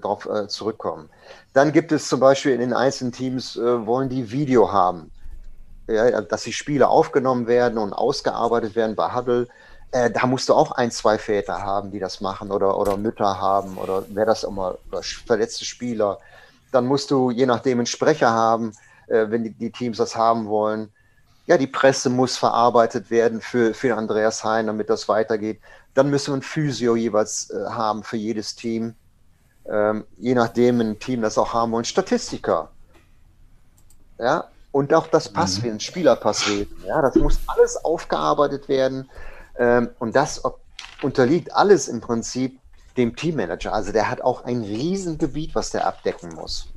drauf 0.00 0.26
äh, 0.26 0.48
zurückkommen. 0.48 1.08
Dann 1.52 1.72
gibt 1.72 1.92
es 1.92 2.08
zum 2.08 2.20
Beispiel 2.20 2.52
in 2.52 2.60
den 2.60 2.72
einzelnen 2.72 3.12
Teams, 3.12 3.56
äh, 3.56 3.86
wollen 3.86 4.08
die 4.08 4.30
Video 4.30 4.72
haben, 4.72 5.10
ja, 5.88 6.20
dass 6.20 6.44
die 6.44 6.52
Spiele 6.52 6.88
aufgenommen 6.88 7.46
werden 7.46 7.78
und 7.78 7.92
ausgearbeitet 7.92 8.74
werden 8.74 8.96
bei 8.96 9.14
Huddle. 9.14 9.48
Äh, 9.92 10.10
da 10.10 10.26
musst 10.26 10.48
du 10.48 10.54
auch 10.54 10.72
ein, 10.72 10.90
zwei 10.90 11.18
Väter 11.18 11.62
haben, 11.62 11.90
die 11.90 12.00
das 12.00 12.20
machen 12.20 12.50
oder, 12.50 12.78
oder 12.78 12.96
Mütter 12.96 13.40
haben 13.40 13.76
oder 13.78 14.04
wer 14.08 14.26
das 14.26 14.44
immer, 14.44 14.76
oder 14.90 15.02
verletzte 15.02 15.64
Spieler. 15.64 16.18
Dann 16.72 16.86
musst 16.86 17.10
du 17.10 17.30
je 17.30 17.46
nachdem 17.46 17.78
einen 17.78 17.86
Sprecher 17.86 18.30
haben, 18.30 18.72
äh, 19.08 19.26
wenn 19.28 19.44
die, 19.44 19.50
die 19.50 19.70
Teams 19.70 19.98
das 19.98 20.16
haben 20.16 20.46
wollen 20.46 20.92
ja, 21.46 21.58
die 21.58 21.66
Presse 21.66 22.08
muss 22.08 22.36
verarbeitet 22.36 23.10
werden 23.10 23.40
für, 23.40 23.74
für 23.74 23.96
Andreas 23.96 24.44
Hein, 24.44 24.66
damit 24.66 24.88
das 24.88 25.08
weitergeht. 25.08 25.60
Dann 25.92 26.10
müssen 26.10 26.32
wir 26.32 26.38
ein 26.38 26.42
Physio 26.42 26.96
jeweils 26.96 27.50
äh, 27.50 27.66
haben 27.66 28.02
für 28.02 28.16
jedes 28.16 28.54
Team. 28.54 28.94
Ähm, 29.66 30.04
je 30.16 30.34
nachdem, 30.34 30.80
ein 30.80 30.98
Team 30.98 31.22
das 31.22 31.38
auch 31.38 31.52
haben 31.52 31.72
wollen, 31.72 31.84
Statistiker. 31.84 32.70
Ja, 34.18 34.48
und 34.72 34.92
auch 34.94 35.06
das 35.06 35.28
Passwesen, 35.28 35.74
mhm. 35.74 35.80
Spielerpasswesen. 35.80 36.84
Ja, 36.86 37.02
das 37.02 37.14
muss 37.16 37.40
alles 37.46 37.76
aufgearbeitet 37.84 38.68
werden. 38.68 39.10
Ähm, 39.58 39.90
und 39.98 40.16
das 40.16 40.42
unterliegt 41.02 41.54
alles 41.54 41.88
im 41.88 42.00
Prinzip 42.00 42.58
dem 42.96 43.14
Teammanager. 43.14 43.72
Also 43.72 43.92
der 43.92 44.10
hat 44.10 44.20
auch 44.20 44.44
ein 44.44 44.62
Riesengebiet, 44.62 45.54
was 45.54 45.70
der 45.70 45.86
abdecken 45.86 46.34
muss. 46.34 46.68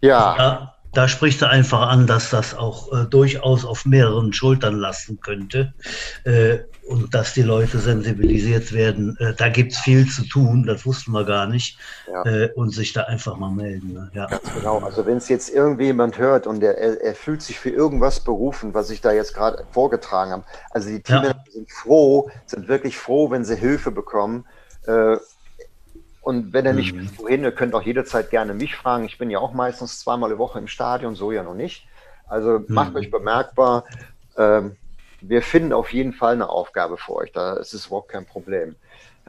Ja. 0.00 0.36
ja 0.36 0.75
da 0.96 1.08
sprichst 1.08 1.42
du 1.42 1.48
einfach 1.48 1.88
an, 1.88 2.06
dass 2.06 2.30
das 2.30 2.56
auch 2.56 2.90
äh, 2.90 3.04
durchaus 3.04 3.66
auf 3.66 3.84
mehreren 3.84 4.32
Schultern 4.32 4.76
lasten 4.76 5.20
könnte 5.20 5.74
äh, 6.24 6.58
und 6.88 7.14
dass 7.14 7.34
die 7.34 7.42
Leute 7.42 7.78
sensibilisiert 7.78 8.72
werden. 8.72 9.14
Äh, 9.20 9.34
da 9.34 9.50
gibt 9.50 9.72
es 9.72 9.78
viel 9.78 10.08
zu 10.08 10.26
tun, 10.26 10.64
das 10.64 10.86
wussten 10.86 11.12
wir 11.12 11.24
gar 11.24 11.46
nicht. 11.46 11.78
Ja. 12.10 12.24
Äh, 12.24 12.52
und 12.54 12.70
sich 12.70 12.94
da 12.94 13.02
einfach 13.02 13.36
mal 13.36 13.50
melden. 13.50 13.92
Ne? 13.92 14.10
Ja. 14.14 14.26
Genau, 14.54 14.78
also 14.78 15.04
wenn 15.04 15.18
es 15.18 15.28
jetzt 15.28 15.50
irgendjemand 15.50 16.16
hört 16.16 16.46
und 16.46 16.62
er, 16.62 16.78
er, 16.78 17.14
fühlt 17.14 17.42
sich 17.42 17.58
für 17.58 17.70
irgendwas 17.70 18.20
berufen, 18.20 18.72
was 18.72 18.88
ich 18.88 19.02
da 19.02 19.12
jetzt 19.12 19.34
gerade 19.34 19.64
vorgetragen 19.72 20.32
habe. 20.32 20.44
Also 20.70 20.88
die 20.88 21.02
Teams 21.02 21.26
ja. 21.26 21.34
sind 21.50 21.70
froh, 21.70 22.30
sind 22.46 22.68
wirklich 22.68 22.96
froh, 22.96 23.30
wenn 23.30 23.44
sie 23.44 23.56
Hilfe 23.56 23.90
bekommen. 23.90 24.46
Und 26.26 26.52
wenn 26.52 26.66
er 26.66 26.72
nicht 26.72 26.92
mhm. 26.92 27.08
wohin, 27.18 27.44
ihr 27.44 27.52
könnt 27.52 27.72
auch 27.72 27.82
jederzeit 27.82 28.30
gerne 28.30 28.52
mich 28.52 28.74
fragen. 28.74 29.04
Ich 29.04 29.16
bin 29.16 29.30
ja 29.30 29.38
auch 29.38 29.52
meistens 29.52 30.00
zweimal 30.00 30.28
die 30.28 30.38
Woche 30.38 30.58
im 30.58 30.66
Stadion, 30.66 31.14
so 31.14 31.30
ja 31.30 31.44
noch 31.44 31.54
nicht. 31.54 31.86
Also 32.26 32.64
macht 32.66 32.90
mhm. 32.90 32.96
euch 32.96 33.12
bemerkbar. 33.12 33.84
Ähm, 34.36 34.74
wir 35.20 35.40
finden 35.40 35.72
auf 35.72 35.92
jeden 35.92 36.12
Fall 36.12 36.32
eine 36.32 36.48
Aufgabe 36.48 36.96
für 36.96 37.14
euch. 37.14 37.30
Da 37.30 37.54
ist 37.54 37.74
es 37.74 37.86
überhaupt 37.86 38.08
kein 38.08 38.26
Problem. 38.26 38.74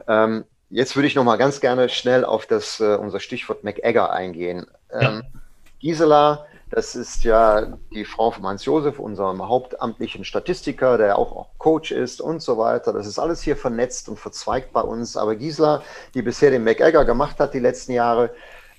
Ähm, 0.08 0.44
jetzt 0.70 0.96
würde 0.96 1.06
ich 1.06 1.14
noch 1.14 1.22
mal 1.22 1.36
ganz 1.36 1.60
gerne 1.60 1.88
schnell 1.88 2.24
auf 2.24 2.46
das 2.46 2.80
äh, 2.80 2.96
unser 2.96 3.20
Stichwort 3.20 3.62
McEgger 3.62 4.12
eingehen. 4.12 4.66
Ähm, 4.90 5.00
ja. 5.00 5.40
Gisela 5.78 6.47
das 6.70 6.94
ist 6.94 7.24
ja 7.24 7.78
die 7.92 8.04
Frau 8.04 8.30
von 8.30 8.46
Hans-Josef, 8.46 8.98
unserem 8.98 9.46
hauptamtlichen 9.48 10.24
Statistiker, 10.24 10.98
der 10.98 11.18
auch, 11.18 11.48
Coach 11.58 11.92
ist 11.92 12.20
und 12.20 12.42
so 12.42 12.58
weiter. 12.58 12.92
Das 12.92 13.06
ist 13.06 13.18
alles 13.18 13.42
hier 13.42 13.56
vernetzt 13.56 14.08
und 14.08 14.18
verzweigt 14.18 14.72
bei 14.72 14.82
uns. 14.82 15.16
Aber 15.16 15.34
Gisela, 15.36 15.82
die 16.14 16.22
bisher 16.22 16.50
den 16.50 16.64
MacEgger 16.64 17.04
gemacht 17.04 17.40
hat 17.40 17.54
die 17.54 17.58
letzten 17.58 17.92
Jahre, 17.92 18.30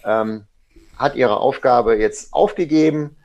ähm, 0.05 0.45
hat 0.97 1.15
ihre 1.15 1.37
Aufgabe 1.37 1.95
jetzt 1.95 2.33
aufgegeben. 2.33 3.17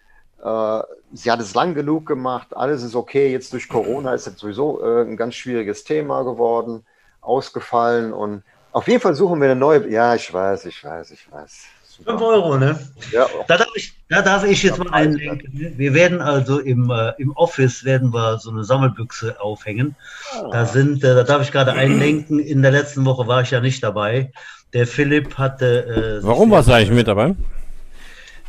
Äh, 0.43 0.81
sie 1.13 1.31
hat 1.31 1.41
es 1.41 1.55
lang 1.55 1.75
genug 1.75 2.07
gemacht. 2.07 2.57
Alles 2.57 2.83
ist 2.83 2.95
okay. 2.95 3.31
Jetzt 3.31 3.53
durch 3.53 3.69
Corona 3.69 4.15
ist 4.15 4.27
es 4.27 4.39
sowieso 4.39 4.83
äh, 4.83 5.03
ein 5.03 5.17
ganz 5.17 5.35
schwieriges 5.35 5.85
Thema 5.85 6.23
geworden, 6.23 6.87
ausgefallen. 7.21 8.15
Und 8.15 8.45
auf 8.73 8.89
jeden 8.89 9.01
Fall 9.01 9.15
suchen 9.15 9.41
wir 9.41 9.51
eine 9.51 9.61
neue. 9.61 9.89
Ja, 9.91 10.15
ich 10.15 10.33
weiß, 10.33 10.65
ich 10.65 10.83
weiß, 10.83 11.11
ich 11.11 11.31
weiß. 11.31 11.67
5 12.05 12.21
Euro, 12.21 12.59
ne? 12.59 12.79
Ja. 13.13 13.27
Da 13.47 13.57
darf 13.57 13.69
ich, 13.75 13.95
da 14.09 14.23
darf 14.23 14.45
ich 14.45 14.63
jetzt 14.63 14.79
mal 14.79 14.91
einlenken. 14.91 15.51
Ne? 15.53 15.73
Wir 15.77 15.95
werden 15.95 16.21
also 16.21 16.59
im, 16.59 16.91
äh, 16.91 17.13
im 17.19 17.33
Office 17.33 17.85
werden 17.85 18.13
wir 18.13 18.39
so 18.39 18.51
eine 18.51 18.65
Sammelbüchse 18.65 19.41
aufhängen. 19.41 19.95
Ah. 20.33 20.49
Da 20.51 20.67
sind, 20.67 21.05
äh, 21.05 21.15
da 21.15 21.23
darf 21.23 21.43
ich 21.43 21.53
gerade 21.53 21.73
einlenken. 21.73 22.39
In 22.39 22.63
der 22.63 22.73
letzten 22.73 23.05
Woche 23.05 23.27
war 23.27 23.43
ich 23.43 23.51
ja 23.51 23.61
nicht 23.61 23.83
dabei. 23.83 24.33
Der 24.73 24.87
Philipp 24.87 25.39
hatte. 25.39 26.21
Äh, 26.21 26.27
Warum 26.27 26.51
warst 26.51 26.69
du 26.69 26.73
eigentlich 26.73 26.91
mit 26.91 27.07
dabei? 27.07 27.35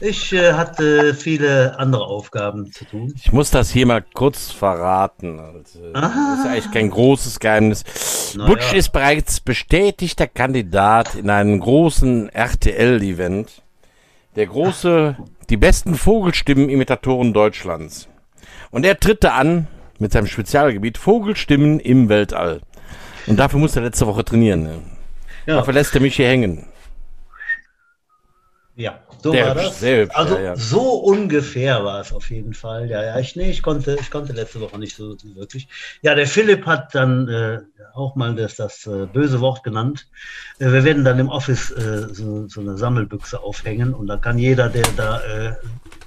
Ich 0.02 0.34
äh, 0.34 0.54
hatte 0.54 1.14
viele 1.14 1.80
andere 1.80 2.06
Aufgaben 2.06 2.72
zu 2.72 2.84
tun. 2.84 3.14
Ich 3.16 3.32
muss 3.32 3.50
das 3.50 3.72
hier 3.72 3.86
mal 3.86 4.02
kurz 4.02 4.52
verraten. 4.52 5.40
Also, 5.40 5.92
das 5.94 6.12
ist 6.12 6.46
eigentlich 6.46 6.72
kein 6.72 6.90
großes 6.90 7.40
Geheimnis. 7.40 8.36
Na 8.38 8.46
Butch 8.46 8.74
ja. 8.74 8.78
ist 8.78 8.90
bereits 8.90 9.40
bestätigter 9.40 10.28
Kandidat 10.28 11.16
in 11.16 11.30
einem 11.30 11.62
großen 11.62 12.28
RTL-Event. 12.30 13.62
Der 14.36 14.48
große, 14.48 15.16
die 15.50 15.58
besten 15.58 15.96
Vogelstimmen-Imitatoren 15.96 17.34
Deutschlands. 17.34 18.10
Und 18.72 18.86
er 18.86 19.00
tritt 19.00 19.24
da 19.24 19.36
an 19.36 19.68
mit 19.98 20.12
seinem 20.12 20.28
Spezialgebiet 20.28 20.98
Vogelstimmen 20.98 21.80
im 21.80 22.10
Weltall. 22.10 22.62
Und 23.28 23.38
dafür 23.38 23.60
musste 23.60 23.80
er 23.80 23.86
letzte 23.86 24.08
Woche 24.08 24.26
trainieren. 24.26 24.64
Ne? 24.64 24.82
Ja. 25.46 25.56
Dafür 25.56 25.74
lässt 25.74 25.96
er 25.96 26.02
mich 26.02 26.18
hier 26.18 26.28
hängen. 26.28 26.68
Ja, 28.76 29.00
so 29.22 29.32
sehr 29.32 29.48
war 29.48 29.56
das. 29.56 29.82
Hübsch, 29.82 30.16
also 30.16 30.36
ja, 30.36 30.42
ja. 30.42 30.56
so 30.56 30.82
ungefähr 30.96 31.84
war 31.84 32.02
es 32.02 32.14
auf 32.14 32.30
jeden 32.30 32.54
Fall. 32.54 32.90
Ja, 32.90 33.04
ja, 33.04 33.20
ich, 33.20 33.36
nee, 33.36 33.50
ich 33.50 33.62
konnte, 33.62 33.98
ich 34.00 34.12
konnte 34.12 34.34
letzte 34.34 34.62
Woche 34.62 34.78
nicht 34.78 34.96
so 34.96 35.16
wirklich. 35.36 35.68
Ja, 36.02 36.16
der 36.16 36.28
Philipp 36.28 36.66
hat 36.66 36.94
dann 36.94 37.28
äh, 37.28 37.60
auch 37.94 38.16
mal 38.16 38.36
das, 38.36 38.56
das 38.56 38.86
äh, 38.88 39.06
böse 39.06 39.42
Wort 39.42 39.64
genannt. 39.64 40.08
Äh, 40.60 40.72
wir 40.72 40.84
werden 40.84 41.04
dann 41.04 41.20
im 41.20 41.30
Office 41.30 41.72
äh, 41.72 42.14
so, 42.14 42.48
so, 42.48 42.62
eine 42.62 42.78
Sammelbüchse 42.78 43.42
aufhängen 43.42 43.94
und 43.94 44.08
da 44.08 44.18
kann 44.18 44.38
jeder, 44.38 44.70
der 44.70 44.86
da 44.96 45.22
äh, 45.22 45.54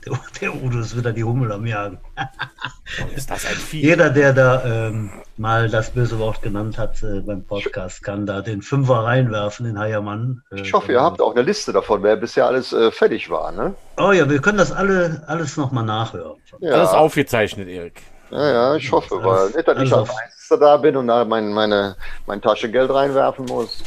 der, 0.07 0.18
der 0.40 0.55
Udo 0.55 0.80
ist 0.80 0.96
wieder 0.96 1.12
die 1.12 1.24
Hummel 1.24 1.53
am 1.53 1.66
Jagen. 1.66 1.99
ist 3.16 3.30
das 3.30 3.46
ein 3.46 3.55
Vieh? 3.55 3.82
Jeder, 3.82 4.11
der 4.11 4.32
da 4.32 4.64
ähm, 4.64 5.11
mal 5.36 5.68
das 5.68 5.90
böse 5.90 6.18
Wort 6.18 6.42
genannt 6.42 6.78
hat 6.78 7.03
äh, 7.03 7.20
beim 7.20 7.44
Podcast, 7.44 8.03
kann 8.03 8.26
da 8.26 8.40
den 8.40 8.62
Fünfer 8.62 9.05
reinwerfen, 9.05 9.66
den 9.66 9.78
Heiermann. 9.78 10.42
Äh, 10.51 10.61
ich 10.61 10.72
hoffe, 10.72 10.92
ihr 10.92 11.01
habt 11.01 11.20
auch 11.20 11.32
eine 11.32 11.42
Liste 11.42 11.72
davon, 11.72 12.03
wer 12.03 12.16
bisher 12.16 12.46
alles 12.46 12.72
äh, 12.72 12.90
fertig 12.90 13.30
war, 13.30 13.53
ne? 13.53 13.74
Oh 13.96 14.12
ja, 14.12 14.28
wir 14.28 14.40
können 14.40 14.59
das 14.59 14.72
alle, 14.72 15.22
alles 15.26 15.57
nochmal 15.57 15.84
nachhören. 15.84 16.38
Ja. 16.61 16.72
Alles 16.72 16.90
aufgezeichnet, 16.90 17.68
Erik. 17.68 18.03
Ja, 18.30 18.51
ja, 18.51 18.76
ich 18.76 18.92
hoffe, 18.92 19.22
weil 19.22 19.46
nicht, 19.51 19.66
dass 19.66 19.80
ich 19.80 19.92
als 19.92 20.11
Einziger 20.11 20.59
da 20.59 20.76
bin 20.76 20.96
und 20.96 21.07
da 21.07 21.24
mein, 21.24 21.53
meine, 21.53 21.96
mein 22.26 22.42
Taschengeld 22.42 22.90
reinwerfen 22.90 23.46
muss. 23.46 23.82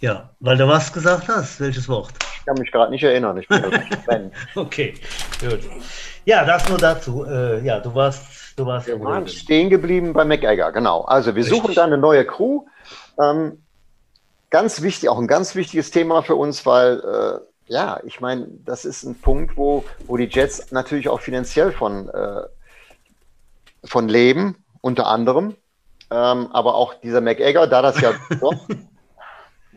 Ja, 0.00 0.30
weil 0.40 0.56
du 0.56 0.68
was 0.68 0.92
gesagt 0.92 1.28
hast. 1.28 1.60
Welches 1.60 1.88
Wort? 1.88 2.12
Ich 2.38 2.46
kann 2.46 2.56
mich 2.58 2.70
gerade 2.70 2.90
nicht 2.92 3.02
erinnern. 3.02 3.36
Ich 3.36 3.48
bin 3.48 4.30
okay, 4.54 4.94
gut. 5.40 5.60
Ja, 6.24 6.44
das 6.44 6.68
nur 6.68 6.78
dazu. 6.78 7.24
Äh, 7.24 7.64
ja, 7.64 7.80
du 7.80 7.94
warst, 7.94 8.22
du 8.56 8.64
warst. 8.64 8.86
Wir 8.86 9.00
waren 9.00 9.26
stehen 9.26 9.70
geblieben 9.70 10.12
bei 10.12 10.24
MacEgger, 10.24 10.70
genau. 10.72 11.02
Also 11.02 11.34
wir 11.34 11.42
Richtig. 11.42 11.58
suchen 11.58 11.74
da 11.74 11.84
eine 11.84 11.98
neue 11.98 12.24
Crew. 12.24 12.64
Ähm, 13.20 13.62
ganz 14.50 14.82
wichtig, 14.82 15.08
auch 15.08 15.18
ein 15.18 15.26
ganz 15.26 15.56
wichtiges 15.56 15.90
Thema 15.90 16.22
für 16.22 16.36
uns, 16.36 16.64
weil 16.64 17.00
äh, 17.00 17.72
ja, 17.72 18.00
ich 18.04 18.20
meine, 18.20 18.46
das 18.64 18.84
ist 18.84 19.02
ein 19.02 19.20
Punkt, 19.20 19.56
wo, 19.56 19.84
wo 20.06 20.16
die 20.16 20.28
Jets 20.30 20.70
natürlich 20.70 21.08
auch 21.08 21.20
finanziell 21.20 21.72
von, 21.72 22.08
äh, 22.08 22.42
von 23.84 24.08
leben, 24.08 24.64
unter 24.80 25.08
anderem. 25.08 25.56
Ähm, 26.10 26.48
aber 26.52 26.76
auch 26.76 26.94
dieser 26.94 27.20
MacEgger, 27.20 27.66
da 27.66 27.82
das 27.82 28.00
ja 28.00 28.12
doch 28.40 28.54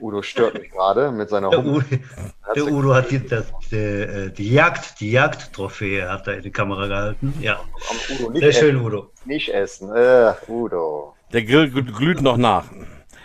Udo 0.01 0.21
stört 0.21 0.55
mich 0.59 0.71
gerade 0.71 1.11
mit 1.11 1.29
seiner 1.29 1.49
der, 1.49 1.59
Udo, 1.59 1.83
der 2.55 2.65
Udo 2.65 2.93
hat 2.93 3.11
die, 3.11 3.25
das, 3.25 3.45
die, 3.69 3.75
äh, 3.75 4.29
die 4.31 4.51
Jagd, 4.51 4.99
die 4.99 5.11
Jagdtrophäe 5.11 6.09
hat 6.09 6.27
er 6.27 6.37
in 6.37 6.43
die 6.43 6.51
Kamera 6.51 6.87
gehalten. 6.87 7.33
Ja. 7.39 7.59
Sehr 8.33 8.51
schön, 8.51 8.75
essen. 8.75 8.85
Udo. 8.85 9.11
Nicht 9.25 9.49
essen. 9.53 9.95
Äh, 9.95 10.33
Udo. 10.47 11.15
Der 11.31 11.43
Grill 11.43 11.69
glüht 11.69 12.21
noch 12.21 12.37
nach. 12.37 12.65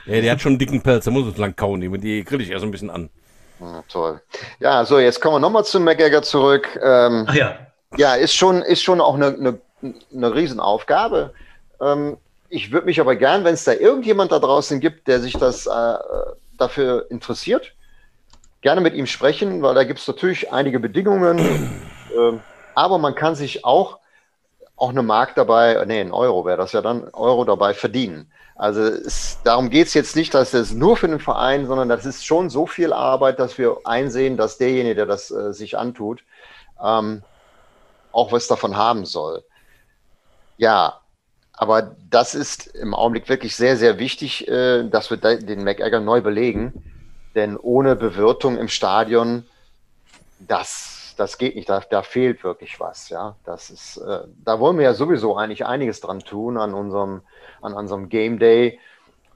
Ja, 0.05 0.21
der 0.21 0.33
hat 0.33 0.41
schon 0.41 0.53
einen 0.53 0.59
dicken 0.59 0.83
Pelz, 0.83 1.05
der 1.05 1.13
muss 1.13 1.27
uns 1.27 1.39
lang 1.39 1.57
kauen. 1.57 1.81
Die, 1.81 1.99
die 1.99 2.25
grill 2.25 2.41
ich 2.41 2.51
erst 2.51 2.65
ein 2.65 2.71
bisschen 2.71 2.91
an. 2.91 3.11
Ja, 3.59 3.83
toll. 3.89 4.21
Ja, 4.61 4.85
so, 4.85 4.99
jetzt 4.99 5.21
kommen 5.21 5.37
wir 5.37 5.41
nochmal 5.41 5.65
zum 5.65 5.85
McGregor 5.85 6.23
zurück. 6.23 6.69
Ähm, 6.83 7.25
Ach 7.27 7.35
ja. 7.35 7.59
Ja, 7.97 8.15
ist 8.15 8.35
schon, 8.35 8.63
ist 8.63 8.83
schon 8.83 9.01
auch 9.01 9.15
eine, 9.15 9.29
eine, 9.29 9.59
eine 10.15 10.35
Riesenaufgabe. 10.35 11.33
Ähm, 11.81 12.19
ich 12.49 12.71
würde 12.71 12.87
mich 12.87 13.01
aber 13.01 13.17
gern, 13.17 13.45
wenn 13.45 13.55
es 13.55 13.65
da 13.65 13.73
irgendjemand 13.73 14.31
da 14.33 14.39
draußen 14.39 14.79
gibt, 14.81 15.09
der 15.09 15.21
sich 15.21 15.33
das 15.35 15.67
äh, 15.67 15.71
dafür 16.57 17.11
interessiert, 17.11 17.75
gerne 18.61 18.81
mit 18.81 18.95
ihm 18.95 19.07
sprechen, 19.07 19.63
weil 19.63 19.75
da 19.75 19.85
gibt 19.85 20.01
es 20.01 20.09
natürlich 20.09 20.53
einige 20.53 20.81
Bedingungen. 20.81 21.39
äh, 22.17 22.39
aber 22.75 22.99
man 22.99 23.15
kann 23.15 23.35
sich 23.35 23.65
auch, 23.65 23.99
auch 24.77 24.91
eine 24.91 25.03
Mark 25.03 25.35
dabei, 25.35 25.83
nee, 25.87 26.01
ein 26.01 26.13
Euro 26.13 26.45
wäre 26.45 26.59
das 26.59 26.73
ja 26.73 26.83
dann, 26.83 27.09
Euro 27.13 27.45
dabei 27.45 27.75
verdienen. 27.75 28.31
Also 28.55 28.81
es, 28.81 29.39
darum 29.45 29.69
geht 29.69 29.87
es 29.87 29.95
jetzt 29.95 30.17
nicht, 30.17 30.33
dass 30.33 30.55
es 30.55 30.73
nur 30.73 30.97
für 30.97 31.09
den 31.09 31.21
Verein, 31.21 31.67
sondern 31.67 31.89
das 31.91 32.07
ist 32.07 32.25
schon 32.25 32.49
so 32.49 32.67
viel 32.67 32.93
Arbeit, 32.93 33.39
dass 33.39 33.59
wir 33.59 33.79
einsehen, 33.85 34.37
dass 34.37 34.57
derjenige, 34.57 34.95
der 34.95 35.07
das 35.07 35.31
äh, 35.31 35.53
sich 35.53 35.77
antut, 35.77 36.25
ähm, 36.83 37.23
auch 38.13 38.33
was 38.33 38.47
davon 38.47 38.77
haben 38.77 39.05
soll. 39.05 39.45
Ja, 40.57 41.01
aber 41.57 41.97
das 42.11 42.35
ist 42.35 42.67
im 42.67 42.95
Augenblick 42.95 43.29
wirklich 43.29 43.57
sehr, 43.57 43.77
sehr 43.77 43.99
wichtig, 43.99 44.47
äh, 44.47 44.85
dass 44.89 45.11
wir 45.11 45.17
den 45.17 45.65
McEgger 45.65 46.01
neu 46.01 46.21
belegen. 46.21 46.73
Denn 47.35 47.57
ohne 47.57 47.97
Bewirtung 47.97 48.59
im 48.59 48.69
Stadion, 48.69 49.45
das, 50.39 51.15
das 51.17 51.39
geht 51.39 51.57
nicht. 51.57 51.69
Da, 51.69 51.81
da 51.81 52.03
fehlt 52.03 52.45
wirklich 52.45 52.79
was. 52.79 53.09
Ja, 53.09 53.37
das 53.45 53.71
ist, 53.71 53.97
äh, 53.97 54.21
da 54.45 54.61
wollen 54.61 54.77
wir 54.77 54.85
ja 54.85 54.95
sowieso 54.95 55.37
eigentlich 55.37 55.65
einiges 55.65 56.01
dran 56.01 56.21
tun 56.21 56.59
an 56.59 56.75
unserem, 56.75 57.23
an 57.63 57.73
unserem 57.73 58.11
Game 58.11 58.39
Day. 58.39 58.79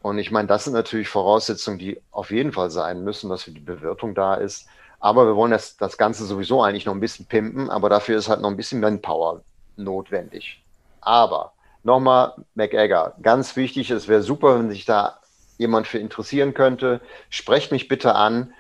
Und 0.03 0.19
ich 0.19 0.31
meine, 0.31 0.49
das 0.49 0.65
sind 0.65 0.75
natürlich 0.75 1.09
Voraussetzungen, 1.09 1.79
die 1.79 2.01
auf 2.11 2.31
jeden 2.31 2.53
Fall 2.53 2.71
sein 2.71 3.03
müssen, 3.03 3.31
dass 3.31 3.45
die 3.45 3.51
Bewirtung 3.53 4.15
da 4.15 4.35
ist. 4.35 4.67
Aber 4.99 5.27
wir 5.27 5.37
wollen 5.37 5.53
das, 5.53 5.79
das 5.79 5.97
Ganze 5.97 6.27
sowieso 6.27 6.63
eigentlich 6.63 6.85
noch 6.85 6.95
ein 6.95 7.01
bisschen 7.01 7.25
pimpen, 7.25 7.71
aber 7.71 7.89
dafür 7.89 8.19
ist 8.19 8.29
halt 8.29 8.43
noch 8.43 8.51
ein 8.51 8.57
bisschen 8.57 8.81
Manpower 8.81 9.43
notwendig. 9.77 10.63
Aber 11.01 11.53
nochmal 11.83 12.35
MacEgger. 12.55 13.15
Ganz 13.23 13.57
wichtig, 13.57 13.91
es 13.91 14.09
wäre 14.09 14.23
super, 14.23 14.59
wenn 14.59 14.71
sich 14.71 14.85
da 14.85 15.19
jemand 15.59 15.87
für 15.87 15.99
interessieren 15.99 16.55
könnte. 16.55 17.01
Sprecht 17.29 17.73
mich 17.73 17.89
bitte 17.89 18.15
an 18.15 18.53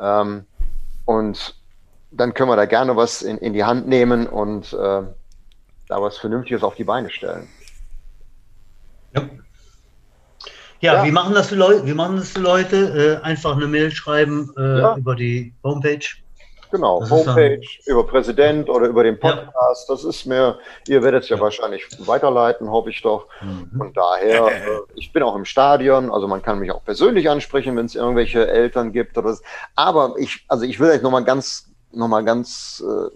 ähm, 0.00 0.44
und 1.04 1.54
dann 2.10 2.34
können 2.34 2.50
wir 2.50 2.56
da 2.56 2.66
gerne 2.66 2.96
was 2.96 3.22
in, 3.22 3.38
in 3.38 3.52
die 3.52 3.64
Hand 3.64 3.86
nehmen 3.88 4.26
und 4.26 4.72
äh, 4.72 5.02
da 5.88 6.02
was 6.02 6.18
Vernünftiges 6.18 6.62
auf 6.62 6.74
die 6.74 6.84
Beine 6.84 7.10
stellen. 7.10 7.48
Ja. 9.14 9.28
Ja, 10.80 10.94
ja. 10.94 11.04
wie 11.04 11.10
machen 11.10 11.34
das 11.34 11.48
die 11.48 11.54
Leute? 11.54 11.86
Wie 11.86 11.94
machen 11.94 12.16
das 12.16 12.34
die 12.34 12.40
Leute? 12.40 13.20
Äh, 13.22 13.24
einfach 13.24 13.56
eine 13.56 13.66
Mail 13.66 13.90
schreiben 13.90 14.52
äh, 14.58 14.80
ja. 14.80 14.96
über 14.96 15.14
die 15.16 15.54
Homepage. 15.64 16.04
Genau, 16.70 17.00
das 17.00 17.10
Homepage, 17.10 17.60
über 17.86 18.06
Präsident 18.06 18.68
oder 18.68 18.86
über 18.88 19.02
den 19.04 19.18
Podcast. 19.18 19.88
Ja. 19.88 19.94
Das 19.94 20.04
ist 20.04 20.26
mir, 20.26 20.58
ihr 20.88 21.02
werdet 21.02 21.24
es 21.24 21.28
ja, 21.28 21.36
ja, 21.36 21.42
wahrscheinlich 21.42 21.86
weiterleiten, 21.98 22.70
hoffe 22.70 22.90
ich 22.90 23.02
doch. 23.02 23.28
Mhm. 23.40 23.70
Von 23.76 23.92
daher, 23.92 24.46
äh, 24.48 24.80
ich 24.94 25.12
bin 25.12 25.22
auch 25.22 25.36
im 25.36 25.44
Stadion, 25.44 26.10
also 26.10 26.26
man 26.26 26.42
kann 26.42 26.58
mich 26.58 26.70
auch 26.70 26.84
persönlich 26.84 27.30
ansprechen, 27.30 27.76
wenn 27.76 27.86
es 27.86 27.94
irgendwelche 27.94 28.48
Eltern 28.48 28.92
gibt. 28.92 29.16
Oder 29.16 29.34
so. 29.34 29.42
Aber 29.74 30.14
ich, 30.18 30.44
also 30.48 30.64
ich 30.64 30.80
will 30.80 30.90
euch 30.90 31.02
nochmal 31.02 31.24
ganz, 31.24 31.70
noch 31.92 32.08
mal 32.08 32.24
ganz 32.24 32.82
äh, 32.86 33.10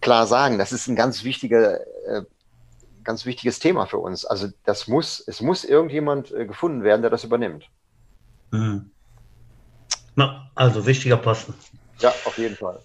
klar 0.00 0.26
sagen, 0.26 0.58
das 0.58 0.72
ist 0.72 0.88
ein 0.88 0.96
ganz 0.96 1.24
wichtiger, 1.24 1.80
äh, 2.06 2.22
ganz 3.04 3.24
wichtiges 3.24 3.58
Thema 3.58 3.86
für 3.86 3.98
uns. 3.98 4.24
Also 4.24 4.48
das 4.64 4.88
muss, 4.88 5.22
es 5.26 5.40
muss 5.40 5.64
irgendjemand 5.64 6.32
äh, 6.32 6.46
gefunden 6.46 6.82
werden, 6.82 7.02
der 7.02 7.10
das 7.10 7.24
übernimmt. 7.24 7.68
Mhm. 8.50 8.90
Na, 10.16 10.50
also 10.54 10.86
wichtiger 10.86 11.18
Posten. 11.18 11.54
Ja, 12.00 12.14
auf 12.24 12.38
jeden 12.38 12.56
Fall. 12.56 12.78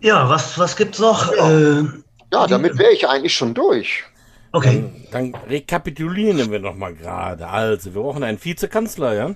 Ja, 0.00 0.28
was, 0.28 0.58
was 0.58 0.78
es 0.78 0.98
noch? 0.98 1.34
Ja, 1.34 1.50
äh, 1.50 1.84
ja 2.32 2.46
damit 2.46 2.76
wäre 2.78 2.92
ich 2.92 3.08
eigentlich 3.08 3.34
schon 3.34 3.54
durch. 3.54 4.04
Okay. 4.52 4.84
Dann, 5.10 5.32
dann 5.32 5.42
rekapitulieren 5.48 6.50
wir 6.50 6.60
noch 6.60 6.76
mal 6.76 6.94
gerade. 6.94 7.48
Also, 7.48 7.94
wir 7.94 8.02
brauchen 8.02 8.22
einen 8.22 8.42
Vizekanzler, 8.42 9.14
ja? 9.14 9.34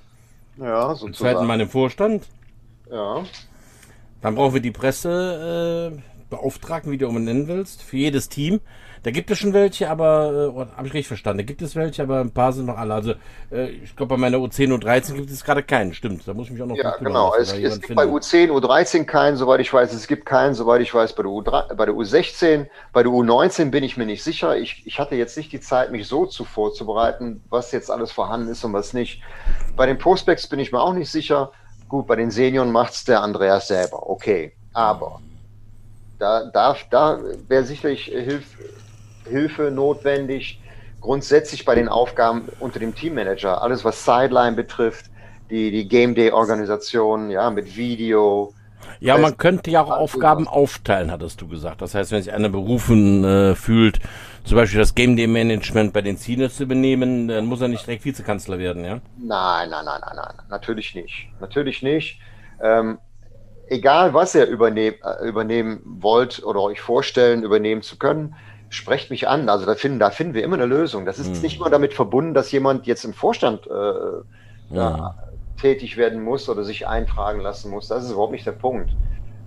Ja, 0.56 0.94
sozusagen. 0.94 1.14
Zweiten 1.14 1.46
Mann 1.46 1.60
im 1.60 1.68
Vorstand. 1.68 2.24
Ja. 2.90 3.24
Dann 4.20 4.34
brauchen 4.34 4.54
wir 4.54 4.60
die 4.60 4.70
Pressebeauftragten, 4.70 6.90
äh, 6.90 6.92
wie 6.92 6.98
du 6.98 7.08
immer 7.08 7.20
nennen 7.20 7.48
willst, 7.48 7.82
für 7.82 7.96
jedes 7.96 8.28
Team. 8.28 8.60
Da 9.02 9.10
gibt 9.10 9.30
es 9.30 9.38
schon 9.38 9.54
welche, 9.54 9.88
aber, 9.88 10.52
äh, 10.54 10.76
habe 10.76 10.86
ich 10.86 10.92
richtig 10.92 11.08
verstanden, 11.08 11.38
da 11.38 11.44
gibt 11.44 11.62
es 11.62 11.74
welche, 11.74 12.02
aber 12.02 12.20
ein 12.20 12.32
paar 12.32 12.52
sind 12.52 12.66
noch 12.66 12.76
alle. 12.76 12.92
Also, 12.92 13.14
äh, 13.50 13.70
ich 13.70 13.96
glaube, 13.96 14.14
bei 14.14 14.20
meiner 14.20 14.36
U10, 14.36 14.70
U13 14.74 15.14
gibt 15.14 15.30
es 15.30 15.42
gerade 15.42 15.62
keinen, 15.62 15.94
stimmt. 15.94 16.28
Da 16.28 16.34
muss 16.34 16.48
ich 16.48 16.52
mich 16.52 16.62
auch 16.62 16.66
noch 16.66 16.76
Ja, 16.76 16.96
genau. 16.98 17.34
Es, 17.34 17.52
es 17.54 17.80
gibt 17.80 17.94
bei 17.94 18.04
U10, 18.04 18.50
U13 18.50 19.04
keinen, 19.04 19.38
soweit 19.38 19.60
ich 19.60 19.72
weiß. 19.72 19.94
Es 19.94 20.06
gibt 20.06 20.26
keinen, 20.26 20.54
soweit 20.54 20.82
ich 20.82 20.92
weiß, 20.92 21.14
bei 21.14 21.22
der, 21.22 21.32
U3, 21.32 21.74
bei 21.74 21.86
der 21.86 21.94
U16. 21.94 22.66
Bei 22.92 23.02
der 23.02 23.10
U19 23.10 23.70
bin 23.70 23.84
ich 23.84 23.96
mir 23.96 24.04
nicht 24.04 24.22
sicher. 24.22 24.58
Ich, 24.58 24.82
ich 24.86 24.98
hatte 24.98 25.14
jetzt 25.14 25.34
nicht 25.38 25.50
die 25.50 25.60
Zeit, 25.60 25.92
mich 25.92 26.06
so 26.06 26.26
zu 26.26 26.44
vorzubereiten, 26.44 27.42
was 27.48 27.72
jetzt 27.72 27.90
alles 27.90 28.12
vorhanden 28.12 28.48
ist 28.48 28.64
und 28.64 28.74
was 28.74 28.92
nicht. 28.92 29.22
Bei 29.76 29.86
den 29.86 29.96
Prospects 29.96 30.46
bin 30.46 30.58
ich 30.58 30.72
mir 30.72 30.80
auch 30.80 30.92
nicht 30.92 31.10
sicher. 31.10 31.52
Gut, 31.88 32.06
bei 32.06 32.16
den 32.16 32.30
Senioren 32.30 32.70
macht 32.70 32.92
es 32.92 33.04
der 33.04 33.22
Andreas 33.22 33.68
selber. 33.68 34.10
Okay. 34.10 34.52
Aber 34.74 35.20
da, 36.18 36.44
da, 36.44 36.76
da 36.90 37.18
wäre 37.48 37.64
sicherlich 37.64 38.04
Hilfe 38.04 38.44
Hilfe 39.30 39.70
notwendig. 39.70 40.60
Grundsätzlich 41.00 41.64
bei 41.64 41.74
den 41.74 41.88
Aufgaben 41.88 42.48
unter 42.58 42.78
dem 42.78 42.94
Teammanager, 42.94 43.62
alles 43.62 43.84
was 43.84 44.04
Sideline 44.04 44.54
betrifft, 44.54 45.06
die, 45.48 45.70
die 45.70 45.88
Game 45.88 46.14
Day-Organisation, 46.14 47.30
ja, 47.30 47.50
mit 47.50 47.74
Video. 47.76 48.52
Ja, 49.00 49.16
man 49.16 49.38
könnte 49.38 49.70
ja 49.70 49.82
auch 49.82 49.90
Aufgaben 49.90 50.46
aufteilen, 50.46 51.10
hattest 51.10 51.40
du 51.40 51.48
gesagt. 51.48 51.80
Das 51.80 51.94
heißt, 51.94 52.12
wenn 52.12 52.22
sich 52.22 52.32
einer 52.32 52.50
berufen 52.50 53.24
äh, 53.24 53.54
fühlt, 53.54 53.98
zum 54.44 54.56
Beispiel 54.56 54.78
das 54.78 54.94
Game 54.94 55.16
Day 55.16 55.26
Management 55.26 55.92
bei 55.92 56.02
den 56.02 56.16
Seniors 56.16 56.56
zu 56.56 56.64
übernehmen, 56.64 57.28
dann 57.28 57.46
muss 57.46 57.60
er 57.60 57.68
nicht 57.68 57.86
direkt 57.86 58.04
Vizekanzler 58.04 58.58
werden, 58.58 58.84
ja? 58.84 59.00
Nein, 59.18 59.70
nein, 59.70 59.84
nein, 59.84 60.00
nein, 60.00 60.16
nein, 60.16 60.34
natürlich 60.50 60.94
nicht. 60.94 61.28
Natürlich 61.40 61.82
nicht. 61.82 62.20
Ähm, 62.62 62.98
egal 63.68 64.12
was 64.12 64.34
ihr 64.34 64.46
übernehm, 64.46 64.94
äh, 65.02 65.26
übernehmen 65.26 65.80
wollt 65.84 66.42
oder 66.44 66.60
euch 66.60 66.80
vorstellen, 66.80 67.42
übernehmen 67.42 67.82
zu 67.82 67.96
können, 67.96 68.34
sprecht 68.70 69.10
mich 69.10 69.28
an. 69.28 69.48
Also 69.48 69.66
da 69.66 69.74
finden, 69.74 69.98
da 69.98 70.10
finden 70.10 70.32
wir 70.32 70.42
immer 70.42 70.56
eine 70.56 70.66
Lösung. 70.66 71.04
Das 71.04 71.18
ist 71.18 71.36
mhm. 71.36 71.42
nicht 71.42 71.58
immer 71.58 71.68
damit 71.68 71.92
verbunden, 71.92 72.32
dass 72.32 72.50
jemand 72.50 72.86
jetzt 72.86 73.04
im 73.04 73.12
Vorstand 73.12 73.66
äh, 73.66 74.74
ja, 74.74 75.14
tätig 75.60 75.96
werden 75.96 76.22
muss 76.22 76.48
oder 76.48 76.64
sich 76.64 76.86
eintragen 76.88 77.40
lassen 77.40 77.70
muss. 77.70 77.88
Das 77.88 78.04
ist 78.04 78.12
überhaupt 78.12 78.32
nicht 78.32 78.46
der 78.46 78.52
Punkt. 78.52 78.90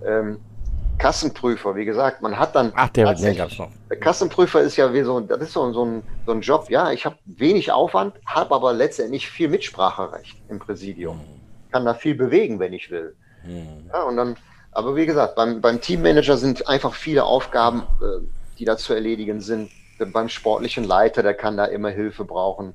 Ähm, 0.06 0.38
Kassenprüfer, 0.98 1.74
wie 1.74 1.84
gesagt, 1.84 2.22
man 2.22 2.38
hat 2.38 2.54
dann. 2.54 2.72
Ach, 2.76 2.88
der, 2.90 3.12
der 3.14 3.34
gab's 3.34 3.58
noch. 3.58 3.68
Kassenprüfer 4.00 4.60
ist 4.60 4.76
ja 4.76 4.92
wie 4.92 5.02
so, 5.02 5.18
das 5.20 5.40
ist 5.40 5.52
so, 5.52 5.72
so, 5.72 5.84
ein, 5.84 6.02
so 6.24 6.32
ein 6.32 6.40
Job. 6.40 6.70
Ja, 6.70 6.92
ich 6.92 7.04
habe 7.04 7.16
wenig 7.24 7.72
Aufwand, 7.72 8.14
habe 8.26 8.54
aber 8.54 8.72
letztendlich 8.72 9.28
viel 9.28 9.48
Mitspracherecht 9.48 10.36
im 10.48 10.58
Präsidium. 10.58 11.16
Mhm. 11.16 11.72
Kann 11.72 11.84
da 11.84 11.94
viel 11.94 12.14
bewegen, 12.14 12.60
wenn 12.60 12.72
ich 12.72 12.90
will. 12.90 13.16
Mhm. 13.44 13.90
Ja, 13.92 14.02
und 14.04 14.16
dann, 14.16 14.36
aber 14.70 14.94
wie 14.94 15.06
gesagt, 15.06 15.34
beim, 15.34 15.60
beim 15.60 15.80
Teammanager 15.80 16.36
sind 16.36 16.68
einfach 16.68 16.94
viele 16.94 17.24
Aufgaben, 17.24 17.82
äh, 18.00 18.24
die 18.58 18.64
da 18.64 18.76
zu 18.76 18.94
erledigen 18.94 19.40
sind. 19.40 19.70
Beim 20.12 20.28
sportlichen 20.28 20.84
Leiter, 20.84 21.22
der 21.22 21.34
kann 21.34 21.56
da 21.56 21.66
immer 21.66 21.90
Hilfe 21.90 22.24
brauchen. 22.24 22.74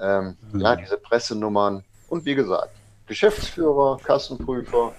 Ähm, 0.00 0.36
mhm. 0.52 0.60
Ja, 0.60 0.76
diese 0.76 0.96
Pressenummern. 0.96 1.84
Und 2.08 2.24
wie 2.24 2.34
gesagt, 2.34 2.70
Geschäftsführer, 3.06 3.98
Kassenprüfer. 4.02 4.92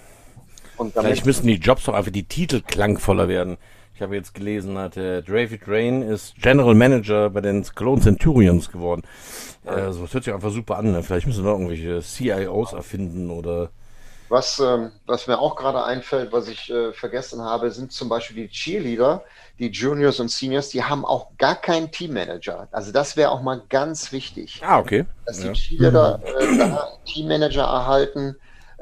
Und 0.77 0.93
Vielleicht 0.93 1.25
müssen 1.25 1.47
die 1.47 1.55
Jobs 1.55 1.85
doch 1.85 1.93
einfach 1.93 2.11
die 2.11 2.27
Titel 2.27 2.61
klangvoller 2.61 3.27
werden. 3.27 3.57
Ich 3.95 4.01
habe 4.01 4.15
jetzt 4.15 4.33
gelesen, 4.33 4.77
hat 4.77 4.97
äh, 4.97 5.21
David 5.21 5.61
Rain 5.67 6.01
ist 6.01 6.35
General 6.41 6.75
Manager 6.75 7.29
bei 7.29 7.39
den 7.39 7.63
Cologne 7.63 8.01
Centurions 8.01 8.69
geworden. 8.69 9.03
Also, 9.63 10.01
das 10.03 10.13
hört 10.13 10.25
sich 10.25 10.33
einfach 10.33 10.51
super 10.51 10.77
an. 10.77 10.91
Ne? 10.91 11.01
Vielleicht 11.01 11.27
müssen 11.27 11.45
wir 11.45 11.51
irgendwelche 11.51 12.01
CIOs 12.01 12.73
erfinden 12.73 13.31
oder 13.31 13.69
was, 14.29 14.59
ähm, 14.59 14.91
was 15.05 15.27
mir 15.27 15.39
auch 15.39 15.55
gerade 15.55 15.83
einfällt, 15.83 16.31
was 16.31 16.47
ich 16.47 16.69
äh, 16.69 16.93
vergessen 16.93 17.41
habe, 17.41 17.71
sind 17.71 17.91
zum 17.91 18.09
Beispiel 18.09 18.47
die 18.47 18.49
Cheerleader, 18.49 19.23
die 19.59 19.69
Juniors 19.69 20.19
und 20.19 20.29
Seniors, 20.29 20.69
die 20.69 20.83
haben 20.83 21.05
auch 21.05 21.29
gar 21.37 21.55
keinen 21.55 21.91
Teammanager. 21.91 22.67
Also 22.71 22.91
das 22.91 23.15
wäre 23.17 23.31
auch 23.31 23.41
mal 23.41 23.61
ganz 23.69 24.11
wichtig. 24.11 24.61
Ah, 24.65 24.79
okay. 24.79 25.05
Dass 25.25 25.39
die 25.39 25.47
ja. 25.47 25.53
Cheerleader 25.53 26.19
äh, 26.23 26.57
da 26.57 26.87
Teammanager 27.05 27.63
erhalten, 27.63 28.35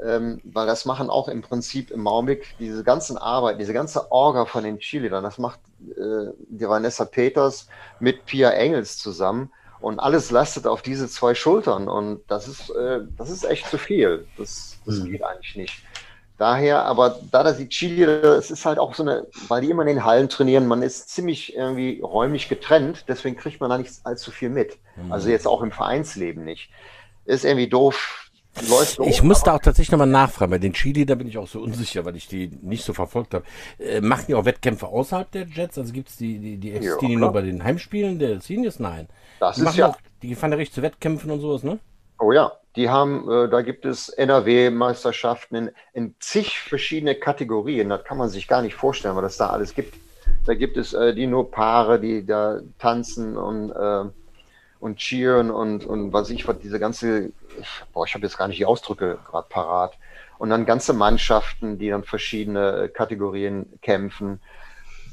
ähm, 0.04 0.40
weil 0.44 0.66
das 0.66 0.84
machen 0.84 1.10
auch 1.10 1.28
im 1.28 1.42
Prinzip 1.42 1.90
im 1.90 2.06
Augenblick 2.06 2.56
diese 2.58 2.82
ganzen 2.82 3.16
Arbeit, 3.16 3.60
diese 3.60 3.72
ganze 3.72 4.10
Orga 4.10 4.46
von 4.46 4.64
den 4.64 4.78
Cheerleadern, 4.78 5.22
das 5.22 5.38
macht 5.38 5.60
äh, 5.90 6.32
die 6.48 6.68
Vanessa 6.68 7.04
Peters 7.04 7.68
mit 8.00 8.26
Pia 8.26 8.50
Engels 8.50 8.98
zusammen. 8.98 9.50
Und 9.84 10.00
alles 10.00 10.30
lastet 10.30 10.66
auf 10.66 10.80
diese 10.80 11.08
zwei 11.08 11.34
Schultern. 11.34 11.88
Und 11.88 12.22
das 12.28 12.48
ist, 12.48 12.70
äh, 12.70 13.00
das 13.18 13.28
ist 13.28 13.44
echt 13.44 13.68
zu 13.68 13.76
viel. 13.76 14.26
Das, 14.38 14.78
das 14.86 15.00
mhm. 15.00 15.10
geht 15.10 15.22
eigentlich 15.22 15.56
nicht. 15.56 15.82
Daher, 16.38 16.84
aber 16.84 17.20
da 17.30 17.42
das 17.42 17.58
die 17.58 17.68
Chili, 17.68 18.02
es 18.02 18.50
ist 18.50 18.64
halt 18.64 18.78
auch 18.78 18.94
so 18.94 19.02
eine, 19.02 19.26
weil 19.46 19.60
die 19.60 19.70
immer 19.70 19.82
in 19.82 19.88
den 19.88 20.04
Hallen 20.04 20.30
trainieren, 20.30 20.66
man 20.66 20.82
ist 20.82 21.10
ziemlich 21.10 21.54
irgendwie 21.54 22.00
räumlich 22.00 22.48
getrennt, 22.48 23.04
deswegen 23.08 23.36
kriegt 23.36 23.60
man 23.60 23.68
da 23.68 23.76
nicht 23.76 23.92
allzu 24.04 24.30
viel 24.30 24.48
mit. 24.48 24.78
Mhm. 24.96 25.12
Also 25.12 25.28
jetzt 25.28 25.46
auch 25.46 25.62
im 25.62 25.70
Vereinsleben 25.70 26.44
nicht. 26.44 26.70
Ist 27.26 27.44
irgendwie 27.44 27.68
doof, 27.68 28.23
Läuft 28.68 29.00
ich 29.00 29.22
muss 29.22 29.42
da 29.42 29.56
auch 29.56 29.60
tatsächlich 29.60 29.90
nochmal 29.90 30.06
nachfragen. 30.06 30.50
Bei 30.50 30.58
den 30.58 30.72
Chili, 30.72 31.04
da 31.04 31.16
bin 31.16 31.26
ich 31.26 31.38
auch 31.38 31.48
so 31.48 31.60
unsicher, 31.60 32.04
weil 32.04 32.14
ich 32.14 32.28
die 32.28 32.50
nicht 32.62 32.84
so 32.84 32.92
verfolgt 32.92 33.34
habe. 33.34 33.44
Äh, 33.78 34.00
machen 34.00 34.26
die 34.28 34.34
auch 34.34 34.44
Wettkämpfe 34.44 34.86
außerhalb 34.86 35.30
der 35.32 35.46
Jets? 35.46 35.76
Also 35.76 35.92
gibt 35.92 36.08
es 36.08 36.16
die, 36.16 36.38
die, 36.38 36.56
die 36.58 36.72
existieren 36.72 37.12
ja, 37.12 37.18
nur 37.18 37.32
bei 37.32 37.42
den 37.42 37.64
Heimspielen 37.64 38.18
der 38.18 38.40
Seniors? 38.40 38.78
Nein. 38.78 39.08
Das 39.40 39.56
die 39.56 39.62
ist 39.62 39.76
ja. 39.76 39.88
Auch, 39.88 39.96
die 40.22 40.34
fahren 40.36 40.52
ja 40.52 40.58
richtig 40.58 40.74
zu 40.74 40.82
Wettkämpfen 40.82 41.30
und 41.30 41.40
sowas, 41.40 41.64
ne? 41.64 41.80
Oh 42.20 42.30
ja, 42.30 42.52
die 42.76 42.88
haben, 42.88 43.28
äh, 43.28 43.48
da 43.48 43.62
gibt 43.62 43.84
es 43.84 44.08
NRW-Meisterschaften 44.08 45.56
in, 45.56 45.70
in, 45.92 46.14
zig 46.20 46.60
verschiedene 46.60 47.16
Kategorien. 47.16 47.88
Das 47.88 48.04
kann 48.04 48.18
man 48.18 48.28
sich 48.28 48.46
gar 48.46 48.62
nicht 48.62 48.76
vorstellen, 48.76 49.16
was 49.16 49.22
das 49.22 49.36
da 49.36 49.50
alles 49.50 49.74
gibt. 49.74 49.94
Da 50.46 50.54
gibt 50.54 50.76
es 50.76 50.94
äh, 50.94 51.12
die 51.12 51.26
nur 51.26 51.50
Paare, 51.50 51.98
die 51.98 52.24
da 52.24 52.60
tanzen 52.78 53.36
und, 53.36 53.72
äh, 53.72 54.04
und 54.84 54.98
cheeren 54.98 55.50
und, 55.50 55.86
und 55.86 56.12
was 56.12 56.28
ich, 56.28 56.46
was 56.46 56.58
diese 56.58 56.78
ganze 56.78 57.32
boah, 57.92 58.04
ich 58.06 58.14
habe 58.14 58.24
jetzt 58.24 58.36
gar 58.36 58.48
nicht 58.48 58.58
die 58.58 58.66
Ausdrücke 58.66 59.18
gerade 59.30 59.48
parat. 59.48 59.96
Und 60.38 60.50
dann 60.50 60.66
ganze 60.66 60.92
Mannschaften, 60.92 61.78
die 61.78 61.88
dann 61.88 62.04
verschiedene 62.04 62.84
äh, 62.84 62.88
Kategorien 62.88 63.66
kämpfen. 63.80 64.40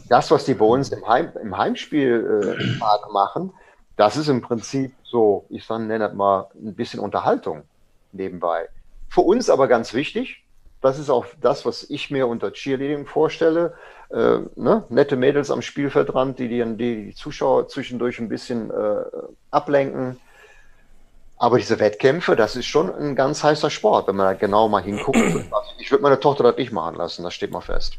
Das, 0.10 0.30
was 0.30 0.46
die 0.46 0.56
bei 0.56 0.66
uns 0.66 0.90
im, 0.90 1.08
Heim, 1.08 1.32
im 1.42 1.58
Heimspiel 1.58 2.58
äh, 2.60 3.12
machen, 3.14 3.54
das 3.96 4.18
ist 4.18 4.28
im 4.28 4.42
Prinzip 4.42 4.94
so, 5.04 5.46
ich 5.50 5.70
nenne 5.70 6.00
das 6.00 6.14
mal 6.14 6.50
ein 6.56 6.76
bisschen 6.76 7.00
Unterhaltung 7.00 7.64
nebenbei. 8.12 8.68
Für 9.10 9.22
uns 9.22 9.50
aber 9.50 9.68
ganz 9.68 9.94
wichtig, 9.94 10.44
das 10.82 11.00
ist 11.00 11.10
auch 11.10 11.26
das, 11.40 11.66
was 11.66 11.90
ich 11.90 12.12
mir 12.12 12.28
unter 12.28 12.52
Cheerleading 12.52 13.06
vorstelle. 13.06 13.74
Äh, 14.10 14.40
ne? 14.56 14.84
Nette 14.90 15.16
Mädels 15.16 15.52
am 15.52 15.62
Spielfeldrand, 15.62 16.40
die 16.40 16.48
die, 16.48 16.78
die 16.78 17.16
Zuschauer 17.16 17.68
zwischendurch 17.68 18.20
ein 18.20 18.30
bisschen 18.30 18.72
äh, 18.72 19.04
ablenken 19.52 20.18
aber 21.42 21.58
diese 21.58 21.80
Wettkämpfe, 21.80 22.36
das 22.36 22.56
ist 22.56 22.68
schon 22.68 22.94
ein 22.94 23.16
ganz 23.16 23.44
heißer 23.44 23.72
Sport, 23.72 24.08
wenn 24.08 24.16
man 24.16 24.28
da 24.28 24.34
genau 24.34 24.70
mal 24.70 24.84
hinguckt. 24.84 25.18
ich 25.80 25.90
würde 25.90 26.04
meine 26.04 26.20
Tochter 26.20 26.44
das 26.44 26.56
nicht 26.58 26.72
machen 26.72 26.98
lassen, 26.98 27.24
das 27.24 27.34
steht 27.34 27.50
mal 27.50 27.62
fest. 27.62 27.98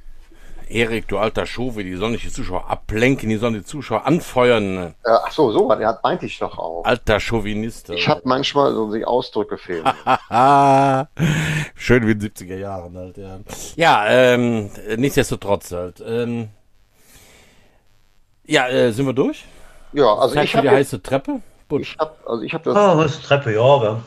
Erik, 0.72 1.08
du 1.08 1.18
alter 1.18 1.46
Chauve, 1.46 1.84
die 1.84 1.94
sollen 1.94 2.12
nicht 2.12 2.24
die 2.24 2.32
Zuschauer 2.32 2.68
ablenken, 2.68 3.28
die 3.28 3.36
sollen 3.36 3.54
die 3.54 3.64
Zuschauer 3.64 4.06
anfeuern. 4.06 4.94
Ach 5.04 5.30
so, 5.30 5.52
so, 5.52 5.68
der 5.74 5.88
hat 5.88 6.02
meinte 6.02 6.26
ich 6.26 6.38
doch 6.38 6.58
auch. 6.58 6.84
Alter 6.84 7.20
Chauvinist. 7.20 7.90
Ich 7.90 8.08
habe 8.08 8.22
manchmal 8.24 8.72
so 8.72 8.92
die 8.92 9.04
Ausdrücke 9.04 9.58
fehlen. 9.58 9.84
Schön 11.74 12.06
wie 12.06 12.12
in 12.12 12.18
den 12.18 12.30
70er 12.30 12.56
Jahren 12.56 12.96
halt, 12.96 13.18
ja. 13.18 13.40
Ja, 13.76 14.06
ähm, 14.08 14.70
nichtsdestotrotz 14.96 15.72
halt. 15.72 16.02
Ähm, 16.06 16.48
ja, 18.46 18.68
äh, 18.68 18.92
sind 18.92 19.06
wir 19.06 19.12
durch? 19.12 19.44
Ja, 19.92 20.14
also 20.14 20.34
Zeit 20.34 20.44
ich 20.44 20.56
habe 20.56 20.68
die 20.68 20.74
heiße 20.74 21.02
Treppe. 21.02 21.40
Ich 21.80 21.96
habe 21.98 22.14
also 22.26 22.44
hab 22.44 22.62
das. 22.62 22.76
Oh, 22.76 22.98
was 22.98 23.20
Treppe, 23.22 23.54
ja. 23.54 23.80
Wir, 23.80 24.02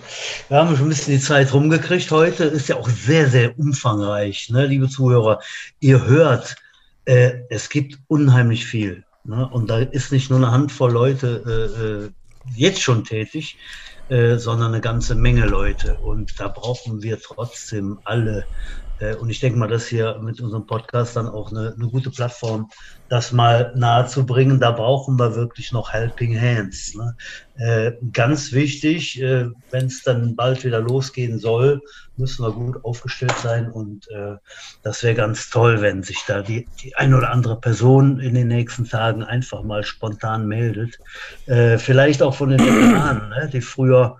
wir 0.49 0.57
haben 0.57 0.75
schon 0.75 0.85
ein 0.85 0.89
bisschen 0.89 1.13
die 1.13 1.19
Zeit 1.19 1.53
rumgekriegt 1.53 2.11
heute. 2.11 2.45
Ist 2.45 2.69
ja 2.69 2.75
auch 2.75 2.89
sehr, 2.89 3.29
sehr 3.29 3.57
umfangreich, 3.57 4.49
ne, 4.49 4.65
liebe 4.65 4.89
Zuhörer. 4.89 5.39
Ihr 5.79 6.05
hört, 6.05 6.55
äh, 7.05 7.33
es 7.49 7.69
gibt 7.69 7.99
unheimlich 8.07 8.65
viel. 8.65 9.03
Ne? 9.23 9.47
Und 9.49 9.69
da 9.69 9.79
ist 9.79 10.11
nicht 10.11 10.29
nur 10.29 10.39
eine 10.39 10.51
Handvoll 10.51 10.91
Leute 10.91 11.43
äh, 11.45 12.05
äh 12.05 12.09
jetzt 12.55 12.81
schon 12.81 13.03
tätig, 13.03 13.57
äh, 14.07 14.37
sondern 14.37 14.73
eine 14.73 14.81
ganze 14.81 15.15
Menge 15.15 15.47
Leute. 15.47 15.95
Und 15.95 16.39
da 16.39 16.47
brauchen 16.47 17.01
wir 17.01 17.19
trotzdem 17.19 17.99
alle 18.03 18.45
und 19.19 19.29
ich 19.29 19.39
denke 19.41 19.59
mal, 19.59 19.67
dass 19.67 19.87
hier 19.87 20.19
mit 20.21 20.39
unserem 20.39 20.65
Podcast 20.65 21.15
dann 21.15 21.27
auch 21.27 21.51
eine, 21.51 21.73
eine, 21.77 21.89
gute 21.89 22.09
Plattform, 22.09 22.69
das 23.09 23.31
mal 23.31 23.73
nahe 23.75 24.07
zu 24.07 24.25
bringen. 24.25 24.59
Da 24.59 24.71
brauchen 24.71 25.19
wir 25.19 25.35
wirklich 25.35 25.71
noch 25.71 25.91
Helping 25.91 26.39
Hands. 26.39 26.95
Ne? 26.95 27.15
Äh, 27.57 27.91
ganz 28.13 28.53
wichtig, 28.53 29.21
äh, 29.21 29.49
wenn 29.71 29.87
es 29.87 30.03
dann 30.03 30.35
bald 30.35 30.63
wieder 30.63 30.79
losgehen 30.79 31.39
soll, 31.39 31.81
müssen 32.17 32.43
wir 32.43 32.51
gut 32.51 32.83
aufgestellt 32.83 33.35
sein. 33.43 33.69
Und 33.69 34.09
äh, 34.11 34.35
das 34.83 35.03
wäre 35.03 35.15
ganz 35.15 35.49
toll, 35.49 35.81
wenn 35.81 36.01
sich 36.01 36.23
da 36.25 36.41
die, 36.41 36.65
die 36.81 36.95
eine 36.95 37.17
oder 37.17 37.31
andere 37.31 37.59
Person 37.59 38.19
in 38.19 38.33
den 38.33 38.47
nächsten 38.47 38.85
Tagen 38.85 39.23
einfach 39.23 39.63
mal 39.63 39.83
spontan 39.83 40.47
meldet. 40.47 40.99
Äh, 41.47 41.77
vielleicht 41.77 42.23
auch 42.23 42.35
von 42.35 42.49
den 42.49 42.59
Veteranen, 42.59 43.29
ne? 43.29 43.49
die 43.51 43.61
früher 43.61 44.17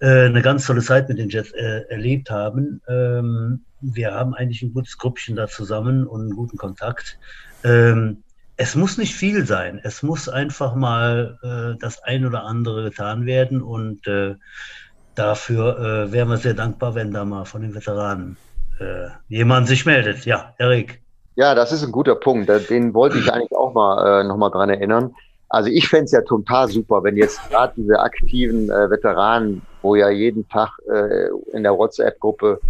äh, 0.00 0.26
eine 0.26 0.42
ganz 0.42 0.66
tolle 0.66 0.82
Zeit 0.82 1.08
mit 1.08 1.18
den 1.18 1.28
Jets 1.28 1.52
erlebt 1.52 2.30
haben. 2.30 2.80
Ähm, 2.88 3.64
wir 3.92 4.12
haben 4.12 4.34
eigentlich 4.34 4.62
ein 4.62 4.72
gutes 4.72 4.98
Gruppchen 4.98 5.36
da 5.36 5.46
zusammen 5.48 6.06
und 6.06 6.22
einen 6.22 6.36
guten 6.36 6.56
Kontakt. 6.56 7.18
Ähm, 7.62 8.22
es 8.56 8.76
muss 8.76 8.98
nicht 8.98 9.14
viel 9.14 9.46
sein. 9.46 9.80
Es 9.82 10.02
muss 10.02 10.28
einfach 10.28 10.74
mal 10.74 11.38
äh, 11.42 11.78
das 11.80 12.02
ein 12.02 12.24
oder 12.24 12.44
andere 12.44 12.84
getan 12.84 13.26
werden 13.26 13.62
und 13.62 14.06
äh, 14.06 14.36
dafür 15.14 15.78
äh, 15.78 16.12
wären 16.12 16.28
wir 16.28 16.36
sehr 16.36 16.54
dankbar, 16.54 16.94
wenn 16.94 17.12
da 17.12 17.24
mal 17.24 17.44
von 17.44 17.62
den 17.62 17.74
Veteranen 17.74 18.36
äh, 18.78 19.08
jemand 19.28 19.68
sich 19.68 19.86
meldet. 19.86 20.24
Ja, 20.24 20.54
Erik. 20.58 21.02
Ja, 21.36 21.54
das 21.54 21.72
ist 21.72 21.82
ein 21.82 21.92
guter 21.92 22.14
Punkt. 22.14 22.48
Den 22.70 22.94
wollte 22.94 23.18
ich 23.18 23.32
eigentlich 23.32 23.56
auch 23.56 23.74
mal 23.74 24.20
äh, 24.20 24.24
nochmal 24.24 24.50
dran 24.50 24.70
erinnern. 24.70 25.14
Also 25.48 25.68
ich 25.68 25.88
fände 25.88 26.04
es 26.04 26.12
ja 26.12 26.22
total 26.22 26.68
super, 26.68 27.02
wenn 27.02 27.16
jetzt 27.16 27.40
gerade 27.48 27.74
diese 27.76 27.98
aktiven 27.98 28.70
äh, 28.70 28.90
Veteranen, 28.90 29.62
wo 29.82 29.94
ja 29.94 30.10
jeden 30.10 30.48
Tag 30.48 30.70
äh, 30.88 31.28
in 31.52 31.62
der 31.62 31.76
WhatsApp-Gruppe 31.76 32.60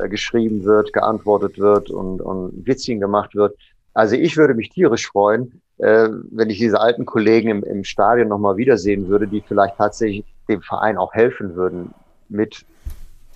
äh, 0.00 0.08
geschrieben 0.08 0.64
wird, 0.64 0.92
geantwortet 0.92 1.58
wird 1.58 1.90
und, 1.90 2.20
und 2.20 2.66
Witzchen 2.66 3.00
gemacht 3.00 3.34
wird. 3.34 3.56
Also 3.94 4.16
ich 4.16 4.36
würde 4.36 4.54
mich 4.54 4.70
tierisch 4.70 5.08
freuen, 5.08 5.60
äh, 5.78 6.08
wenn 6.30 6.50
ich 6.50 6.58
diese 6.58 6.80
alten 6.80 7.06
Kollegen 7.06 7.48
im, 7.48 7.64
im 7.64 7.84
Stadion 7.84 8.28
nochmal 8.28 8.56
wiedersehen 8.56 9.08
würde, 9.08 9.26
die 9.26 9.42
vielleicht 9.46 9.76
tatsächlich 9.76 10.24
dem 10.48 10.62
Verein 10.62 10.98
auch 10.98 11.14
helfen 11.14 11.54
würden 11.54 11.94
mit 12.28 12.64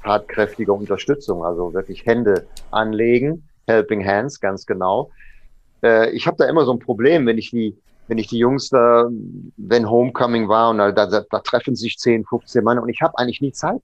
tatkräftiger 0.02 0.74
Unterstützung, 0.74 1.44
also 1.44 1.72
wirklich 1.72 2.04
Hände 2.04 2.46
anlegen, 2.70 3.48
Helping 3.66 4.06
Hands, 4.06 4.38
ganz 4.40 4.66
genau. 4.66 5.10
Äh, 5.82 6.10
ich 6.10 6.26
habe 6.26 6.36
da 6.36 6.46
immer 6.46 6.64
so 6.64 6.72
ein 6.72 6.78
Problem, 6.78 7.26
wenn 7.26 7.38
ich 7.38 7.50
die, 7.50 7.76
wenn 8.08 8.18
ich 8.18 8.26
die 8.26 8.38
Jungs 8.38 8.68
da, 8.68 9.08
wenn 9.56 9.88
Homecoming 9.88 10.48
war 10.48 10.70
und 10.70 10.78
da, 10.78 10.92
da, 10.92 11.06
da 11.06 11.38
treffen 11.40 11.74
sich 11.74 11.96
10, 11.98 12.24
15 12.26 12.62
Mann 12.62 12.78
und 12.78 12.88
ich 12.88 13.00
habe 13.00 13.16
eigentlich 13.18 13.40
nie 13.40 13.52
Zeit, 13.52 13.80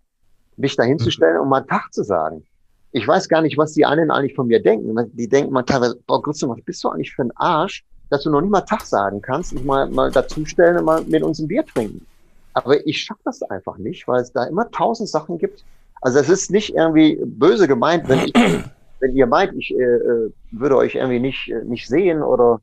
mich 0.56 0.76
da 0.76 0.82
hinzustellen 0.82 1.36
mhm. 1.36 1.42
und 1.42 1.48
mal 1.48 1.62
Tag 1.62 1.92
zu 1.92 2.02
sagen. 2.02 2.44
Ich 2.92 3.06
weiß 3.06 3.28
gar 3.28 3.42
nicht, 3.42 3.56
was 3.56 3.72
die 3.72 3.86
einen 3.86 4.10
eigentlich 4.10 4.34
von 4.34 4.48
mir 4.48 4.62
denken. 4.62 4.96
Die 5.12 5.28
denken 5.28 5.52
mal 5.52 5.62
teilweise, 5.62 5.98
boah, 6.06 6.22
Christian, 6.22 6.50
was 6.50 6.60
bist 6.62 6.82
du 6.82 6.88
eigentlich 6.88 7.12
für 7.12 7.22
ein 7.22 7.36
Arsch, 7.36 7.84
dass 8.10 8.24
du 8.24 8.30
noch 8.30 8.40
nicht 8.40 8.50
mal 8.50 8.62
Tag 8.62 8.82
sagen 8.82 9.22
kannst, 9.22 9.52
dich 9.52 9.64
mal, 9.64 9.88
mal 9.88 10.10
dazustellen 10.10 10.78
und 10.78 10.84
mal 10.84 11.02
mit 11.04 11.22
uns 11.22 11.38
ein 11.38 11.48
Bier 11.48 11.64
trinken. 11.64 12.04
Aber 12.54 12.84
ich 12.86 13.00
schaffe 13.02 13.20
das 13.24 13.42
einfach 13.44 13.78
nicht, 13.78 14.08
weil 14.08 14.20
es 14.20 14.32
da 14.32 14.44
immer 14.44 14.68
tausend 14.72 15.08
Sachen 15.08 15.38
gibt. 15.38 15.64
Also 16.00 16.18
es 16.18 16.28
ist 16.28 16.50
nicht 16.50 16.74
irgendwie 16.74 17.20
böse 17.24 17.68
gemeint, 17.68 18.08
wenn, 18.08 18.20
ich, 18.20 18.34
wenn 19.00 19.14
ihr 19.14 19.26
meint, 19.26 19.54
ich 19.56 19.72
äh, 19.72 19.82
äh 19.82 20.32
würde 20.50 20.76
euch 20.76 20.96
irgendwie 20.96 21.20
nicht, 21.20 21.48
äh, 21.48 21.62
nicht 21.62 21.86
sehen 21.86 22.22
oder 22.22 22.60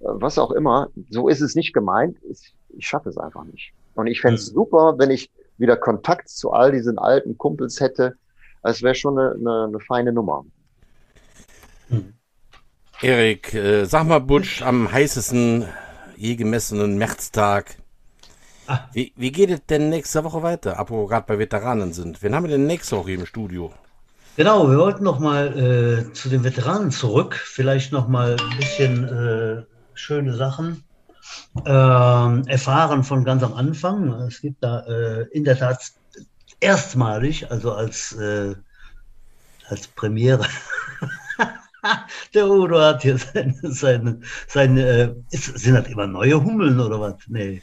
äh, 0.00 0.06
was 0.06 0.38
auch 0.38 0.52
immer. 0.52 0.88
So 1.10 1.28
ist 1.28 1.40
es 1.40 1.56
nicht 1.56 1.72
gemeint. 1.72 2.16
Ich, 2.30 2.54
ich 2.76 2.86
schaffe 2.86 3.08
es 3.08 3.18
einfach 3.18 3.44
nicht. 3.44 3.72
Und 3.94 4.06
ich 4.06 4.20
fände 4.20 4.36
es 4.36 4.50
mhm. 4.50 4.54
super, 4.54 4.94
wenn 4.98 5.10
ich 5.10 5.30
wieder 5.58 5.76
Kontakt 5.76 6.28
zu 6.28 6.52
all 6.52 6.70
diesen 6.70 6.98
alten 6.98 7.36
Kumpels 7.38 7.80
hätte. 7.80 8.16
Es 8.64 8.82
wäre 8.82 8.94
schon 8.94 9.18
eine, 9.18 9.32
eine, 9.32 9.64
eine, 9.64 9.80
feine 9.80 10.12
Nummer. 10.12 10.44
Mhm. 11.88 12.14
Erik, 13.02 13.52
äh, 13.54 13.84
sag 13.84 14.06
mal, 14.06 14.20
Butsch, 14.20 14.62
am 14.62 14.90
heißesten 14.90 15.66
je 16.16 16.36
gemessenen 16.36 16.96
Märztag, 16.96 17.76
ah. 18.66 18.80
wie, 18.92 19.12
wie 19.16 19.32
geht 19.32 19.50
es 19.50 19.66
denn 19.66 19.90
nächste 19.90 20.24
Woche 20.24 20.42
weiter, 20.42 20.78
ab 20.78 20.90
wo 20.90 21.02
wir 21.02 21.08
gerade 21.08 21.26
bei 21.26 21.38
Veteranen 21.38 21.92
sind? 21.92 22.22
Wen 22.22 22.34
haben 22.34 22.44
wir 22.44 22.50
denn 22.50 22.66
nächste 22.66 22.96
Woche 22.96 23.10
hier 23.10 23.18
im 23.18 23.26
Studio? 23.26 23.72
Genau, 24.36 24.68
wir 24.70 24.78
wollten 24.78 25.04
noch 25.04 25.20
mal 25.20 26.08
äh, 26.08 26.12
zu 26.12 26.28
den 26.28 26.42
Veteranen 26.42 26.90
zurück, 26.90 27.34
vielleicht 27.34 27.92
noch 27.92 28.08
mal 28.08 28.36
ein 28.40 28.56
bisschen 28.56 29.04
äh, 29.04 29.62
schöne 29.92 30.34
Sachen 30.34 30.84
äh, 31.64 32.50
erfahren 32.50 33.04
von 33.04 33.24
ganz 33.24 33.42
am 33.42 33.54
Anfang. 33.54 34.12
Es 34.22 34.40
gibt 34.40 34.62
da 34.64 34.80
äh, 34.80 35.26
in 35.30 35.44
der 35.44 35.58
Tat 35.58 35.92
erstmalig, 36.64 37.50
also 37.50 37.72
als, 37.72 38.12
äh, 38.12 38.54
als 39.68 39.86
Premiere, 39.88 40.46
der 42.34 42.48
Udo 42.48 42.80
hat 42.80 43.02
hier 43.02 43.18
seine, 43.18 43.54
seine, 43.62 44.20
seine 44.48 44.86
äh, 44.86 45.14
ist, 45.30 45.58
sind 45.58 45.74
das 45.74 45.86
immer 45.86 46.06
neue 46.06 46.42
Hummeln 46.42 46.80
oder 46.80 47.00
was? 47.00 47.14
Nee. 47.28 47.62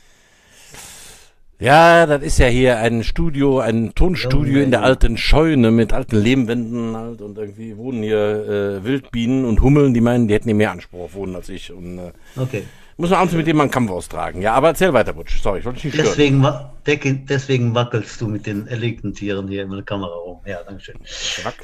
Ja, 1.59 2.07
das 2.07 2.23
ist 2.23 2.39
ja 2.39 2.47
hier 2.47 2.79
ein 2.79 3.03
Studio, 3.03 3.59
ein 3.59 3.93
Tonstudio 3.93 4.57
ja, 4.57 4.63
in 4.63 4.71
der 4.71 4.81
alten 4.81 5.15
Scheune 5.15 5.69
mit 5.69 5.93
alten 5.93 6.15
Lehmwänden 6.15 6.97
halt 6.97 7.21
und 7.21 7.37
irgendwie 7.37 7.77
wohnen 7.77 8.01
hier 8.01 8.17
äh, 8.17 8.83
Wildbienen 8.83 9.45
und 9.45 9.61
Hummeln, 9.61 9.93
die 9.93 10.01
meinen, 10.01 10.27
die 10.27 10.33
hätten 10.33 10.47
hier 10.47 10.55
mehr 10.55 10.71
Anspruch 10.71 11.03
auf 11.03 11.13
wohnen 11.13 11.35
als 11.35 11.49
ich. 11.49 11.71
Und, 11.71 11.99
äh, 11.99 12.11
okay. 12.35 12.63
Muss 13.01 13.09
man 13.09 13.17
abends 13.17 13.33
mit 13.33 13.47
dem 13.47 13.57
mal 13.57 13.63
einen 13.63 13.71
Kampf 13.71 13.89
austragen. 13.89 14.43
Ja, 14.43 14.53
aber 14.53 14.67
erzähl 14.67 14.93
weiter, 14.93 15.13
Butsch. 15.13 15.41
Sorry, 15.41 15.57
ich 15.57 15.65
wollte 15.65 15.81
dich 15.81 15.85
nicht 15.85 15.97
deswegen, 15.97 16.43
stören. 16.43 17.25
Deswegen 17.27 17.73
wackelst 17.73 18.21
du 18.21 18.27
mit 18.27 18.45
den 18.45 18.67
erlegten 18.67 19.15
Tieren 19.15 19.47
hier 19.47 19.63
in 19.63 19.71
der 19.71 19.81
Kamera 19.81 20.13
rum. 20.13 20.41
Ja, 20.45 20.61
danke 20.61 20.83
schön. 20.83 20.97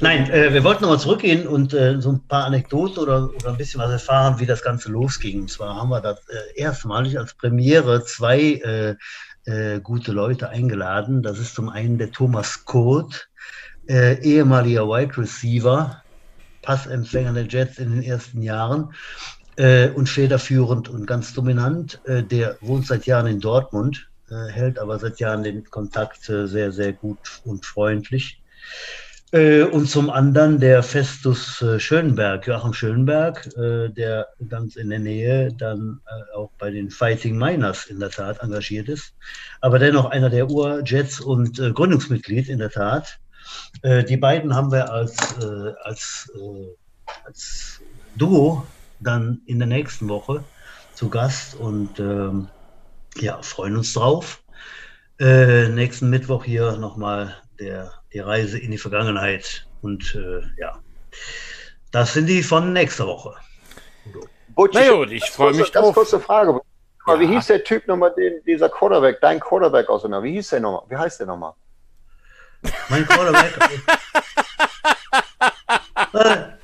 Nein, 0.00 0.28
äh, 0.30 0.52
wir 0.52 0.64
wollten 0.64 0.82
nochmal 0.82 0.98
zurückgehen 0.98 1.46
und 1.46 1.72
äh, 1.74 2.00
so 2.00 2.10
ein 2.10 2.26
paar 2.26 2.46
Anekdoten 2.46 2.98
oder, 2.98 3.30
oder 3.32 3.50
ein 3.50 3.56
bisschen 3.56 3.80
was 3.80 3.92
erfahren, 3.92 4.40
wie 4.40 4.46
das 4.46 4.64
Ganze 4.64 4.90
losging. 4.90 5.42
Und 5.42 5.50
zwar 5.50 5.76
haben 5.76 5.90
wir 5.90 6.00
das 6.00 6.18
äh, 6.28 6.60
erstmalig 6.60 7.16
als 7.16 7.34
Premiere 7.34 8.02
zwei 8.04 8.40
äh, 8.40 8.96
äh, 9.44 9.80
gute 9.80 10.10
Leute 10.10 10.48
eingeladen. 10.48 11.22
Das 11.22 11.38
ist 11.38 11.54
zum 11.54 11.68
einen 11.68 11.98
der 11.98 12.10
Thomas 12.10 12.64
Kurt, 12.64 13.28
äh, 13.88 14.20
ehemaliger 14.22 14.88
Wide 14.88 15.16
Receiver, 15.16 16.02
Passempfänger 16.62 17.32
der 17.32 17.46
Jets 17.46 17.78
in 17.78 17.92
den 17.92 18.02
ersten 18.02 18.42
Jahren 18.42 18.92
äh, 19.58 19.88
und 19.88 20.08
federführend 20.08 20.88
und 20.88 21.06
ganz 21.06 21.34
dominant. 21.34 22.00
Äh, 22.04 22.22
der 22.22 22.56
wohnt 22.60 22.86
seit 22.86 23.06
Jahren 23.06 23.26
in 23.26 23.40
Dortmund, 23.40 24.08
äh, 24.30 24.50
hält 24.50 24.78
aber 24.78 24.98
seit 24.98 25.18
Jahren 25.20 25.42
den 25.42 25.64
Kontakt 25.64 26.28
äh, 26.28 26.46
sehr, 26.46 26.72
sehr 26.72 26.92
gut 26.92 27.18
und 27.44 27.66
freundlich. 27.66 28.40
Äh, 29.32 29.64
und 29.64 29.90
zum 29.90 30.10
anderen 30.10 30.60
der 30.60 30.82
Festus 30.82 31.60
äh, 31.60 31.80
Schönberg, 31.80 32.46
Joachim 32.46 32.72
Schönberg, 32.72 33.50
der 33.56 34.28
ganz 34.48 34.76
in 34.76 34.90
der 34.90 35.00
Nähe 35.00 35.52
dann 35.52 36.00
auch 36.34 36.50
bei 36.58 36.70
den 36.70 36.90
Fighting 36.90 37.36
Miners 37.36 37.86
in 37.86 37.98
der 37.98 38.10
Tat 38.10 38.40
engagiert 38.40 38.88
ist, 38.88 39.12
aber 39.60 39.78
dennoch 39.78 40.06
einer 40.06 40.30
der 40.30 40.48
Ur-Jets 40.48 41.20
und 41.20 41.58
Gründungsmitglied 41.58 42.48
in 42.48 42.58
der 42.58 42.70
Tat. 42.70 43.18
die 43.82 44.16
beiden 44.16 44.54
haben 44.54 44.72
wir 44.72 44.90
als, 44.90 45.16
als, 45.82 46.30
als 47.24 47.80
Duo 48.16 48.66
dann 49.00 49.40
in 49.46 49.58
der 49.58 49.68
nächsten 49.68 50.08
Woche 50.08 50.44
zu 50.94 51.08
Gast 51.08 51.54
und 51.54 51.98
ähm, 52.00 52.48
ja, 53.16 53.40
freuen 53.42 53.76
uns 53.76 53.92
drauf. 53.92 54.42
Äh, 55.20 55.68
nächsten 55.68 56.10
Mittwoch 56.10 56.44
hier 56.44 56.72
nochmal 56.76 57.36
der, 57.58 57.92
die 58.12 58.20
Reise 58.20 58.58
in 58.58 58.70
die 58.70 58.78
Vergangenheit. 58.78 59.66
Und 59.82 60.14
äh, 60.14 60.42
ja, 60.60 60.78
das 61.90 62.14
sind 62.14 62.26
die 62.26 62.42
von 62.42 62.72
nächster 62.72 63.06
Woche. 63.06 63.34
Butch, 64.48 64.74
Na 64.74 64.90
gut, 64.90 65.10
ich 65.10 65.24
freue 65.30 65.54
mich 65.54 65.70
drauf. 65.70 65.84
Ganz 65.84 65.94
kurze 65.94 66.20
Frage. 66.20 66.60
Ja. 67.06 67.20
Wie 67.20 67.26
hieß 67.26 67.46
der 67.46 67.64
Typ 67.64 67.86
nochmal, 67.86 68.12
den, 68.16 68.42
dieser 68.44 68.68
Quarterback, 68.68 69.20
dein 69.20 69.40
Quarterback 69.40 69.88
aus 69.88 70.02
dem 70.02 70.12
Wie 70.22 70.32
hieß 70.32 70.50
der 70.50 70.60
nochmal? 70.60 70.82
Wie 70.88 70.96
heißt 70.96 71.20
der 71.20 71.26
nochmal? 71.26 71.54
Mein 72.88 73.06
Quarterback. 73.06 73.54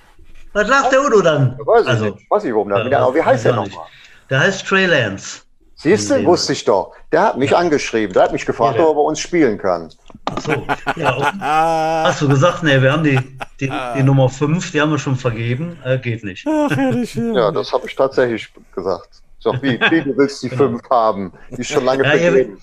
äh, 0.55 0.59
was 0.61 0.69
sagt 0.69 0.93
der 0.93 1.05
Udo 1.05 1.21
dann? 1.21 1.59
weiß 1.59 1.83
ich 1.83 1.89
also, 1.89 2.05
nicht. 2.07 2.31
Weiß 2.31 2.45
ich 2.45 2.53
warum. 2.53 2.71
Ja, 2.71 3.01
aber 3.01 3.15
wie 3.15 3.23
heißt 3.23 3.45
der 3.45 3.55
nochmal? 3.55 3.87
Der 4.31 4.41
heißt 4.41 4.67
Trey 4.67 4.87
Lance. 4.87 5.43
Siehst 5.77 6.11
du, 6.11 6.25
wusste 6.25 6.53
ich 6.55 6.65
doch. 6.65 6.93
Der 7.13 7.23
hat 7.23 7.37
mich 7.37 7.51
ja. 7.51 7.59
angeschrieben. 7.59 8.15
Der 8.15 8.23
hat 8.23 8.33
mich 8.33 8.47
gefragt, 8.47 8.79
ja, 8.79 8.85
ob 8.85 8.91
er 8.91 8.95
bei 8.95 9.01
uns 9.03 9.21
spielen 9.21 9.59
kann. 9.59 9.91
Ach 10.25 10.41
so. 10.41 10.53
Ja, 10.97 12.05
hast 12.07 12.23
du 12.23 12.29
gesagt, 12.29 12.63
nee, 12.63 12.81
wir 12.81 12.93
haben 12.93 13.05
die, 13.05 13.19
die, 13.61 13.71
die 13.97 14.03
Nummer 14.03 14.29
5, 14.29 14.73
die 14.73 14.81
haben 14.81 14.91
wir 14.93 14.99
schon 14.99 15.17
vergeben. 15.17 15.77
Äh, 15.85 15.99
geht 15.99 16.25
nicht. 16.25 16.47
Ach, 16.49 16.71
ja. 17.15 17.51
das 17.51 17.73
habe 17.73 17.87
ich 17.87 17.95
tatsächlich 17.95 18.51
gesagt. 18.75 19.09
So, 19.41 19.53
wie, 19.61 19.79
wie 19.91 20.03
du 20.03 20.17
willst 20.17 20.43
die 20.43 20.49
5 20.49 20.81
genau. 20.81 20.91
haben? 20.91 21.33
Die 21.51 21.61
ist 21.61 21.71
schon 21.71 21.85
lange 21.85 22.05
vergeben. 22.05 22.59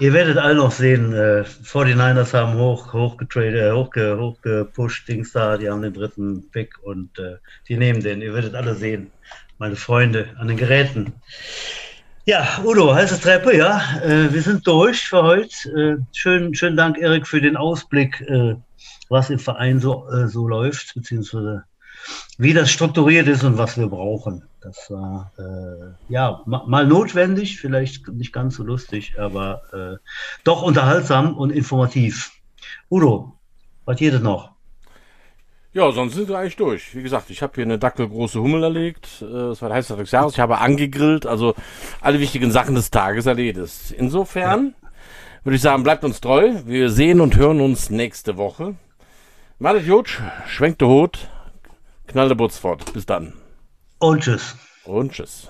Ihr 0.00 0.12
werdet 0.12 0.38
alle 0.38 0.56
noch 0.56 0.72
sehen, 0.72 1.12
äh, 1.12 1.44
49ers 1.44 2.34
haben 2.34 2.54
hoch, 2.58 2.92
hochgetradet, 2.92 3.54
äh, 3.54 3.70
hochge, 3.70 4.18
hochgepusht, 4.18 5.06
Dings 5.06 5.30
da, 5.30 5.56
die 5.56 5.70
haben 5.70 5.82
den 5.82 5.92
dritten 5.92 6.50
Pick 6.50 6.82
und 6.82 7.16
äh, 7.20 7.36
die 7.68 7.76
nehmen 7.76 8.02
den. 8.02 8.20
Ihr 8.20 8.34
werdet 8.34 8.56
alle 8.56 8.74
sehen, 8.74 9.12
meine 9.58 9.76
Freunde 9.76 10.30
an 10.36 10.48
den 10.48 10.56
Geräten. 10.56 11.12
Ja, 12.24 12.58
Udo, 12.64 12.92
heiße 12.92 13.20
Treppe, 13.20 13.56
ja. 13.56 13.80
Äh, 14.02 14.32
wir 14.32 14.42
sind 14.42 14.66
durch 14.66 15.06
für 15.06 15.22
heute. 15.22 15.70
Äh, 15.70 15.96
schönen, 16.12 16.54
schönen 16.56 16.76
Dank, 16.76 16.98
Erik, 16.98 17.28
für 17.28 17.40
den 17.40 17.56
Ausblick, 17.56 18.20
äh, 18.22 18.56
was 19.10 19.30
im 19.30 19.38
Verein 19.38 19.78
so, 19.78 20.08
äh, 20.08 20.26
so 20.26 20.48
läuft, 20.48 20.94
beziehungsweise 20.94 21.64
wie 22.38 22.52
das 22.52 22.70
strukturiert 22.70 23.28
ist 23.28 23.44
und 23.44 23.58
was 23.58 23.78
wir 23.78 23.88
brauchen. 23.88 24.44
Das 24.60 24.90
war 24.90 25.32
äh, 25.38 26.12
ja 26.12 26.42
mal 26.46 26.86
notwendig, 26.86 27.58
vielleicht 27.58 28.08
nicht 28.08 28.32
ganz 28.32 28.56
so 28.56 28.62
lustig, 28.62 29.14
aber 29.18 29.62
äh, 29.72 30.08
doch 30.42 30.62
unterhaltsam 30.62 31.36
und 31.36 31.50
informativ. 31.50 32.32
Udo, 32.90 33.38
was 33.84 33.98
geht 33.98 34.14
es 34.14 34.22
noch? 34.22 34.54
Ja, 35.74 35.90
sonst 35.90 36.14
sind 36.14 36.28
wir 36.28 36.38
eigentlich 36.38 36.54
durch. 36.54 36.94
Wie 36.94 37.02
gesagt, 37.02 37.30
ich 37.30 37.42
habe 37.42 37.52
hier 37.56 37.64
eine 37.64 37.80
dackelgroße 37.80 38.40
Hummel 38.40 38.62
erlegt. 38.62 39.08
Äh, 39.20 39.26
das 39.26 39.60
war 39.60 39.68
der 39.68 39.78
heiße 39.78 39.96
des 39.96 40.12
Jahres. 40.12 40.34
Ich 40.34 40.40
habe 40.40 40.58
angegrillt, 40.58 41.26
also 41.26 41.54
alle 42.00 42.20
wichtigen 42.20 42.52
Sachen 42.52 42.76
des 42.76 42.92
Tages 42.92 43.26
erledigt. 43.26 43.92
Insofern 43.96 44.74
ja. 44.80 44.88
würde 45.42 45.56
ich 45.56 45.62
sagen, 45.62 45.82
bleibt 45.82 46.04
uns 46.04 46.20
treu. 46.20 46.52
Wir 46.64 46.90
sehen 46.90 47.20
und 47.20 47.36
hören 47.36 47.60
uns 47.60 47.90
nächste 47.90 48.36
Woche. 48.36 48.76
Malet 49.58 49.84
Jod, 49.84 50.20
schwenkt 50.46 50.80
der 50.80 50.88
Hut, 50.88 51.28
knallt 52.06 52.30
der 52.30 52.36
Butz 52.36 52.58
fort. 52.58 52.92
Bis 52.92 53.06
dann. 53.06 53.32
Und 53.98 54.22
tschüss. 54.22 54.56
Und 54.84 55.12
tschüss. 55.12 55.48